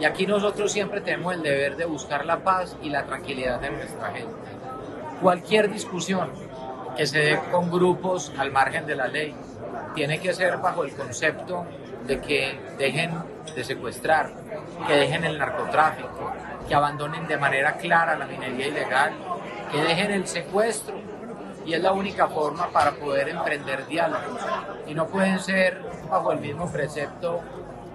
Y 0.00 0.04
aquí 0.04 0.26
nosotros 0.26 0.72
siempre 0.72 1.00
tenemos 1.00 1.32
el 1.34 1.42
deber 1.42 1.76
de 1.76 1.84
buscar 1.84 2.26
la 2.26 2.40
paz 2.40 2.76
y 2.82 2.90
la 2.90 3.04
tranquilidad 3.04 3.60
de 3.60 3.70
nuestra 3.70 4.10
gente. 4.10 4.34
Cualquier 5.22 5.70
discusión 5.70 6.28
que 6.96 7.06
se 7.06 7.20
dé 7.20 7.40
con 7.52 7.70
grupos 7.70 8.32
al 8.36 8.50
margen 8.50 8.84
de 8.84 8.96
la 8.96 9.06
ley 9.06 9.36
tiene 9.94 10.18
que 10.18 10.34
ser 10.34 10.56
bajo 10.56 10.82
el 10.82 10.92
concepto 10.92 11.64
de 12.04 12.20
que 12.20 12.58
dejen 12.78 13.12
de 13.54 13.62
secuestrar, 13.62 14.32
que 14.88 14.92
dejen 14.92 15.22
el 15.22 15.38
narcotráfico, 15.38 16.32
que 16.66 16.74
abandonen 16.74 17.28
de 17.28 17.36
manera 17.36 17.76
clara 17.76 18.16
la 18.16 18.26
minería 18.26 18.66
ilegal, 18.66 19.12
que 19.70 19.80
dejen 19.80 20.10
el 20.10 20.26
secuestro. 20.26 20.96
Y 21.64 21.74
es 21.74 21.82
la 21.82 21.92
única 21.92 22.28
forma 22.28 22.68
para 22.70 22.92
poder 22.92 23.28
emprender 23.28 23.86
diálogos. 23.86 24.40
Y 24.86 24.94
no 24.94 25.06
pueden 25.06 25.38
ser 25.38 25.82
bajo 26.08 26.32
el 26.32 26.40
mismo 26.40 26.70
precepto 26.70 27.40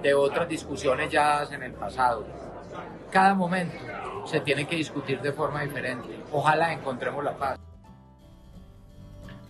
de 0.02 0.14
otras 0.14 0.48
discusiones 0.48 1.12
ya 1.12 1.44
en 1.44 1.64
el 1.64 1.74
pasado. 1.74 2.26
Cada 3.10 3.34
momento 3.34 3.78
se 4.26 4.42
tiene 4.42 4.68
que 4.68 4.76
discutir 4.76 5.22
de 5.22 5.32
forma 5.32 5.62
diferente. 5.62 6.24
Ojalá 6.32 6.72
encontremos 6.72 7.24
la 7.24 7.36
paz. 7.36 7.60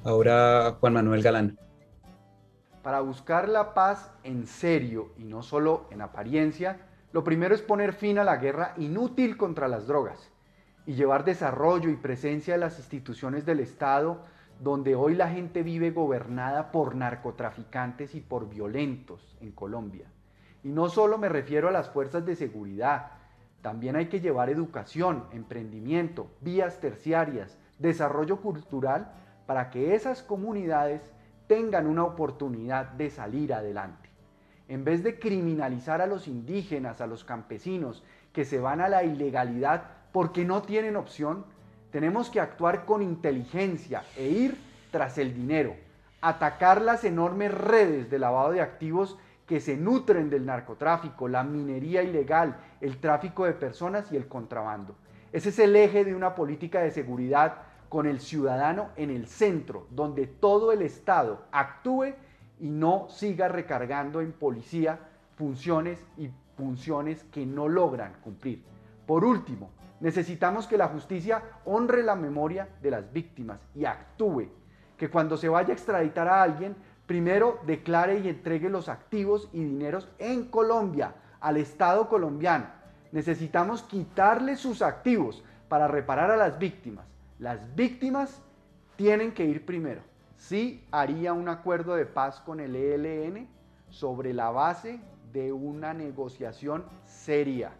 Ahora 0.05 0.77
Juan 0.79 0.93
Manuel 0.93 1.21
Galán. 1.21 1.57
Para 2.81 2.99
buscar 2.99 3.47
la 3.47 3.73
paz 3.73 4.11
en 4.23 4.45
serio 4.45 5.13
y 5.17 5.23
no 5.23 5.41
solo 5.41 5.87
en 5.91 6.01
apariencia, 6.01 6.79
lo 7.13 7.23
primero 7.23 7.55
es 7.55 7.61
poner 7.61 7.93
fin 7.93 8.19
a 8.19 8.23
la 8.23 8.37
guerra 8.37 8.73
inútil 8.77 9.37
contra 9.37 9.67
las 9.67 9.87
drogas 9.87 10.33
y 10.85 10.93
llevar 10.93 11.25
desarrollo 11.25 11.89
y 11.89 11.95
presencia 11.95 12.53
de 12.53 12.59
las 12.59 12.77
instituciones 12.77 13.45
del 13.45 13.59
Estado 13.59 14.25
donde 14.59 14.95
hoy 14.95 15.15
la 15.15 15.29
gente 15.29 15.63
vive 15.63 15.91
gobernada 15.91 16.71
por 16.71 16.95
narcotraficantes 16.95 18.15
y 18.15 18.21
por 18.21 18.49
violentos 18.49 19.37
en 19.41 19.51
Colombia. 19.51 20.05
Y 20.63 20.69
no 20.69 20.89
solo 20.89 21.17
me 21.17 21.29
refiero 21.29 21.67
a 21.67 21.71
las 21.71 21.89
fuerzas 21.89 22.25
de 22.25 22.35
seguridad, 22.35 23.11
también 23.61 23.95
hay 23.95 24.07
que 24.07 24.21
llevar 24.21 24.49
educación, 24.49 25.25
emprendimiento, 25.31 26.27
vías 26.41 26.79
terciarias, 26.79 27.57
desarrollo 27.79 28.41
cultural 28.41 29.11
para 29.45 29.69
que 29.69 29.95
esas 29.95 30.23
comunidades 30.23 31.01
tengan 31.47 31.87
una 31.87 32.03
oportunidad 32.03 32.91
de 32.91 33.09
salir 33.09 33.53
adelante. 33.53 34.09
En 34.69 34.85
vez 34.85 35.03
de 35.03 35.19
criminalizar 35.19 36.01
a 36.01 36.07
los 36.07 36.27
indígenas, 36.27 37.01
a 37.01 37.07
los 37.07 37.23
campesinos 37.23 38.03
que 38.31 38.45
se 38.45 38.59
van 38.59 38.79
a 38.79 38.89
la 38.89 39.03
ilegalidad 39.03 39.83
porque 40.13 40.45
no 40.45 40.61
tienen 40.61 40.95
opción, 40.95 41.43
tenemos 41.91 42.29
que 42.29 42.39
actuar 42.39 42.85
con 42.85 43.01
inteligencia 43.01 44.03
e 44.15 44.29
ir 44.29 44.57
tras 44.91 45.17
el 45.17 45.33
dinero, 45.33 45.75
atacar 46.21 46.81
las 46.81 47.03
enormes 47.03 47.53
redes 47.53 48.09
de 48.09 48.19
lavado 48.19 48.51
de 48.51 48.61
activos 48.61 49.17
que 49.47 49.59
se 49.59 49.75
nutren 49.75 50.29
del 50.29 50.45
narcotráfico, 50.45 51.27
la 51.27 51.43
minería 51.43 52.03
ilegal, 52.03 52.55
el 52.79 52.99
tráfico 52.99 53.45
de 53.45 53.53
personas 53.53 54.11
y 54.11 54.15
el 54.15 54.27
contrabando. 54.27 54.95
Ese 55.33 55.49
es 55.49 55.59
el 55.59 55.75
eje 55.75 56.05
de 56.05 56.15
una 56.15 56.35
política 56.35 56.79
de 56.79 56.91
seguridad 56.91 57.57
con 57.89 58.05
el 58.05 58.21
ciudadano 58.21 58.89
en 58.95 59.09
el 59.09 59.27
centro, 59.27 59.87
donde 59.89 60.27
todo 60.27 60.71
el 60.71 60.83
Estado 60.83 61.43
actúe 61.51 62.13
y 62.59 62.69
no 62.69 63.07
siga 63.09 63.47
recargando 63.47 64.21
en 64.21 64.31
policía 64.31 64.99
funciones 65.35 65.99
y 66.17 66.29
funciones 66.55 67.23
que 67.31 67.45
no 67.45 67.67
logran 67.67 68.13
cumplir. 68.23 68.63
Por 69.05 69.25
último, 69.25 69.71
necesitamos 70.03 70.67
que 70.67 70.77
la 70.77 70.89
justicia 70.89 71.41
honre 71.63 72.03
la 72.03 72.17
memoria 72.17 72.67
de 72.81 72.91
las 72.91 73.13
víctimas 73.13 73.61
y 73.73 73.85
actúe, 73.85 74.49
que 74.97 75.09
cuando 75.09 75.37
se 75.37 75.47
vaya 75.47 75.69
a 75.69 75.73
extraditar 75.73 76.27
a 76.27 76.43
alguien 76.43 76.75
primero 77.05 77.59
declare 77.65 78.19
y 78.19 78.27
entregue 78.27 78.69
los 78.69 78.89
activos 78.89 79.47
y 79.53 79.63
dineros 79.63 80.09
en 80.19 80.49
Colombia, 80.49 81.15
al 81.39 81.55
Estado 81.55 82.09
colombiano. 82.09 82.65
Necesitamos 83.13 83.83
quitarle 83.83 84.57
sus 84.57 84.81
activos 84.81 85.41
para 85.69 85.87
reparar 85.87 86.31
a 86.31 86.37
las 86.37 86.59
víctimas. 86.59 87.05
Las 87.39 87.73
víctimas 87.73 88.41
tienen 88.97 89.33
que 89.33 89.45
ir 89.45 89.65
primero. 89.65 90.01
Sí 90.35 90.85
haría 90.91 91.31
un 91.31 91.47
acuerdo 91.47 91.95
de 91.95 92.05
paz 92.05 92.41
con 92.41 92.59
el 92.59 92.75
ELN 92.75 93.47
sobre 93.89 94.33
la 94.33 94.49
base 94.51 94.99
de 95.31 95.53
una 95.53 95.93
negociación 95.93 96.83
seria, 97.05 97.71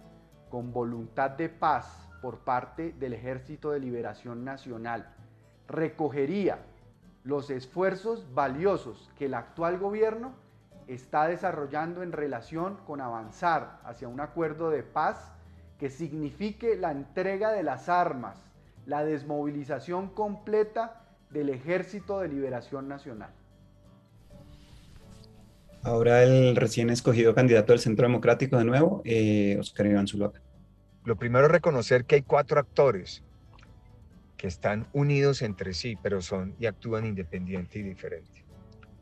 con 0.50 0.72
voluntad 0.72 1.32
de 1.32 1.50
paz 1.50 2.04
por 2.24 2.40
parte 2.40 2.94
del 2.94 3.12
Ejército 3.12 3.72
de 3.72 3.82
Liberación 3.82 4.46
Nacional. 4.46 5.10
Recogería 5.68 6.60
los 7.26 7.50
esfuerzos 7.50 8.34
valiosos 8.34 9.12
que 9.18 9.26
el 9.26 9.34
actual 9.34 9.78
gobierno 9.78 10.32
está 10.88 11.28
desarrollando 11.28 12.02
en 12.02 12.14
relación 12.14 12.78
con 12.88 13.02
avanzar 13.02 13.82
hacia 13.84 14.08
un 14.08 14.22
acuerdo 14.22 14.70
de 14.70 14.84
paz 14.84 15.34
que 15.78 15.90
signifique 15.90 16.78
la 16.78 16.92
entrega 16.92 17.52
de 17.52 17.64
las 17.64 17.90
armas, 17.90 18.42
la 18.86 19.04
desmovilización 19.04 20.08
completa 20.08 21.02
del 21.30 21.50
Ejército 21.50 22.22
de 22.22 22.30
Liberación 22.30 22.88
Nacional. 22.88 23.32
Ahora 25.82 26.24
el 26.24 26.56
recién 26.56 26.90
escogido 26.90 27.36
candidato 27.36 27.74
del 27.74 27.82
Centro 27.82 28.08
Democrático 28.08 28.58
de 28.58 28.64
nuevo, 28.64 29.02
eh, 29.04 29.58
Oscar 29.60 29.88
Iván 29.88 30.08
Zuluaga. 30.08 30.43
Lo 31.06 31.18
primero 31.18 31.45
es 31.45 31.51
reconocer 31.51 32.06
que 32.06 32.16
hay 32.16 32.22
cuatro 32.22 32.60
actores 32.60 33.24
que 34.38 34.47
están 34.47 34.88
unidos 34.93 35.41
entre 35.41 35.74
sí, 35.74 35.97
pero 36.01 36.22
son 36.22 36.56
y 36.60 36.66
actúan 36.66 37.06
independiente 37.06 37.80
y 37.80 37.84
diferente. 37.84 38.45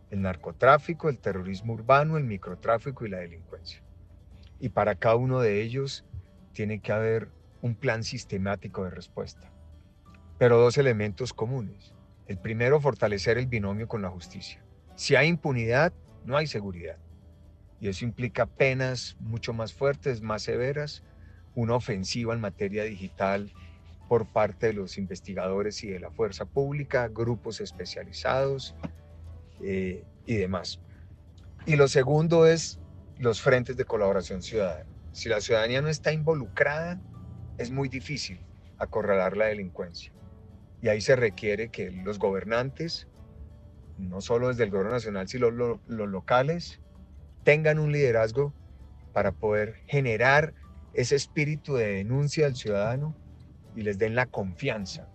El 0.09 0.21
narcotráfico, 0.21 1.09
el 1.09 1.19
terrorismo 1.19 1.73
urbano, 1.73 2.17
el 2.17 2.23
microtráfico 2.23 3.05
y 3.05 3.09
la 3.09 3.19
delincuencia. 3.19 3.81
Y 4.59 4.69
para 4.69 4.95
cada 4.95 5.15
uno 5.15 5.39
de 5.39 5.61
ellos 5.61 6.03
tiene 6.53 6.79
que 6.79 6.91
haber 6.91 7.29
un 7.61 7.75
plan 7.75 8.03
sistemático 8.03 8.83
de 8.83 8.89
respuesta. 8.89 9.51
Pero 10.37 10.57
dos 10.57 10.77
elementos 10.77 11.33
comunes. 11.33 11.93
El 12.27 12.39
primero, 12.39 12.79
fortalecer 12.81 13.37
el 13.37 13.47
binomio 13.47 13.87
con 13.87 14.01
la 14.01 14.09
justicia. 14.09 14.63
Si 14.95 15.15
hay 15.15 15.27
impunidad, 15.27 15.93
no 16.25 16.35
hay 16.35 16.47
seguridad. 16.47 16.97
Y 17.79 17.87
eso 17.87 18.05
implica 18.05 18.45
penas 18.45 19.15
mucho 19.19 19.53
más 19.53 19.73
fuertes, 19.73 20.21
más 20.21 20.43
severas, 20.43 21.03
una 21.55 21.75
ofensiva 21.75 22.33
en 22.33 22.41
materia 22.41 22.83
digital 22.83 23.51
por 24.07 24.27
parte 24.27 24.67
de 24.67 24.73
los 24.73 24.97
investigadores 24.97 25.83
y 25.83 25.89
de 25.89 25.99
la 25.99 26.11
fuerza 26.11 26.45
pública, 26.45 27.07
grupos 27.07 27.61
especializados 27.61 28.75
eh, 29.61 30.03
y 30.25 30.35
demás. 30.35 30.81
Y 31.65 31.75
lo 31.75 31.87
segundo 31.87 32.45
es 32.45 32.79
los 33.17 33.41
frentes 33.41 33.77
de 33.77 33.85
colaboración 33.85 34.41
ciudadana. 34.41 34.89
Si 35.13 35.29
la 35.29 35.41
ciudadanía 35.41 35.81
no 35.81 35.89
está 35.89 36.11
involucrada, 36.11 36.99
es 37.57 37.71
muy 37.71 37.87
difícil 37.87 38.39
acorralar 38.77 39.37
la 39.37 39.45
delincuencia. 39.45 40.11
Y 40.81 40.87
ahí 40.89 41.01
se 41.01 41.15
requiere 41.15 41.69
que 41.69 41.91
los 41.91 42.17
gobernantes, 42.17 43.07
no 43.97 44.21
solo 44.21 44.47
desde 44.47 44.63
el 44.63 44.71
gobierno 44.71 44.93
nacional, 44.93 45.27
sino 45.27 45.51
los, 45.51 45.79
los 45.87 46.09
locales, 46.09 46.81
tengan 47.43 47.77
un 47.77 47.91
liderazgo 47.91 48.53
para 49.13 49.31
poder 49.31 49.75
generar 49.85 50.53
ese 50.93 51.15
espíritu 51.15 51.75
de 51.75 51.87
denuncia 51.87 52.45
del 52.45 52.55
ciudadano 52.55 53.15
y 53.75 53.81
les 53.81 53.97
den 53.97 54.15
la 54.15 54.25
confianza 54.25 55.07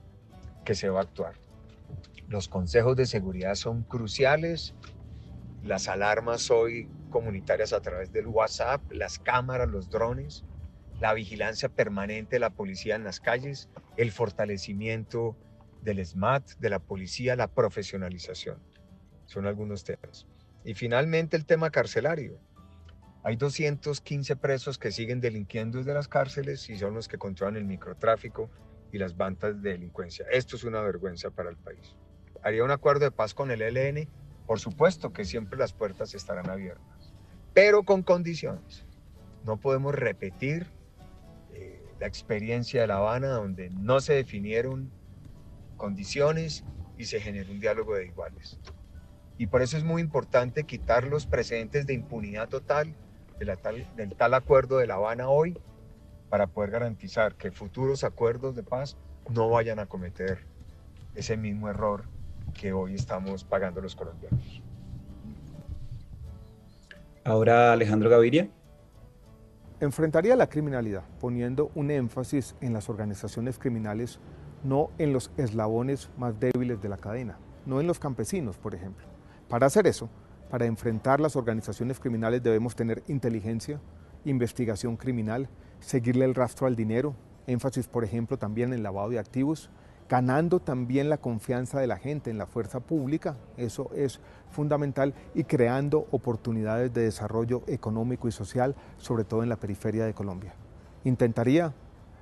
que 0.65 0.75
se 0.75 0.89
va 0.89 1.01
a 1.01 1.03
actuar. 1.03 1.35
Los 2.29 2.49
consejos 2.49 2.97
de 2.97 3.07
seguridad 3.07 3.55
son 3.55 3.83
cruciales, 3.83 4.75
las 5.63 5.89
alarmas 5.89 6.51
hoy 6.51 6.89
comunitarias 7.11 7.73
a 7.73 7.81
través 7.81 8.13
del 8.13 8.27
WhatsApp, 8.27 8.81
las 8.91 9.19
cámaras, 9.19 9.69
los 9.69 9.91
drones, 9.91 10.45
la 11.01 11.13
vigilancia 11.15 11.69
permanente 11.69 12.37
de 12.37 12.41
la 12.41 12.51
policía 12.51 12.97
en 12.97 13.05
las 13.05 13.21
calles, 13.21 13.69
el 13.97 14.11
fortalecimiento 14.13 15.37
del 15.83 16.05
SMAT, 16.05 16.53
de 16.59 16.71
la 16.71 16.79
policía, 16.79 17.37
la 17.37 17.49
profesionalización. 17.49 18.59
Son 19.27 19.47
algunos 19.47 19.85
temas. 19.85 20.27
Y 20.65 20.75
finalmente 20.75 21.37
el 21.37 21.47
tema 21.47 21.71
carcelario. 21.71 22.41
Hay 23.27 23.35
215 23.35 24.37
presos 24.37 24.79
que 24.79 24.93
siguen 24.93 25.21
delinquiendo 25.21 25.79
desde 25.79 25.93
las 25.93 26.07
cárceles 26.07 26.71
y 26.71 26.79
son 26.79 26.95
los 26.95 27.09
que 27.09 27.19
controlan 27.19 27.57
el 27.57 27.65
microtráfico 27.65 28.49
y 28.93 28.99
las 28.99 29.17
bandas 29.17 29.61
de 29.61 29.71
delincuencia. 29.71 30.25
Esto 30.31 30.55
es 30.55 30.63
una 30.63 30.81
vergüenza 30.81 31.31
para 31.31 31.51
el 31.51 31.57
país. 31.57 31.97
¿Haría 32.45 32.63
un 32.63 32.71
acuerdo 32.71 33.05
de 33.05 33.11
paz 33.11 33.35
con 33.35 33.51
el 33.51 33.63
ELN? 33.63 34.09
Por 34.47 34.61
supuesto 34.61 35.13
que 35.13 35.25
siempre 35.25 35.59
las 35.59 35.73
puertas 35.73 36.15
estarán 36.15 36.49
abiertas, 36.49 37.13
pero 37.53 37.83
con 37.83 38.05
condiciones. 38.05 38.85
No 39.45 39.57
podemos 39.57 39.93
repetir 39.93 40.69
eh, 41.53 41.83
la 41.99 42.07
experiencia 42.07 42.83
de 42.83 42.87
La 42.87 42.99
Habana 42.99 43.31
donde 43.31 43.71
no 43.71 43.99
se 43.99 44.13
definieron 44.13 44.89
condiciones 45.77 46.63
y 46.97 47.07
se 47.07 47.19
generó 47.19 47.51
un 47.51 47.59
diálogo 47.59 47.97
de 47.97 48.07
iguales. 48.07 48.61
Y 49.37 49.49
por 49.49 49.63
eso 49.63 49.77
es 49.77 49.83
muy 49.83 50.01
importante 50.01 50.63
quitar 50.63 51.09
los 51.09 51.27
precedentes 51.27 51.89
de 51.89 51.95
impunidad 51.95 52.49
total 52.49 52.95
tal, 53.63 53.87
del 53.97 54.15
tal 54.15 54.35
acuerdo 54.35 54.79
de 54.79 54.87
La 54.87 54.95
Habana 54.95 55.29
hoy 55.29 55.59
para 56.29 56.47
poder 56.47 56.71
garantizar 56.71 57.35
que 57.35 57.51
futuros 57.51 58.05
acuerdos 58.05 58.57
de 58.57 58.63
paz 58.63 58.97
no 59.31 59.49
vayan 59.51 59.79
a 59.79 59.87
cometer 59.87 60.39
ese 61.15 61.37
mismo 61.37 61.69
error 61.69 62.05
que 62.55 62.73
hoy 62.73 62.95
estamos 62.95 63.45
pagando 63.45 63.81
los 63.81 63.95
colombianos. 63.97 64.63
Ahora 67.25 67.73
Alejandro 67.73 68.09
Gaviria. 68.09 68.49
Enfrentaría 69.79 70.37
la 70.37 70.49
criminalidad 70.49 71.03
poniendo 71.21 71.71
un 71.75 71.91
énfasis 71.91 72.55
en 72.63 72.73
las 72.73 72.89
organizaciones 72.89 73.59
criminales, 73.59 74.21
no 74.65 74.91
en 74.97 75.13
los 75.13 75.31
eslabones 75.37 76.09
más 76.17 76.39
débiles 76.41 76.81
de 76.81 76.89
la 76.89 76.97
cadena, 76.97 77.39
no 77.67 77.81
en 77.81 77.87
los 77.87 77.99
campesinos, 77.99 78.57
por 78.57 78.75
ejemplo. 78.75 79.05
Para 79.49 79.67
hacer 79.67 79.87
eso, 79.87 80.09
para 80.51 80.67
enfrentar 80.67 81.21
las 81.21 81.37
organizaciones 81.37 81.99
criminales 81.99 82.43
debemos 82.43 82.77
tener 82.77 83.03
inteligencia, 83.09 83.81
investigación 84.25 84.97
criminal, 84.97 85.49
seguirle 85.81 86.25
el 86.25 86.35
rastro 86.35 86.67
al 86.67 86.77
dinero, 86.77 87.15
énfasis 87.47 87.89
por 87.89 88.05
ejemplo 88.05 88.39
también 88.39 88.73
en 88.73 88.83
lavado 88.83 89.11
de 89.11 89.19
activos, 89.19 89.71
ganando 90.09 90.61
también 90.61 91.09
la 91.09 91.19
confianza 91.19 91.81
de 91.81 91.87
la 91.87 91.97
gente 91.99 92.31
en 92.31 92.39
la 92.39 92.47
fuerza 92.47 92.81
pública, 92.81 93.37
eso 93.57 93.91
es 93.95 94.21
fundamental, 94.51 95.15
y 95.35 95.45
creando 95.45 96.07
oportunidades 96.13 96.93
de 96.93 97.03
desarrollo 97.03 97.63
económico 97.67 98.29
y 98.29 98.33
social, 98.33 98.77
sobre 98.99 99.25
todo 99.25 99.43
en 99.43 99.49
la 99.49 99.57
periferia 99.57 100.05
de 100.05 100.15
Colombia. 100.15 100.55
Intentaría 101.05 101.73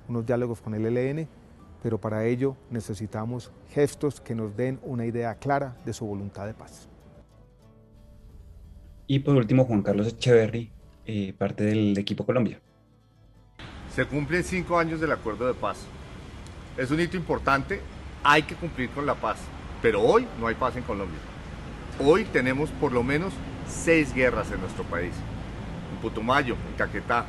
unos 0.07 0.25
diálogos 0.25 0.61
con 0.61 0.73
el 0.73 0.85
ELN, 0.85 1.27
pero 1.83 1.99
para 1.99 2.25
ello 2.25 2.55
necesitamos 2.71 3.51
gestos 3.69 4.19
que 4.19 4.33
nos 4.33 4.55
den 4.55 4.79
una 4.83 5.05
idea 5.05 5.35
clara 5.35 5.77
de 5.85 5.93
su 5.93 6.05
voluntad 6.05 6.47
de 6.47 6.55
paz. 6.55 6.89
Y 9.07 9.19
por 9.19 9.35
último, 9.35 9.65
Juan 9.65 9.81
Carlos 9.81 10.07
Echeverry, 10.07 10.71
eh, 11.05 11.33
parte 11.37 11.63
del 11.63 11.97
equipo 11.97 12.25
Colombia. 12.25 12.59
Se 13.93 14.05
cumplen 14.05 14.43
cinco 14.43 14.77
años 14.77 14.99
del 14.99 15.11
acuerdo 15.11 15.47
de 15.47 15.53
paz 15.53 15.85
es 16.77 16.91
un 16.91 16.99
hito 16.99 17.15
importante, 17.15 17.79
hay 18.21 18.43
que 18.43 18.53
cumplir 18.53 18.89
con 18.89 19.05
la 19.05 19.15
paz, 19.15 19.37
pero 19.81 20.01
hoy 20.01 20.27
no 20.41 20.47
hay 20.47 20.55
paz 20.55 20.75
en 20.75 20.83
Colombia. 20.83 21.19
Hoy 22.03 22.25
tenemos 22.25 22.69
por 22.69 22.91
lo 22.91 23.01
menos 23.01 23.31
seis 23.65 24.13
guerras 24.13 24.51
en 24.51 24.59
nuestro 24.59 24.83
país. 24.83 25.13
En 25.93 26.01
Putumayo, 26.01 26.57
en 26.69 26.77
Caquetá, 26.77 27.25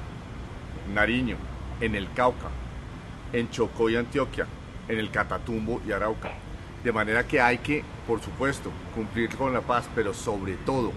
en 0.85 0.95
Nariño, 0.95 1.37
en 1.81 1.95
el 1.95 2.12
Cauca, 2.12 2.49
en 3.33 3.49
Chocó 3.51 3.89
y 3.89 3.95
Antioquia, 3.95 4.49
en 4.89 4.99
el 4.99 5.12
Catatumbo 5.12 5.81
y 5.87 5.93
Arauca. 5.93 6.33
De 6.83 6.91
manera 6.91 7.24
que 7.24 7.41
hay 7.41 7.59
que, 7.59 7.85
por 8.05 8.20
supuesto, 8.20 8.72
cumplir 8.97 9.29
con 9.37 9.53
la 9.53 9.61
paz, 9.61 9.89
pero 9.95 10.12
sobre 10.12 10.55
todo 10.55 10.91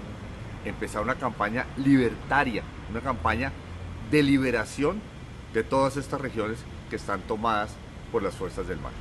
empezar 0.65 1.01
una 1.01 1.15
campaña 1.15 1.65
libertaria, 1.77 2.63
una 2.89 3.01
campaña 3.01 3.51
de 4.11 4.23
liberación 4.23 5.01
de 5.53 5.63
todas 5.63 5.97
estas 5.97 6.21
regiones 6.21 6.59
que 6.89 6.95
están 6.95 7.21
tomadas 7.21 7.71
por 8.11 8.23
las 8.23 8.35
fuerzas 8.35 8.67
del 8.67 8.79
mar. 8.79 8.91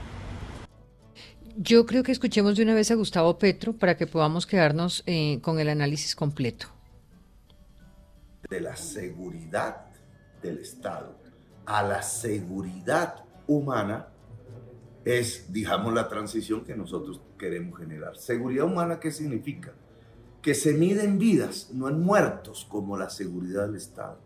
Yo 1.57 1.87
creo 1.87 2.03
que 2.03 2.13
escuchemos 2.13 2.57
de 2.57 2.63
una 2.63 2.75
vez 2.75 2.91
a 2.91 2.95
Gustavo 2.95 3.39
Petro 3.39 3.73
para 3.73 3.97
que 3.97 4.07
podamos 4.07 4.47
quedarnos 4.47 5.03
eh, 5.07 5.41
con 5.43 5.59
el 5.59 5.69
análisis 5.69 6.15
completo. 6.15 6.69
De 8.49 8.61
la 8.61 8.77
seguridad 8.77 9.87
del 10.41 10.59
Estado 10.59 11.19
a 11.69 11.83
la 11.83 12.01
seguridad 12.01 13.25
humana 13.47 14.09
es, 15.05 15.53
digamos, 15.53 15.93
la 15.93 16.09
transición 16.09 16.65
que 16.65 16.75
nosotros 16.75 17.21
queremos 17.39 17.79
generar. 17.79 18.17
Seguridad 18.17 18.65
humana, 18.65 18.99
¿qué 18.99 19.11
significa? 19.11 19.75
Que 20.49 20.55
se 20.55 20.73
mide 20.73 21.05
en 21.05 21.19
vidas, 21.19 21.69
no 21.75 21.91
en 21.91 22.01
muertos, 22.01 22.67
como 22.71 22.97
la 22.97 23.11
seguridad 23.11 23.67
del 23.67 23.77
Estado. 23.77 24.19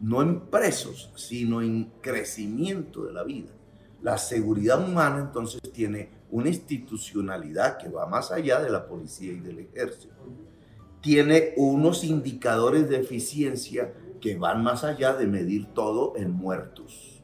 No 0.00 0.20
en 0.20 0.40
presos, 0.50 1.12
sino 1.14 1.62
en 1.62 1.92
crecimiento 2.00 3.04
de 3.04 3.12
la 3.12 3.22
vida. 3.22 3.52
La 4.02 4.18
seguridad 4.18 4.84
humana 4.84 5.20
entonces 5.20 5.60
tiene 5.72 6.10
una 6.28 6.48
institucionalidad 6.48 7.78
que 7.78 7.88
va 7.88 8.06
más 8.06 8.32
allá 8.32 8.60
de 8.60 8.68
la 8.68 8.88
policía 8.88 9.30
y 9.30 9.38
del 9.38 9.60
ejército. 9.60 10.16
Tiene 11.00 11.54
unos 11.56 12.02
indicadores 12.02 12.88
de 12.88 12.98
eficiencia 12.98 13.94
que 14.20 14.34
van 14.34 14.64
más 14.64 14.82
allá 14.82 15.14
de 15.14 15.28
medir 15.28 15.66
todo 15.66 16.14
en 16.16 16.32
muertos, 16.32 17.22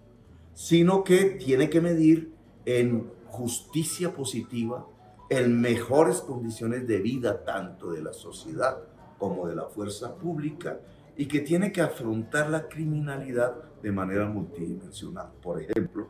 sino 0.55 1.03
que 1.03 1.31
tiene 1.31 1.69
que 1.69 1.81
medir 1.81 2.33
en 2.65 3.11
justicia 3.27 4.15
positiva, 4.15 4.87
en 5.29 5.61
mejores 5.61 6.21
condiciones 6.21 6.87
de 6.87 7.01
vida 7.01 7.45
tanto 7.45 7.93
de 7.93 8.03
la 8.03 8.13
sociedad 8.13 8.79
como 9.19 9.49
de 9.49 9.57
la 9.57 9.65
fuerza 9.65 10.15
pública 10.15 10.79
y 11.17 11.27
que 11.27 11.41
tiene 11.41 11.73
que 11.73 11.81
afrontar 11.81 12.51
la 12.51 12.69
criminalidad 12.69 13.55
de 13.83 13.91
manera 13.91 14.27
multidimensional. 14.27 15.33
Por 15.43 15.61
ejemplo, 15.61 16.09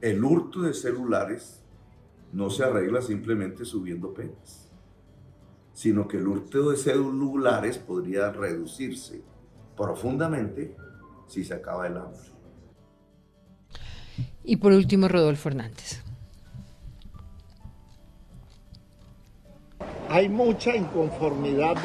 el 0.00 0.24
hurto 0.24 0.62
de 0.62 0.74
celulares 0.74 1.62
no 2.32 2.50
se 2.50 2.64
arregla 2.64 3.02
simplemente 3.02 3.64
subiendo 3.64 4.12
penas, 4.12 4.70
sino 5.72 6.08
que 6.08 6.16
el 6.16 6.26
hurto 6.26 6.70
de 6.70 6.76
celulares 6.76 7.78
podría 7.78 8.32
reducirse 8.32 9.22
profundamente 9.76 10.76
si 11.26 11.44
se 11.44 11.54
acaba 11.54 11.86
el 11.86 11.96
hambre. 11.96 12.20
Y 14.42 14.56
por 14.56 14.72
último, 14.72 15.08
Rodolfo 15.08 15.50
Hernández. 15.50 16.02
Hay 20.10 20.30
mucha 20.30 20.74
inconformidad 20.74 21.76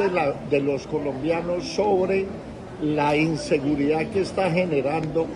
de, 0.49 0.61
los 0.61 0.87
colombianos 0.87 1.65
sobre 1.65 2.25
la 2.81 3.17
inseguridad 3.17 4.07
que 4.11 4.21
está 4.21 4.49
generando 4.49 5.27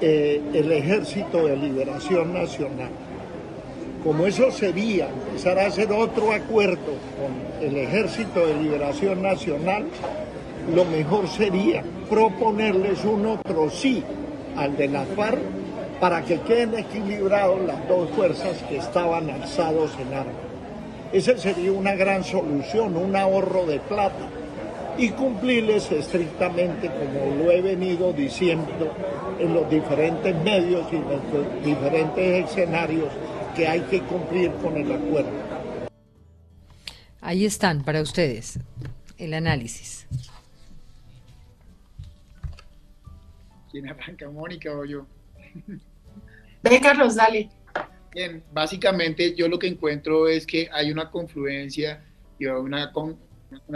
eh, 0.00 0.40
el 0.54 0.70
Ejército 0.70 1.48
de 1.48 1.56
Liberación 1.56 2.34
Nacional. 2.34 2.90
Como 4.04 4.26
eso 4.28 4.52
sería 4.52 5.08
empezar 5.08 5.58
a 5.58 5.66
hacer 5.66 5.90
otro 5.90 6.30
acuerdo 6.30 6.94
con 7.18 7.66
el 7.66 7.76
Ejército 7.76 8.46
de 8.46 8.62
Liberación 8.62 9.20
Nacional, 9.20 9.86
lo 10.72 10.84
mejor 10.84 11.26
sería 11.26 11.82
proponerles 12.08 13.04
un 13.04 13.26
otro 13.26 13.68
sí 13.70 14.04
al 14.56 14.76
de 14.76 14.86
la 14.86 15.04
FARC 15.04 15.40
para 15.98 16.22
que 16.22 16.40
queden 16.42 16.78
equilibrados 16.78 17.60
las 17.62 17.88
dos 17.88 18.08
fuerzas 18.10 18.62
que 18.68 18.76
estaban 18.76 19.28
alzados 19.30 19.90
en 20.00 20.14
armas. 20.14 20.51
Esa 21.12 21.36
sería 21.36 21.72
una 21.72 21.94
gran 21.94 22.24
solución, 22.24 22.96
un 22.96 23.14
ahorro 23.14 23.66
de 23.66 23.80
plata 23.80 24.28
y 24.96 25.10
cumplirles 25.10 25.92
estrictamente 25.92 26.88
como 26.88 27.34
lo 27.36 27.50
he 27.50 27.60
venido 27.60 28.12
diciendo 28.12 28.94
en 29.38 29.52
los 29.52 29.68
diferentes 29.68 30.34
medios 30.42 30.86
y 30.90 30.96
en 30.96 31.08
los 31.08 31.64
diferentes 31.64 32.50
escenarios 32.50 33.12
que 33.54 33.68
hay 33.68 33.80
que 33.82 34.00
cumplir 34.02 34.50
con 34.62 34.76
el 34.76 34.90
acuerdo. 34.90 35.30
Ahí 37.20 37.44
están 37.44 37.84
para 37.84 38.00
ustedes 38.00 38.58
el 39.18 39.34
análisis. 39.34 40.06
¿Quién 43.70 43.88
arranca, 43.88 44.28
Mónica 44.30 44.70
o 44.72 44.84
yo? 44.84 45.06
Ven, 46.62 46.82
Carlos, 46.82 47.14
dale. 47.16 47.50
Bien, 48.14 48.42
básicamente 48.52 49.34
yo 49.34 49.48
lo 49.48 49.58
que 49.58 49.66
encuentro 49.66 50.28
es 50.28 50.46
que 50.46 50.68
hay 50.72 50.90
una 50.90 51.10
confluencia 51.10 52.04
y 52.38 52.46
una, 52.46 52.92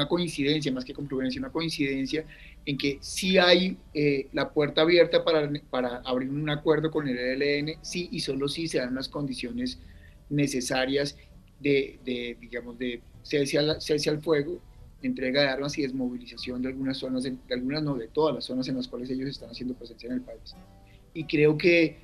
coincidencia, 0.09 0.73
más 0.73 0.85
que 0.85 0.93
confluencia, 0.93 1.41
una 1.41 1.51
coincidencia 1.51 2.25
en 2.65 2.77
que 2.77 2.99
sí 3.01 3.39
hay 3.39 3.79
eh, 3.95 4.29
la 4.33 4.51
puerta 4.51 4.83
abierta 4.83 5.25
para, 5.25 5.51
para 5.71 5.99
abrir 5.99 6.29
un 6.31 6.51
acuerdo 6.51 6.91
con 6.91 7.09
el 7.09 7.17
ELN, 7.19 7.79
sí 7.83 8.09
y 8.11 8.21
solo 8.21 8.49
si 8.49 8.69
se 8.69 8.79
dan 8.79 8.95
las 8.95 9.09
condiciones 9.09 9.79
necesarias 10.29 11.17
de, 11.61 11.99
de 12.05 12.37
digamos, 12.41 12.79
de 12.79 13.01
cese 13.23 14.11
al 14.11 14.21
fuego 14.21 14.61
entrega 15.03 15.43
de 15.43 15.49
armas 15.49 15.77
y 15.79 15.83
desmovilización 15.83 16.63
de 16.63 16.69
algunas 16.69 16.99
zonas, 16.99 17.23
de, 17.23 17.37
algunas 17.51 17.83
no, 17.83 17.95
de 17.95 18.09
todas 18.09 18.35
las 18.35 18.45
zonas 18.45 18.69
en 18.69 18.77
las 18.77 18.89
cuales 18.89 19.11
ellos 19.11 19.29
están 19.29 19.51
haciendo 19.51 19.75
presencia 19.75 20.09
en 20.09 20.15
el 20.15 20.21
país. 20.21 20.55
Y 21.15 21.25
creo 21.25 21.57
que 21.57 21.99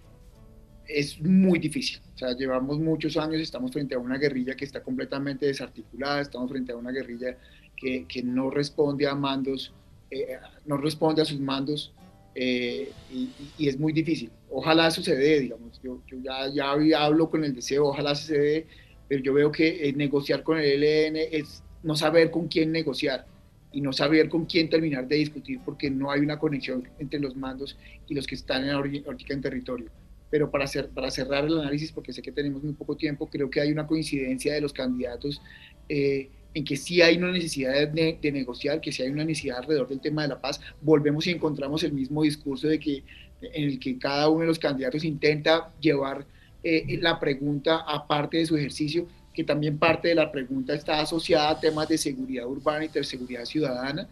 es 0.86 1.20
muy 1.20 1.58
difícil. 1.58 2.00
O 2.14 2.18
sea, 2.18 2.36
llevamos 2.36 2.78
muchos 2.78 3.16
años, 3.16 3.40
estamos 3.40 3.72
frente 3.72 3.94
a 3.94 3.98
una 3.98 4.18
guerrilla 4.18 4.54
que 4.54 4.64
está 4.64 4.82
completamente 4.82 5.46
desarticulada, 5.46 6.20
estamos 6.20 6.50
frente 6.50 6.72
a 6.72 6.76
una 6.76 6.90
guerrilla 6.90 7.36
que, 7.76 8.06
que 8.06 8.22
no 8.22 8.50
responde 8.50 9.06
a 9.06 9.14
mandos, 9.14 9.72
eh, 10.10 10.38
no 10.66 10.76
responde 10.76 11.22
a 11.22 11.24
sus 11.24 11.40
mandos 11.40 11.92
eh, 12.34 12.90
y, 13.12 13.68
es 13.68 13.78
muy 13.78 13.92
difícil. 13.92 14.30
Ojalá 14.50 14.90
suceda, 14.90 15.18
digamos. 15.18 15.80
Yo, 15.82 16.00
yo 16.06 16.18
ya, 16.22 16.48
ya 16.48 17.04
hablo 17.04 17.30
con 17.30 17.44
el 17.44 17.54
deseo, 17.54 17.86
ojalá 17.86 18.14
suceda, 18.14 18.64
pero 19.08 19.22
yo 19.22 19.34
veo 19.34 19.52
que 19.52 19.88
eh, 19.88 19.92
negociar 19.92 20.42
con 20.42 20.58
el 20.58 20.82
ELN 20.82 21.16
es 21.16 21.62
no 21.82 21.94
saber 21.96 22.30
con 22.30 22.48
quién 22.48 22.72
negociar 22.72 23.26
y 23.72 23.80
no 23.80 23.92
saber 23.92 24.28
con 24.28 24.44
quién 24.44 24.68
terminar 24.68 25.08
de 25.08 25.16
discutir 25.16 25.60
porque 25.64 25.90
no 25.90 26.10
hay 26.10 26.20
una 26.20 26.38
conexión 26.38 26.88
entre 26.98 27.18
los 27.18 27.34
mandos 27.34 27.76
y 28.08 28.14
los 28.14 28.26
que 28.26 28.34
están 28.34 28.64
en 28.68 29.04
en 29.06 29.40
territorio. 29.40 29.90
Pero 30.32 30.50
para, 30.50 30.64
hacer, 30.64 30.88
para 30.88 31.12
cerrar 31.12 31.44
el 31.44 31.60
análisis, 31.60 31.92
porque 31.92 32.12
sé 32.12 32.22
que 32.22 32.32
tenemos 32.32 32.64
muy 32.64 32.72
poco 32.72 32.96
tiempo, 32.96 33.28
creo 33.30 33.48
que 33.48 33.60
hay 33.60 33.70
una 33.70 33.86
coincidencia 33.86 34.52
de 34.52 34.60
los 34.60 34.72
candidatos 34.72 35.40
eh, 35.88 36.28
en 36.54 36.64
que 36.64 36.76
sí 36.76 37.00
hay 37.00 37.18
una 37.18 37.30
necesidad 37.30 37.88
de, 37.88 38.32
negociar, 38.32 38.80
que 38.80 38.90
sí 38.90 39.02
hay 39.02 39.10
una 39.10 39.24
necesidad 39.24 39.58
alrededor 39.58 39.88
del 39.88 40.00
tema 40.00 40.22
de 40.22 40.28
la 40.28 40.40
paz. 40.40 40.60
Volvemos 40.80 41.26
y 41.28 41.30
encontramos 41.30 41.84
el 41.84 41.92
mismo 41.92 42.24
discurso 42.24 42.66
de 42.66 42.80
que, 42.80 43.04
en 43.40 43.64
el 43.64 43.78
que 43.78 43.96
cada 43.98 44.28
uno 44.28 44.40
de 44.40 44.46
los 44.48 44.58
candidatos 44.58 45.04
intenta 45.04 45.72
llevar 45.80 46.26
eh, 46.64 46.98
la 47.00 47.20
pregunta 47.20 47.84
aparte 47.86 48.38
de 48.38 48.46
su 48.46 48.56
ejercicio 48.56 49.06
que 49.32 49.44
también 49.44 49.78
parte 49.78 50.08
de 50.08 50.14
la 50.14 50.30
pregunta 50.30 50.74
está 50.74 51.00
asociada 51.00 51.50
a 51.50 51.60
temas 51.60 51.88
de 51.88 51.98
seguridad 51.98 52.46
urbana 52.46 52.84
y 52.84 52.88
de 52.88 53.04
seguridad 53.04 53.44
ciudadana, 53.44 54.08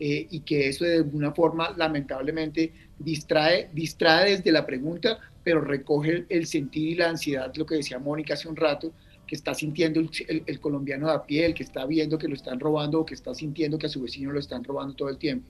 eh, 0.00 0.26
y 0.30 0.40
que 0.40 0.68
eso 0.68 0.84
de 0.84 0.96
alguna 0.96 1.32
forma 1.32 1.72
lamentablemente 1.76 2.72
distrae, 2.98 3.68
distrae 3.72 4.30
desde 4.30 4.50
la 4.50 4.66
pregunta, 4.66 5.18
pero 5.44 5.60
recoge 5.60 6.24
el, 6.28 6.46
sentir 6.46 6.88
y 6.88 6.94
la 6.94 7.10
ansiedad, 7.10 7.52
lo 7.54 7.66
que 7.66 7.76
decía 7.76 7.98
Mónica 7.98 8.34
hace 8.34 8.48
un 8.48 8.56
rato, 8.56 8.92
que 9.26 9.36
está 9.36 9.54
sintiendo 9.54 10.00
el, 10.00 10.60
colombiano 10.60 11.06
de 11.06 11.14
a 11.14 11.22
pie, 11.22 11.46
el 11.46 11.54
que 11.54 11.62
está 11.62 11.86
viendo 11.86 12.18
que 12.18 12.28
lo 12.28 12.34
están 12.34 12.58
robando 12.58 13.00
o 13.00 13.06
que 13.06 13.14
está 13.14 13.34
sintiendo 13.34 13.78
que 13.78 13.86
a 13.86 13.90
su 13.90 14.02
vecino 14.02 14.32
lo 14.32 14.40
están 14.40 14.64
robando 14.64 14.94
todo 14.94 15.08
el 15.08 15.18
tiempo. 15.18 15.48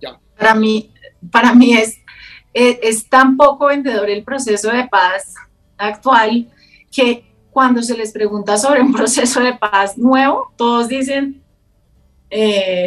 Ya. 0.00 0.20
Para 0.36 0.54
mí, 0.54 0.92
para 1.30 1.54
mí 1.54 1.74
es, 1.74 1.98
es, 2.52 2.78
es 2.82 3.08
tan 3.08 3.36
poco 3.36 3.66
vendedor 3.66 4.10
el 4.10 4.22
proceso 4.22 4.70
de 4.70 4.86
paz 4.88 5.34
actual 5.78 6.48
que 6.92 7.24
cuando 7.50 7.82
se 7.82 7.96
les 7.96 8.12
pregunta 8.12 8.58
sobre 8.58 8.82
un 8.82 8.92
proceso 8.92 9.40
de 9.40 9.54
paz 9.54 9.96
nuevo, 9.96 10.52
todos 10.56 10.88
dicen, 10.88 11.42
eh, 12.28 12.86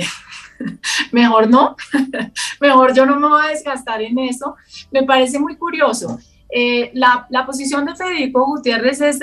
mejor 1.12 1.49
no, 1.49 1.76
mejor 2.62 2.93
yo 2.93 3.05
no 3.05 3.20
me 3.20 3.28
voy 3.28 3.45
a 3.45 3.49
desgastar 3.49 4.01
en 4.01 4.18
eso. 4.20 4.55
Me 4.91 5.03
parece 5.03 5.39
muy 5.39 5.55
curioso. 5.55 6.20
Eh, 6.49 6.91
la, 6.93 7.28
la, 7.30 7.45
posición 7.45 7.86
de 7.86 7.95
Federico 7.95 8.45
Gutiérrez 8.45 9.01
es 9.01 9.20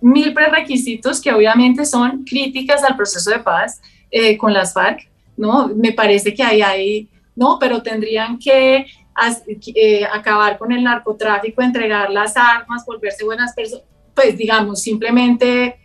mil 0.00 0.34
prerequisitos 0.34 1.20
que 1.20 1.32
obviamente 1.32 1.84
son 1.84 2.24
críticas 2.24 2.82
al 2.82 2.96
proceso 2.96 3.30
de 3.30 3.38
paz 3.38 3.80
eh, 4.10 4.36
con 4.36 4.52
las 4.52 4.74
FARC, 4.74 5.08
¿no? 5.36 5.68
Me 5.68 5.92
parece 5.92 6.34
que 6.34 6.42
ahí 6.42 6.62
hay, 6.62 7.08
no, 7.36 7.58
pero 7.58 7.82
tendrían 7.82 8.38
que 8.38 8.86
acabar 10.12 10.58
con 10.58 10.72
el 10.72 10.82
narcotráfico, 10.84 11.62
entregar 11.62 12.10
las 12.10 12.36
armas, 12.36 12.84
volverse 12.84 13.24
buenas 13.24 13.54
personas 13.54 13.86
pues 14.16 14.36
digamos, 14.36 14.80
simplemente 14.80 15.76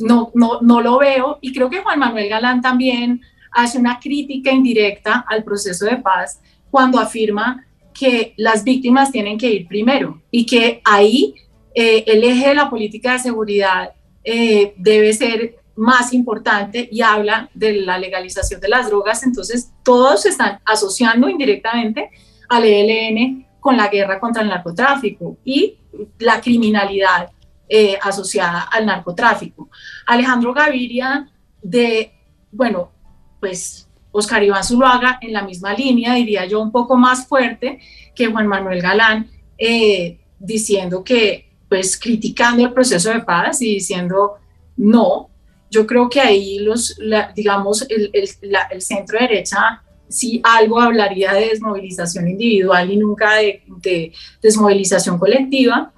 no, 0.00 0.32
no, 0.34 0.60
no 0.62 0.80
lo 0.80 0.98
veo. 0.98 1.38
Y 1.42 1.52
creo 1.52 1.68
que 1.68 1.82
Juan 1.82 1.98
Manuel 2.00 2.28
Galán 2.28 2.62
también 2.62 3.20
hace 3.52 3.78
una 3.78 3.98
crítica 3.98 4.50
indirecta 4.50 5.24
al 5.28 5.44
proceso 5.44 5.84
de 5.86 5.96
paz 5.96 6.40
cuando 6.70 6.98
afirma 6.98 7.64
que 7.92 8.34
las 8.36 8.62
víctimas 8.62 9.10
tienen 9.10 9.38
que 9.38 9.50
ir 9.50 9.66
primero 9.66 10.22
y 10.30 10.46
que 10.46 10.80
ahí 10.84 11.34
eh, 11.74 12.04
el 12.06 12.24
eje 12.24 12.48
de 12.48 12.54
la 12.54 12.70
política 12.70 13.12
de 13.12 13.18
seguridad 13.18 13.92
eh, 14.24 14.74
debe 14.76 15.12
ser 15.12 15.56
más 15.76 16.12
importante 16.12 16.88
y 16.90 17.02
habla 17.02 17.48
de 17.54 17.74
la 17.82 17.98
legalización 17.98 18.60
de 18.60 18.68
las 18.68 18.88
drogas. 18.88 19.22
Entonces, 19.22 19.72
todos 19.84 20.26
están 20.26 20.60
asociando 20.64 21.28
indirectamente 21.28 22.10
al 22.48 22.64
ELN 22.64 23.46
con 23.60 23.76
la 23.76 23.88
guerra 23.88 24.18
contra 24.18 24.42
el 24.42 24.48
narcotráfico 24.48 25.38
y 25.44 25.78
la 26.18 26.40
criminalidad 26.40 27.30
eh, 27.68 27.98
asociada 28.02 28.62
al 28.62 28.86
narcotráfico. 28.86 29.68
Alejandro 30.06 30.52
Gaviria 30.52 31.30
de, 31.62 32.12
bueno, 32.50 32.92
pues 33.40 33.88
Oscar 34.10 34.42
Iván 34.42 34.64
Zuluaga 34.64 35.18
en 35.20 35.32
la 35.32 35.42
misma 35.42 35.74
línea, 35.74 36.14
diría 36.14 36.46
yo 36.46 36.60
un 36.60 36.72
poco 36.72 36.96
más 36.96 37.26
fuerte 37.26 37.78
que 38.14 38.26
Juan 38.26 38.46
Manuel 38.46 38.80
Galán, 38.80 39.30
eh, 39.56 40.18
diciendo 40.38 41.02
que, 41.04 41.48
pues 41.68 41.98
criticando 41.98 42.64
el 42.64 42.72
proceso 42.72 43.10
de 43.10 43.20
paz 43.20 43.60
y 43.60 43.74
diciendo 43.74 44.36
no, 44.76 45.28
yo 45.70 45.86
creo 45.86 46.08
que 46.08 46.20
ahí 46.20 46.60
los, 46.60 46.96
digamos, 47.34 47.86
el, 47.90 48.10
el, 48.12 48.80
centro 48.80 49.18
derecha 49.18 49.82
si 50.08 50.40
algo 50.42 50.80
hablaría 50.80 51.34
de 51.34 51.48
desmovilización 51.48 52.28
individual 52.28 52.90
y 52.90 52.96
nunca 52.96 53.34
de, 53.34 53.62
de 53.82 54.12
desmovilización 54.40 55.18
colectiva. 55.18 55.92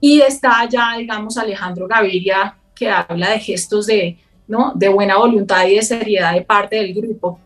Y 0.00 0.20
está 0.20 0.68
ya, 0.68 0.96
digamos, 0.96 1.36
Alejandro 1.36 1.88
Gaviria, 1.88 2.56
que 2.72 2.88
habla 2.88 3.30
de 3.30 3.40
gestos 3.40 3.86
de, 3.86 4.18
¿no? 4.48 4.72
de 4.74 4.88
buena 4.88 5.18
voluntad 5.18 5.66
y 5.66 5.76
de 5.76 5.82
seriedad 5.82 6.34
de 6.34 6.42
parte 6.42 6.76
del 6.76 6.94
grupo, 6.94 7.38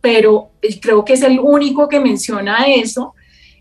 pero 0.00 0.50
creo 0.80 1.04
que 1.04 1.14
es 1.14 1.22
el 1.22 1.40
único 1.40 1.88
que 1.88 1.98
menciona 1.98 2.66
eso. 2.66 3.14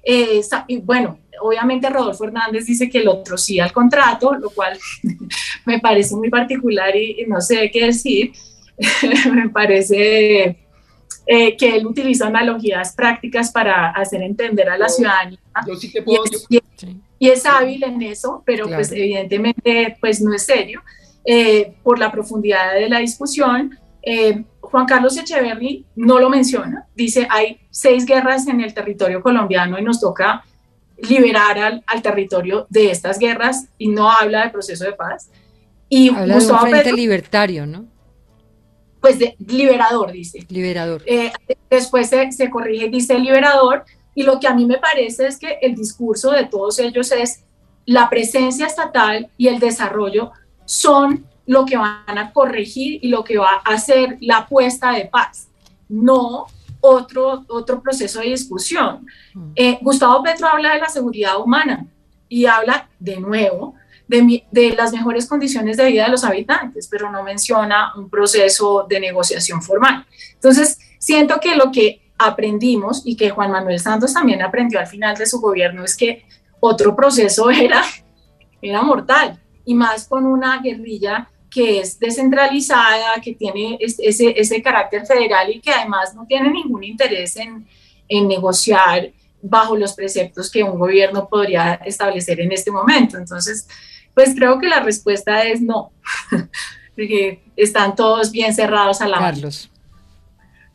Eh, 0.04 0.42
y 0.68 0.78
bueno, 0.78 1.20
obviamente 1.42 1.90
Rodolfo 1.90 2.26
Hernández 2.26 2.66
dice 2.66 2.90
que 2.90 3.00
el 3.00 3.08
otro 3.08 3.38
sí 3.38 3.60
al 3.60 3.72
contrato, 3.72 4.34
lo 4.34 4.50
cual 4.50 4.78
me 5.66 5.80
parece 5.80 6.16
muy 6.16 6.30
particular 6.30 6.96
y, 6.96 7.26
no 7.28 7.40
sé 7.42 7.72
qué 7.72 7.86
decir. 7.88 8.34
me 9.32 9.50
parece 9.50 10.58
eh, 11.28 11.56
que 11.56 11.76
él 11.76 11.86
utiliza 11.86 12.28
analogías 12.28 12.96
prácticas 12.96 13.52
para 13.52 13.92
hacer 13.92 14.24
entender 14.24 14.70
a 14.70 14.78
la 14.78 14.90
ciudadanía. 14.90 15.40
Yo 15.68 15.76
sí 15.76 15.92
te 15.92 16.02
puedo, 16.02 16.24
y 17.20 17.30
es 17.30 17.46
hábil 17.46 17.84
en 17.84 18.02
eso, 18.02 18.42
pero 18.44 18.66
pues 18.66 18.92
evidentemente 18.92 19.96
pues 20.02 20.22
no 20.22 20.34
es 20.34 20.44
serio 20.44 20.82
eh, 21.26 21.74
por 21.84 22.00
la 22.00 22.12
profundidad 22.12 22.74
de 22.74 22.90
la 22.90 23.00
discusión. 23.00 23.78
Eh, 24.02 24.44
Juan 24.60 24.86
Carlos 24.86 25.18
Echeverry 25.18 25.86
no 25.96 26.20
lo 26.20 26.30
menciona, 26.30 26.88
dice 26.96 27.28
hay 27.30 27.60
seis 27.70 28.06
guerras 28.06 28.48
en 28.48 28.62
el 28.62 28.74
territorio 28.74 29.22
colombiano 29.22 29.78
y 29.78 29.84
nos 29.84 30.00
toca 30.00 30.44
liberar 30.98 31.60
al, 31.60 31.84
al 31.86 32.02
territorio 32.02 32.68
de 32.70 32.90
estas 32.92 33.20
guerras 33.20 33.68
y 33.78 33.90
no 33.90 34.10
habla 34.10 34.42
del 34.42 34.52
proceso 34.52 34.86
de 34.86 34.94
paz. 34.94 35.30
Y 35.90 36.10
habla 36.10 36.36
Gustavo 36.36 36.60
de 36.60 36.66
un 36.66 36.72
frente 36.72 36.94
libertario, 36.94 37.66
¿no? 37.66 37.86
Pues 39.02 39.20
de 39.20 39.36
liberador, 39.40 40.12
dice. 40.12 40.46
Liberador. 40.48 41.02
Eh, 41.06 41.32
después 41.70 42.08
se, 42.08 42.32
se 42.32 42.50
corrige, 42.50 42.88
dice 42.88 43.18
liberador, 43.20 43.84
y 44.14 44.24
lo 44.24 44.40
que 44.40 44.48
a 44.48 44.54
mí 44.54 44.66
me 44.66 44.78
parece 44.78 45.28
es 45.28 45.38
que 45.38 45.58
el 45.62 45.76
discurso 45.76 46.32
de 46.32 46.46
todos 46.46 46.80
ellos 46.80 47.12
es 47.12 47.44
la 47.86 48.10
presencia 48.10 48.68
estatal 48.68 49.30
y 49.38 49.48
el 49.48 49.60
desarrollo 49.60 50.32
son 50.66 51.26
lo 51.46 51.66
que 51.66 51.78
van 51.78 52.18
a 52.18 52.32
corregir 52.32 53.00
y 53.04 53.10
lo 53.10 53.24
que 53.24 53.38
va 53.38 53.62
a 53.66 53.74
hacer 53.74 54.18
la 54.22 54.38
apuesta 54.38 54.92
de 54.92 55.06
paz, 55.06 55.50
no 55.90 56.46
otro, 56.80 57.44
otro 57.48 57.82
proceso 57.82 58.20
de 58.20 58.28
discusión. 58.28 59.06
Mm. 59.34 59.52
Eh, 59.56 59.80
Gustavo 59.82 60.24
Petro 60.24 60.48
habla 60.48 60.74
de 60.74 60.80
la 60.80 60.90
seguridad 60.90 61.40
humana 61.40 61.86
y 62.30 62.46
habla 62.46 62.90
de 63.00 63.20
nuevo 63.20 63.76
de, 64.08 64.44
de, 64.52 64.72
las 64.76 64.92
mejores 64.92 65.28
condiciones 65.28 65.78
de 65.78 65.88
vida 65.88 66.06
de 66.06 66.12
los 66.12 66.24
habitantes, 66.24 66.88
pero 66.90 67.12
no 67.12 67.24
menciona 67.24 67.94
un 67.96 68.10
proceso 68.10 68.86
de 68.90 69.00
negociación 69.00 69.62
formal. 69.62 70.06
Entonces, 70.34 70.80
siento 71.00 71.40
que 71.40 71.56
lo 71.56 71.72
que 71.72 72.02
aprendimos 72.18 73.02
y 73.06 73.16
que 73.16 73.30
Juan 73.30 73.52
Manuel 73.52 73.80
Santos 73.80 74.14
también 74.14 74.42
aprendió 74.42 74.80
al 74.80 74.88
final 74.88 75.18
de 75.18 75.26
su 75.26 75.40
gobierno 75.40 75.84
es 75.84 75.96
que 75.96 76.26
otro 76.60 76.96
proceso 76.96 77.50
era, 77.52 77.84
era 78.62 78.82
mortal 78.82 79.41
y 79.66 79.74
más 79.74 80.08
con 80.08 80.26
una 80.26 80.62
guerrilla 80.62 81.30
que 81.50 81.80
es 81.80 82.00
descentralizada, 82.00 83.20
que 83.22 83.34
tiene 83.34 83.78
ese, 83.80 84.34
ese 84.40 84.62
carácter 84.62 85.06
federal 85.06 85.50
y 85.50 85.60
que 85.60 85.72
además 85.72 86.16
no 86.16 86.26
tiene 86.26 86.50
ningún 86.50 86.84
interés 86.84 87.36
en, 87.36 87.68
en 88.08 88.28
negociar 88.28 89.12
bajo 89.42 89.76
los 89.76 89.94
preceptos 89.94 90.50
que 90.50 90.64
un 90.64 90.80
gobierno 90.80 91.28
podría 91.28 91.74
establecer 91.86 92.40
en 92.40 92.52
este 92.52 92.72
momento. 92.72 93.18
Entonces, 93.18 93.68
pues 94.14 94.34
creo 94.36 94.60
que 94.60 94.70
la 94.70 94.82
respuesta 94.82 95.44
es 95.44 95.62
no, 95.62 95.92
porque 96.96 97.42
están 97.56 97.96
todos 97.96 98.32
bien 98.32 98.54
cerrados 98.54 99.02
a 99.02 99.08
la 99.08 99.20
Carlos. 99.20 99.70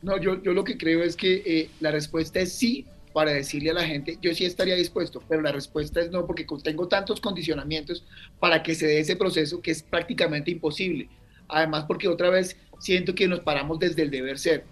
No, 0.03 0.21
yo, 0.21 0.43
yo 0.43 0.53
lo 0.53 0.63
que 0.63 0.77
creo 0.77 1.03
es 1.03 1.17
que 1.17 1.43
eh, 1.47 1.71
la 1.81 1.91
respuesta 1.91 2.41
es 2.41 2.53
sí 2.53 2.87
para 3.17 3.33
decirle 3.33 3.71
a 3.71 3.73
la 3.73 3.87
gente, 3.87 4.19
yo 4.21 4.35
sí 4.35 4.45
estaría 4.45 4.75
dispuesto, 4.75 5.23
pero 5.27 5.41
la 5.41 5.51
respuesta 5.51 6.03
es 6.03 6.11
no, 6.11 6.27
porque 6.27 6.47
tengo 6.63 6.87
tantos 6.87 7.19
condicionamientos 7.19 8.05
para 8.39 8.63
que 8.63 8.75
se 8.75 8.87
dé 8.87 9.01
ese 9.01 9.17
proceso 9.17 9.63
que 9.63 9.71
es 9.71 9.83
prácticamente 9.83 10.51
imposible. 10.51 11.09
Además, 11.49 11.87
porque 11.89 12.09
otra 12.09 12.29
vez 12.29 12.59
siento 12.79 13.15
que 13.15 13.27
nos 13.27 13.41
paramos 13.41 13.79
desde 13.79 14.03
el 14.03 14.11
deber 14.11 14.39
ser. 14.39 14.65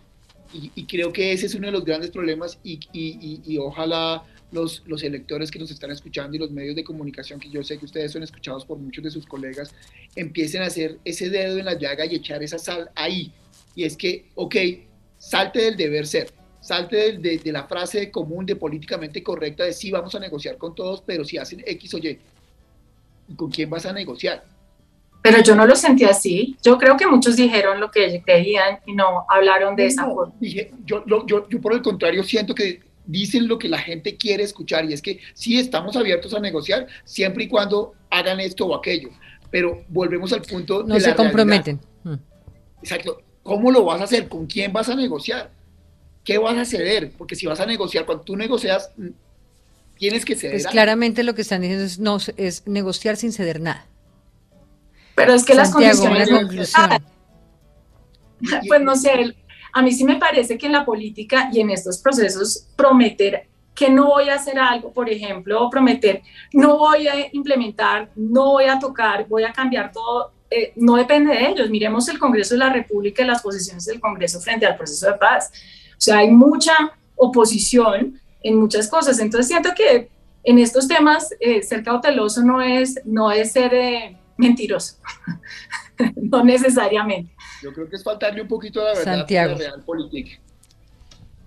Y, 0.52 0.84
creo 0.84 1.10
que 1.10 1.32
ese 1.32 1.46
es 1.46 1.54
uno 1.54 1.68
de 1.68 1.72
los 1.72 1.86
grandes 1.86 2.10
problemas 2.10 2.58
y, 2.62 2.78
y 2.92 3.56
ojalá 3.56 4.22
los, 4.52 4.82
los, 4.84 5.02
electores 5.02 5.50
que 5.50 5.58
nos 5.58 5.70
están 5.70 5.90
escuchando 5.90 6.36
y 6.36 6.38
los 6.38 6.50
medios 6.50 6.76
de 6.76 6.84
comunicación, 6.84 7.40
que 7.40 7.48
yo 7.48 7.64
sé 7.64 7.78
que 7.78 7.86
ustedes 7.86 8.12
son 8.12 8.24
escuchados 8.24 8.66
por 8.66 8.76
muchos 8.76 9.02
de 9.04 9.10
sus 9.10 9.24
colegas, 9.24 9.74
empiecen 10.16 10.60
a 10.60 10.66
hacer 10.66 10.98
ese 11.06 11.30
dedo 11.30 11.56
en 11.56 11.64
la 11.64 11.78
llaga 11.78 12.04
y 12.04 12.16
echar 12.16 12.42
esa 12.42 12.58
sal 12.58 12.90
ahí. 12.94 13.32
Y 13.74 13.84
es 13.84 13.96
que, 13.96 14.26
ok, 14.34 14.56
salte 15.16 15.62
del 15.62 15.78
deber 15.78 16.06
ser, 16.06 16.30
salte 16.64 17.18
de, 17.18 17.38
de, 17.38 17.52
la 17.52 17.64
frase 17.64 18.10
común 18.10 18.46
de 18.46 18.56
políticamente 18.56 19.22
correcta 19.22 19.64
de 19.64 19.72
sí 19.74 19.90
vamos 19.90 20.14
a 20.14 20.18
negociar 20.18 20.56
con 20.56 20.74
todos, 20.74 21.02
pero 21.04 21.22
si 21.22 21.36
hacen 21.36 21.62
X 21.66 21.94
o 21.94 21.98
Y, 21.98 22.18
¿con 23.36 23.50
quién 23.50 23.68
vas 23.68 23.84
a 23.84 23.92
negociar? 23.92 24.42
Pero 25.20 25.42
yo 25.42 25.54
no 25.54 25.66
lo 25.66 25.74
sentí 25.74 26.04
así. 26.04 26.56
Yo 26.62 26.76
creo 26.78 26.96
que 26.96 27.06
muchos 27.06 27.36
dijeron 27.36 27.80
lo 27.80 27.90
que 27.90 28.22
querían 28.26 28.80
y 28.86 28.94
no 28.94 29.24
hablaron 29.28 29.74
de 29.74 29.86
esa 29.86 30.04
forma. 30.04 30.34
yo, 30.40 31.02
yo, 31.06 31.26
yo, 31.26 31.60
por 31.62 31.72
el 31.72 31.80
contrario, 31.80 32.22
siento 32.22 32.54
que 32.54 32.80
dicen 33.06 33.48
lo 33.48 33.58
que 33.58 33.68
la 33.68 33.78
gente 33.78 34.16
quiere 34.16 34.42
escuchar 34.42 34.84
y 34.84 34.92
es 34.92 35.00
que 35.00 35.20
sí 35.32 35.58
estamos 35.58 35.96
abiertos 35.96 36.34
a 36.34 36.40
negociar 36.40 36.86
siempre 37.04 37.44
y 37.44 37.48
cuando 37.48 37.94
hagan 38.10 38.38
esto 38.38 38.66
o 38.66 38.74
aquello. 38.74 39.08
Pero 39.50 39.84
volvemos 39.88 40.30
al 40.32 40.42
punto 40.42 40.82
no 40.82 41.00
se 41.00 41.14
comprometen. 41.14 41.80
Mm. 42.02 42.14
Exacto. 42.82 43.22
¿Cómo 43.42 43.70
lo 43.70 43.82
vas 43.82 44.02
a 44.02 44.04
hacer? 44.04 44.28
¿Con 44.28 44.46
quién 44.46 44.74
vas 44.74 44.90
a 44.90 44.94
negociar? 44.94 45.50
¿Qué 46.24 46.38
vas 46.38 46.56
a 46.56 46.64
ceder? 46.64 47.12
Porque 47.16 47.36
si 47.36 47.46
vas 47.46 47.60
a 47.60 47.66
negociar, 47.66 48.06
cuando 48.06 48.24
tú 48.24 48.36
negocias, 48.36 48.90
mm, 48.96 49.08
tienes 49.98 50.24
que 50.24 50.34
ceder. 50.34 50.54
Pues 50.54 50.66
claramente 50.66 51.22
lo 51.22 51.34
que 51.34 51.42
están 51.42 51.60
diciendo 51.60 51.84
es, 51.84 51.98
no, 51.98 52.18
es 52.36 52.66
negociar 52.66 53.16
sin 53.16 53.32
ceder 53.32 53.60
nada. 53.60 53.86
Pero 55.14 55.34
es 55.34 55.44
que 55.44 55.54
las 55.54 55.70
condiciones... 55.70 56.28
Pues 58.66 58.80
no 58.82 58.96
sé, 58.96 59.34
a 59.72 59.82
mí 59.82 59.92
sí 59.92 60.04
me 60.04 60.16
parece 60.16 60.58
que 60.58 60.66
en 60.66 60.72
la 60.72 60.84
política 60.84 61.48
y 61.52 61.60
en 61.60 61.70
estos 61.70 61.98
procesos 61.98 62.66
prometer 62.76 63.48
que 63.74 63.90
no 63.90 64.06
voy 64.06 64.28
a 64.28 64.34
hacer 64.34 64.58
algo, 64.58 64.92
por 64.92 65.10
ejemplo, 65.10 65.68
prometer 65.68 66.22
no 66.52 66.78
voy 66.78 67.08
a 67.08 67.28
implementar, 67.32 68.10
no 68.14 68.52
voy 68.52 68.66
a 68.66 68.78
tocar, 68.78 69.26
voy 69.28 69.44
a 69.44 69.52
cambiar 69.52 69.90
todo, 69.92 70.32
eh, 70.50 70.72
no 70.76 70.96
depende 70.96 71.34
de 71.34 71.48
ellos. 71.48 71.70
Miremos 71.70 72.08
el 72.08 72.18
Congreso 72.18 72.54
de 72.54 72.58
la 72.58 72.70
República 72.70 73.22
y 73.22 73.26
las 73.26 73.42
posiciones 73.42 73.84
del 73.86 74.00
Congreso 74.00 74.40
frente 74.40 74.66
al 74.66 74.76
proceso 74.76 75.06
de 75.10 75.14
paz. 75.14 75.50
O 75.96 76.00
sea, 76.00 76.18
hay 76.18 76.30
mucha 76.30 76.74
oposición 77.16 78.20
en 78.42 78.56
muchas 78.56 78.88
cosas. 78.88 79.18
Entonces 79.20 79.48
siento 79.48 79.70
que 79.76 80.08
en 80.42 80.58
estos 80.58 80.88
temas 80.88 81.34
eh, 81.40 81.62
ser 81.62 81.82
cauteloso 81.82 82.42
no 82.42 82.60
es, 82.60 83.00
no 83.04 83.32
es 83.32 83.52
ser... 83.52 83.74
Eh, 83.74 84.18
mentiroso. 84.36 84.96
no 86.16 86.44
necesariamente. 86.44 87.32
Yo 87.62 87.72
creo 87.72 87.88
que 87.88 87.96
es 87.96 88.04
faltarle 88.04 88.42
un 88.42 88.48
poquito 88.48 88.80
a 88.80 88.84
la 88.84 88.98
verdad 88.98 89.16
Santiago. 89.18 89.52
la 89.52 89.58
real 89.58 89.82
política. 89.84 90.38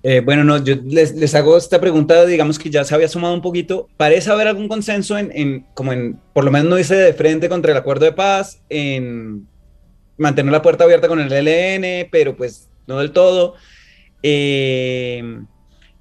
Eh, 0.04 0.22
bueno, 0.22 0.44
no, 0.44 0.64
yo 0.64 0.76
les, 0.86 1.36
hago 1.36 1.58
esta 1.58 1.82
pregunta, 1.82 2.26
digamos 2.26 2.60
que 2.60 2.70
ya 2.70 2.84
se 2.86 2.96
había 2.96 3.10
sumado 3.10 3.34
un 3.34 3.42
poquito. 3.42 3.90
¿Parece 3.98 4.32
haber 4.32 4.48
algún 4.48 4.68
consenso 4.68 5.18
en, 5.18 5.66
como 5.74 5.92
en, 5.92 6.20
por 6.34 6.46
lo 6.46 6.52
menos 6.52 6.70
no 6.70 6.76
dice 6.76 6.96
de 6.96 7.14
frente 7.14 7.50
contra 7.50 7.72
el 7.72 7.78
acuerdo 7.78 8.06
de 8.06 8.14
paz, 8.14 8.62
en 8.70 9.48
mantener 10.18 10.52
la 10.52 10.62
puerta 10.62 10.86
abierta 10.86 11.08
con 11.08 11.20
el 11.20 11.32
ELN, 11.32 12.08
pero 12.12 12.38
pues 12.38 12.70
no 12.86 13.00
del 13.00 13.12
todo? 13.12 13.56
Eh, 14.24 15.42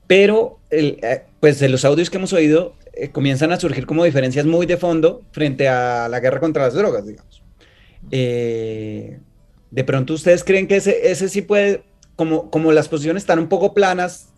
pero, 0.07 0.61
eh, 0.71 1.25
pues 1.41 1.59
de 1.59 1.69
los 1.69 1.85
audios 1.85 2.11
que 2.11 2.17
hemos 2.17 2.33
oído, 2.33 2.75
eh, 2.97 3.11
comienzan 3.11 3.53
a 3.53 3.61
surgir 3.61 3.85
como 3.85 4.05
diferencias 4.05 4.47
muy 4.47 4.65
de 4.65 4.79
fondo 4.79 5.23
frente 5.31 5.69
a 5.69 6.09
la 6.09 6.19
guerra 6.19 6.41
contra 6.41 6.65
las 6.65 6.73
drogas, 6.73 7.07
digamos. 7.07 7.43
Eh, 8.11 9.21
de 9.71 9.85
pronto 9.85 10.15
ustedes 10.15 10.43
creen 10.43 10.67
que 10.67 10.77
ese, 10.77 11.11
ese 11.11 11.29
sí 11.29 11.43
puede, 11.43 11.83
como, 12.17 12.51
como 12.51 12.73
las 12.73 12.89
posiciones 12.89 13.23
están 13.23 13.39
un 13.39 13.49
poco 13.49 13.75
planas 13.75 14.31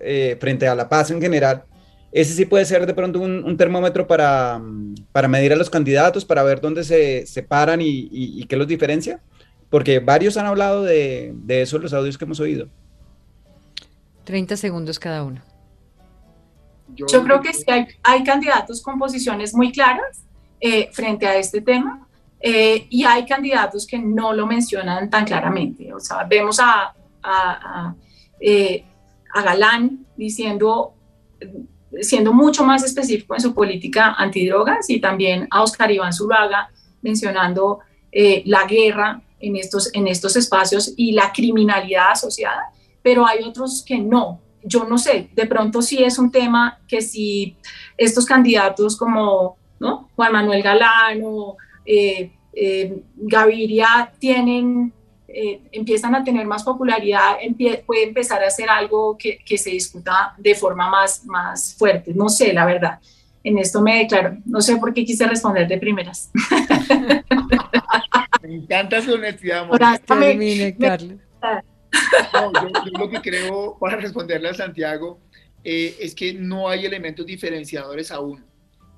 eh, 0.00 0.38
frente 0.40 0.66
a 0.66 0.74
la 0.74 0.88
paz 0.88 1.10
en 1.10 1.20
general, 1.20 1.64
ese 2.10 2.32
sí 2.32 2.46
puede 2.46 2.64
ser 2.64 2.86
de 2.86 2.94
pronto 2.94 3.20
un, 3.20 3.56
termómetro 3.58 4.06
para, 4.06 4.62
para, 5.12 5.28
medir 5.28 5.52
a 5.52 5.56
los 5.56 5.68
candidatos, 5.68 6.24
para 6.24 6.42
ver 6.42 6.62
dónde 6.62 6.84
se 6.84 7.26
separan 7.26 7.82
y, 7.82 8.08
y, 8.10 8.46
qué 8.46 8.56
los 8.56 8.66
diferencia, 8.66 9.20
porque 9.68 9.98
varios 9.98 10.38
han 10.38 10.46
hablado 10.46 10.84
de, 10.84 11.34
de 11.34 11.60
eso 11.60 11.76
en 11.76 11.82
los 11.82 11.92
audios 11.92 12.16
que 12.16 12.24
hemos 12.24 12.40
oído. 12.40 12.68
30 14.26 14.56
segundos 14.56 14.98
cada 14.98 15.22
uno. 15.22 15.40
Yo, 16.94 17.06
creo 17.24 17.40
que 17.40 17.52
sí 17.52 17.64
hay, 18.02 18.24
candidatos 18.24 18.82
con 18.82 18.98
posiciones 18.98 19.54
muy 19.54 19.72
claras 19.72 20.24
eh, 20.60 20.88
frente 20.92 21.26
a 21.26 21.36
este 21.36 21.60
tema 21.60 22.06
eh, 22.40 22.86
y 22.90 23.04
hay 23.04 23.24
candidatos 23.24 23.86
que 23.86 23.98
no 23.98 24.32
lo 24.32 24.46
mencionan 24.46 25.08
tan 25.08 25.24
claramente. 25.24 25.92
O 25.94 26.00
sea, 26.00 26.24
vemos 26.24 26.58
a, 26.60 26.94
a, 27.22 27.94
eh, 28.40 28.84
Galán 29.34 30.06
diciendo, 30.16 30.94
siendo 32.00 32.32
mucho 32.32 32.64
más 32.64 32.82
específico 32.82 33.34
en 33.34 33.40
su 33.40 33.54
política 33.54 34.14
antidrogas 34.16 34.88
y 34.90 35.00
también 35.00 35.46
a 35.50 35.62
Oscar 35.62 35.90
Iván 35.90 36.12
Zulaga 36.12 36.70
mencionando 37.02 37.80
la 38.12 38.64
guerra 38.64 39.20
en 39.38 39.56
estos, 39.56 39.90
en 39.92 40.08
estos 40.08 40.36
espacios 40.36 40.94
y 40.96 41.12
la 41.12 41.32
criminalidad 41.32 42.12
asociada, 42.12 42.72
pero 43.06 43.24
hay 43.24 43.44
otros 43.44 43.84
que 43.86 43.98
no, 43.98 44.40
yo 44.64 44.82
no 44.82 44.98
sé, 44.98 45.28
de 45.32 45.46
pronto 45.46 45.80
sí 45.80 46.02
es 46.02 46.18
un 46.18 46.28
tema 46.28 46.80
que 46.88 47.00
si 47.00 47.56
estos 47.96 48.26
candidatos 48.26 48.96
como 48.96 49.56
¿no? 49.78 50.10
Juan 50.16 50.32
Manuel 50.32 50.60
Galán 50.60 51.20
o 51.22 51.56
eh, 51.84 52.32
eh, 52.52 53.00
Gaviria 53.14 54.12
tienen, 54.18 54.92
eh, 55.28 55.60
empiezan 55.70 56.16
a 56.16 56.24
tener 56.24 56.48
más 56.48 56.64
popularidad, 56.64 57.36
puede 57.86 58.08
empezar 58.08 58.42
a 58.42 58.48
hacer 58.48 58.68
algo 58.68 59.16
que, 59.16 59.38
que, 59.38 59.56
se 59.56 59.70
discuta 59.70 60.34
de 60.36 60.56
forma 60.56 60.90
más, 60.90 61.24
más 61.26 61.76
fuerte. 61.78 62.12
No 62.12 62.28
sé, 62.28 62.52
la 62.52 62.66
verdad. 62.66 62.98
En 63.44 63.56
esto 63.58 63.82
me 63.82 63.98
declaro. 63.98 64.38
No 64.44 64.60
sé 64.60 64.78
por 64.78 64.92
qué 64.92 65.04
quise 65.04 65.28
responder 65.28 65.68
de 65.68 65.78
primeras. 65.78 66.32
Me 68.42 68.56
encanta 68.56 69.00
su 69.00 69.14
honestidad. 69.14 69.68
Carlos 70.76 71.20
yo, 72.32 72.98
lo 72.98 73.10
que 73.10 73.20
creo, 73.20 73.76
para 73.78 73.96
responderle 73.96 74.48
a 74.48 74.54
Santiago, 74.54 75.18
eh, 75.64 75.96
es 76.00 76.14
que 76.14 76.32
no 76.34 76.68
hay 76.68 76.86
elementos 76.86 77.26
diferenciadores 77.26 78.10
aún. 78.10 78.44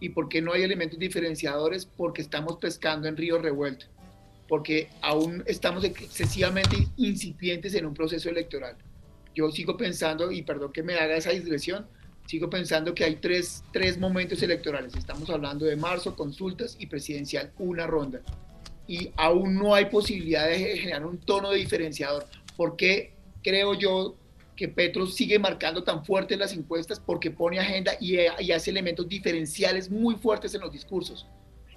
¿Y 0.00 0.10
por 0.10 0.28
qué 0.28 0.40
no 0.40 0.52
hay 0.52 0.62
elementos 0.62 0.98
diferenciadores? 0.98 1.86
Porque 1.86 2.22
estamos 2.22 2.58
pescando 2.58 3.08
en 3.08 3.16
río 3.16 3.38
revuelto, 3.38 3.86
porque 4.48 4.88
aún 5.02 5.42
estamos 5.46 5.82
excesivamente 5.84 6.76
incipientes 6.96 7.74
en 7.74 7.86
un 7.86 7.94
proceso 7.94 8.28
electoral. 8.28 8.76
Yo 9.34 9.50
sigo 9.50 9.76
pensando, 9.76 10.30
y 10.30 10.42
perdón 10.42 10.72
que 10.72 10.82
me 10.82 10.94
haga 10.94 11.16
esa 11.16 11.30
digresión, 11.30 11.86
sigo 12.26 12.50
pensando 12.50 12.94
que 12.94 13.04
hay 13.04 13.16
tres, 13.16 13.64
tres 13.72 13.98
momentos 13.98 14.42
electorales. 14.42 14.94
Estamos 14.94 15.30
hablando 15.30 15.64
de 15.64 15.76
marzo, 15.76 16.14
consultas 16.14 16.76
y 16.78 16.86
presidencial, 16.86 17.50
una 17.58 17.86
ronda. 17.86 18.20
Y 18.86 19.10
aún 19.16 19.54
no 19.54 19.74
hay 19.74 19.86
posibilidad 19.86 20.46
de 20.46 20.76
generar 20.76 21.06
un 21.06 21.18
tono 21.18 21.52
diferenciador. 21.52 22.26
¿Por 22.58 22.74
qué 22.74 23.12
creo 23.44 23.74
yo 23.74 24.16
que 24.56 24.66
Petro 24.66 25.06
sigue 25.06 25.38
marcando 25.38 25.84
tan 25.84 26.04
fuerte 26.04 26.36
las 26.36 26.52
encuestas? 26.52 26.98
Porque 26.98 27.30
pone 27.30 27.60
agenda 27.60 27.92
y, 28.00 28.18
hace 28.50 28.70
elementos 28.72 29.08
diferenciales 29.08 29.88
muy 29.88 30.16
fuertes 30.16 30.52
en 30.56 30.62
los 30.62 30.72
discursos, 30.72 31.28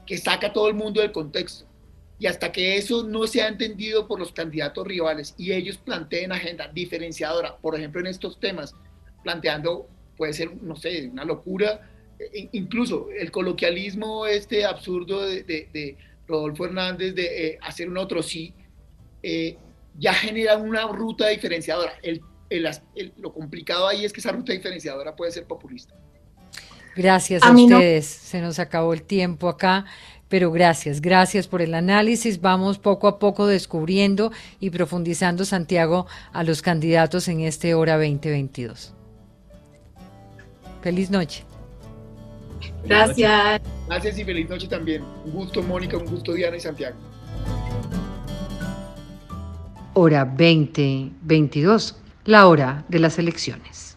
que 0.08 0.18
saca 0.18 0.48
a 0.48 0.54
todo 0.54 0.68
el 0.70 0.74
mundo 0.74 1.00
del 1.00 1.12
contexto. 1.12 1.68
Y 2.18 2.26
hasta 2.26 2.52
que 2.52 2.78
eso 2.78 3.04
no 3.04 3.28
sea 3.28 3.48
entendido 3.48 4.08
por 4.08 4.18
los 4.18 4.32
candidatos 4.32 4.88
rivales 4.88 5.36
y 5.38 5.52
ellos 5.52 5.78
planteen 5.78 6.32
agenda 6.32 6.68
diferenciadora, 6.68 7.58
por 7.58 7.76
ejemplo 7.76 8.02
en 8.02 8.08
estos 8.08 8.40
temas, 8.40 8.74
planteando, 9.24 9.88
puede 10.18 10.34
ser, 10.34 10.64
no 10.64 10.76
sé, 10.76 11.10
una 11.10 11.26
locura, 11.26 11.92
e, 12.18 12.50
incluso 12.54 13.10
el 13.12 13.30
coloquialismo 13.30 14.26
este 14.26 14.66
absurdo 14.66 15.22
de, 15.28 15.96
Rodolfo 16.28 16.66
Hernández 16.66 17.14
de 17.14 17.48
eh, 17.48 17.60
hacer 17.62 17.88
un 17.88 17.98
otro 17.98 18.24
sí, 18.24 18.56
eh, 19.22 19.58
ya 19.98 20.14
genera 20.14 20.58
una 20.58 20.88
ruta 20.88 21.28
diferenciadora. 21.28 21.94
El, 22.02 22.22
lo 23.18 23.34
complicado 23.34 23.88
ahí 23.88 24.04
es 24.04 24.12
que 24.12 24.20
esa 24.20 24.32
ruta 24.32 24.52
diferenciadora 24.52 25.16
puede 25.16 25.32
ser 25.32 25.46
populista. 25.46 25.96
Gracias 26.96 27.42
a, 27.44 27.52
ustedes. 27.52 28.06
Se 28.06 28.42
nos 28.42 28.60
acabó 28.60 28.94
el 28.94 29.04
tiempo 29.04 29.48
acá, 29.48 29.86
pero 30.28 30.52
gracias, 30.52 31.00
gracias 31.00 31.48
por 31.48 31.62
el 31.62 31.74
análisis. 31.74 32.42
Vamos 32.42 32.78
poco 32.78 33.08
a 33.08 33.20
poco 33.20 33.48
descubriendo 33.48 34.32
y 34.60 34.70
profundizando, 34.70 35.46
Santiago, 35.46 36.08
a 36.34 36.44
los 36.44 36.62
candidatos 36.62 37.30
en 37.30 37.42
este 37.42 37.74
hora 37.74 37.94
2022. 37.94 38.94
Feliz 40.82 41.10
noche. 41.10 41.46
Gracias. 42.84 43.62
Gracias 43.88 44.20
y 44.20 44.26
feliz 44.26 44.50
noche 44.50 44.68
también. 44.68 45.04
Un 45.26 45.32
gusto, 45.32 45.64
Mónica, 45.64 45.98
un 45.98 46.06
gusto, 46.06 46.34
Diana 46.34 46.58
y 46.58 46.60
Santiago 46.60 46.98
hora 49.94 50.26
2022, 50.26 51.98
la 52.26 52.48
hora 52.48 52.86
de 52.88 53.00
las 53.00 53.20
elecciones. 53.20 53.91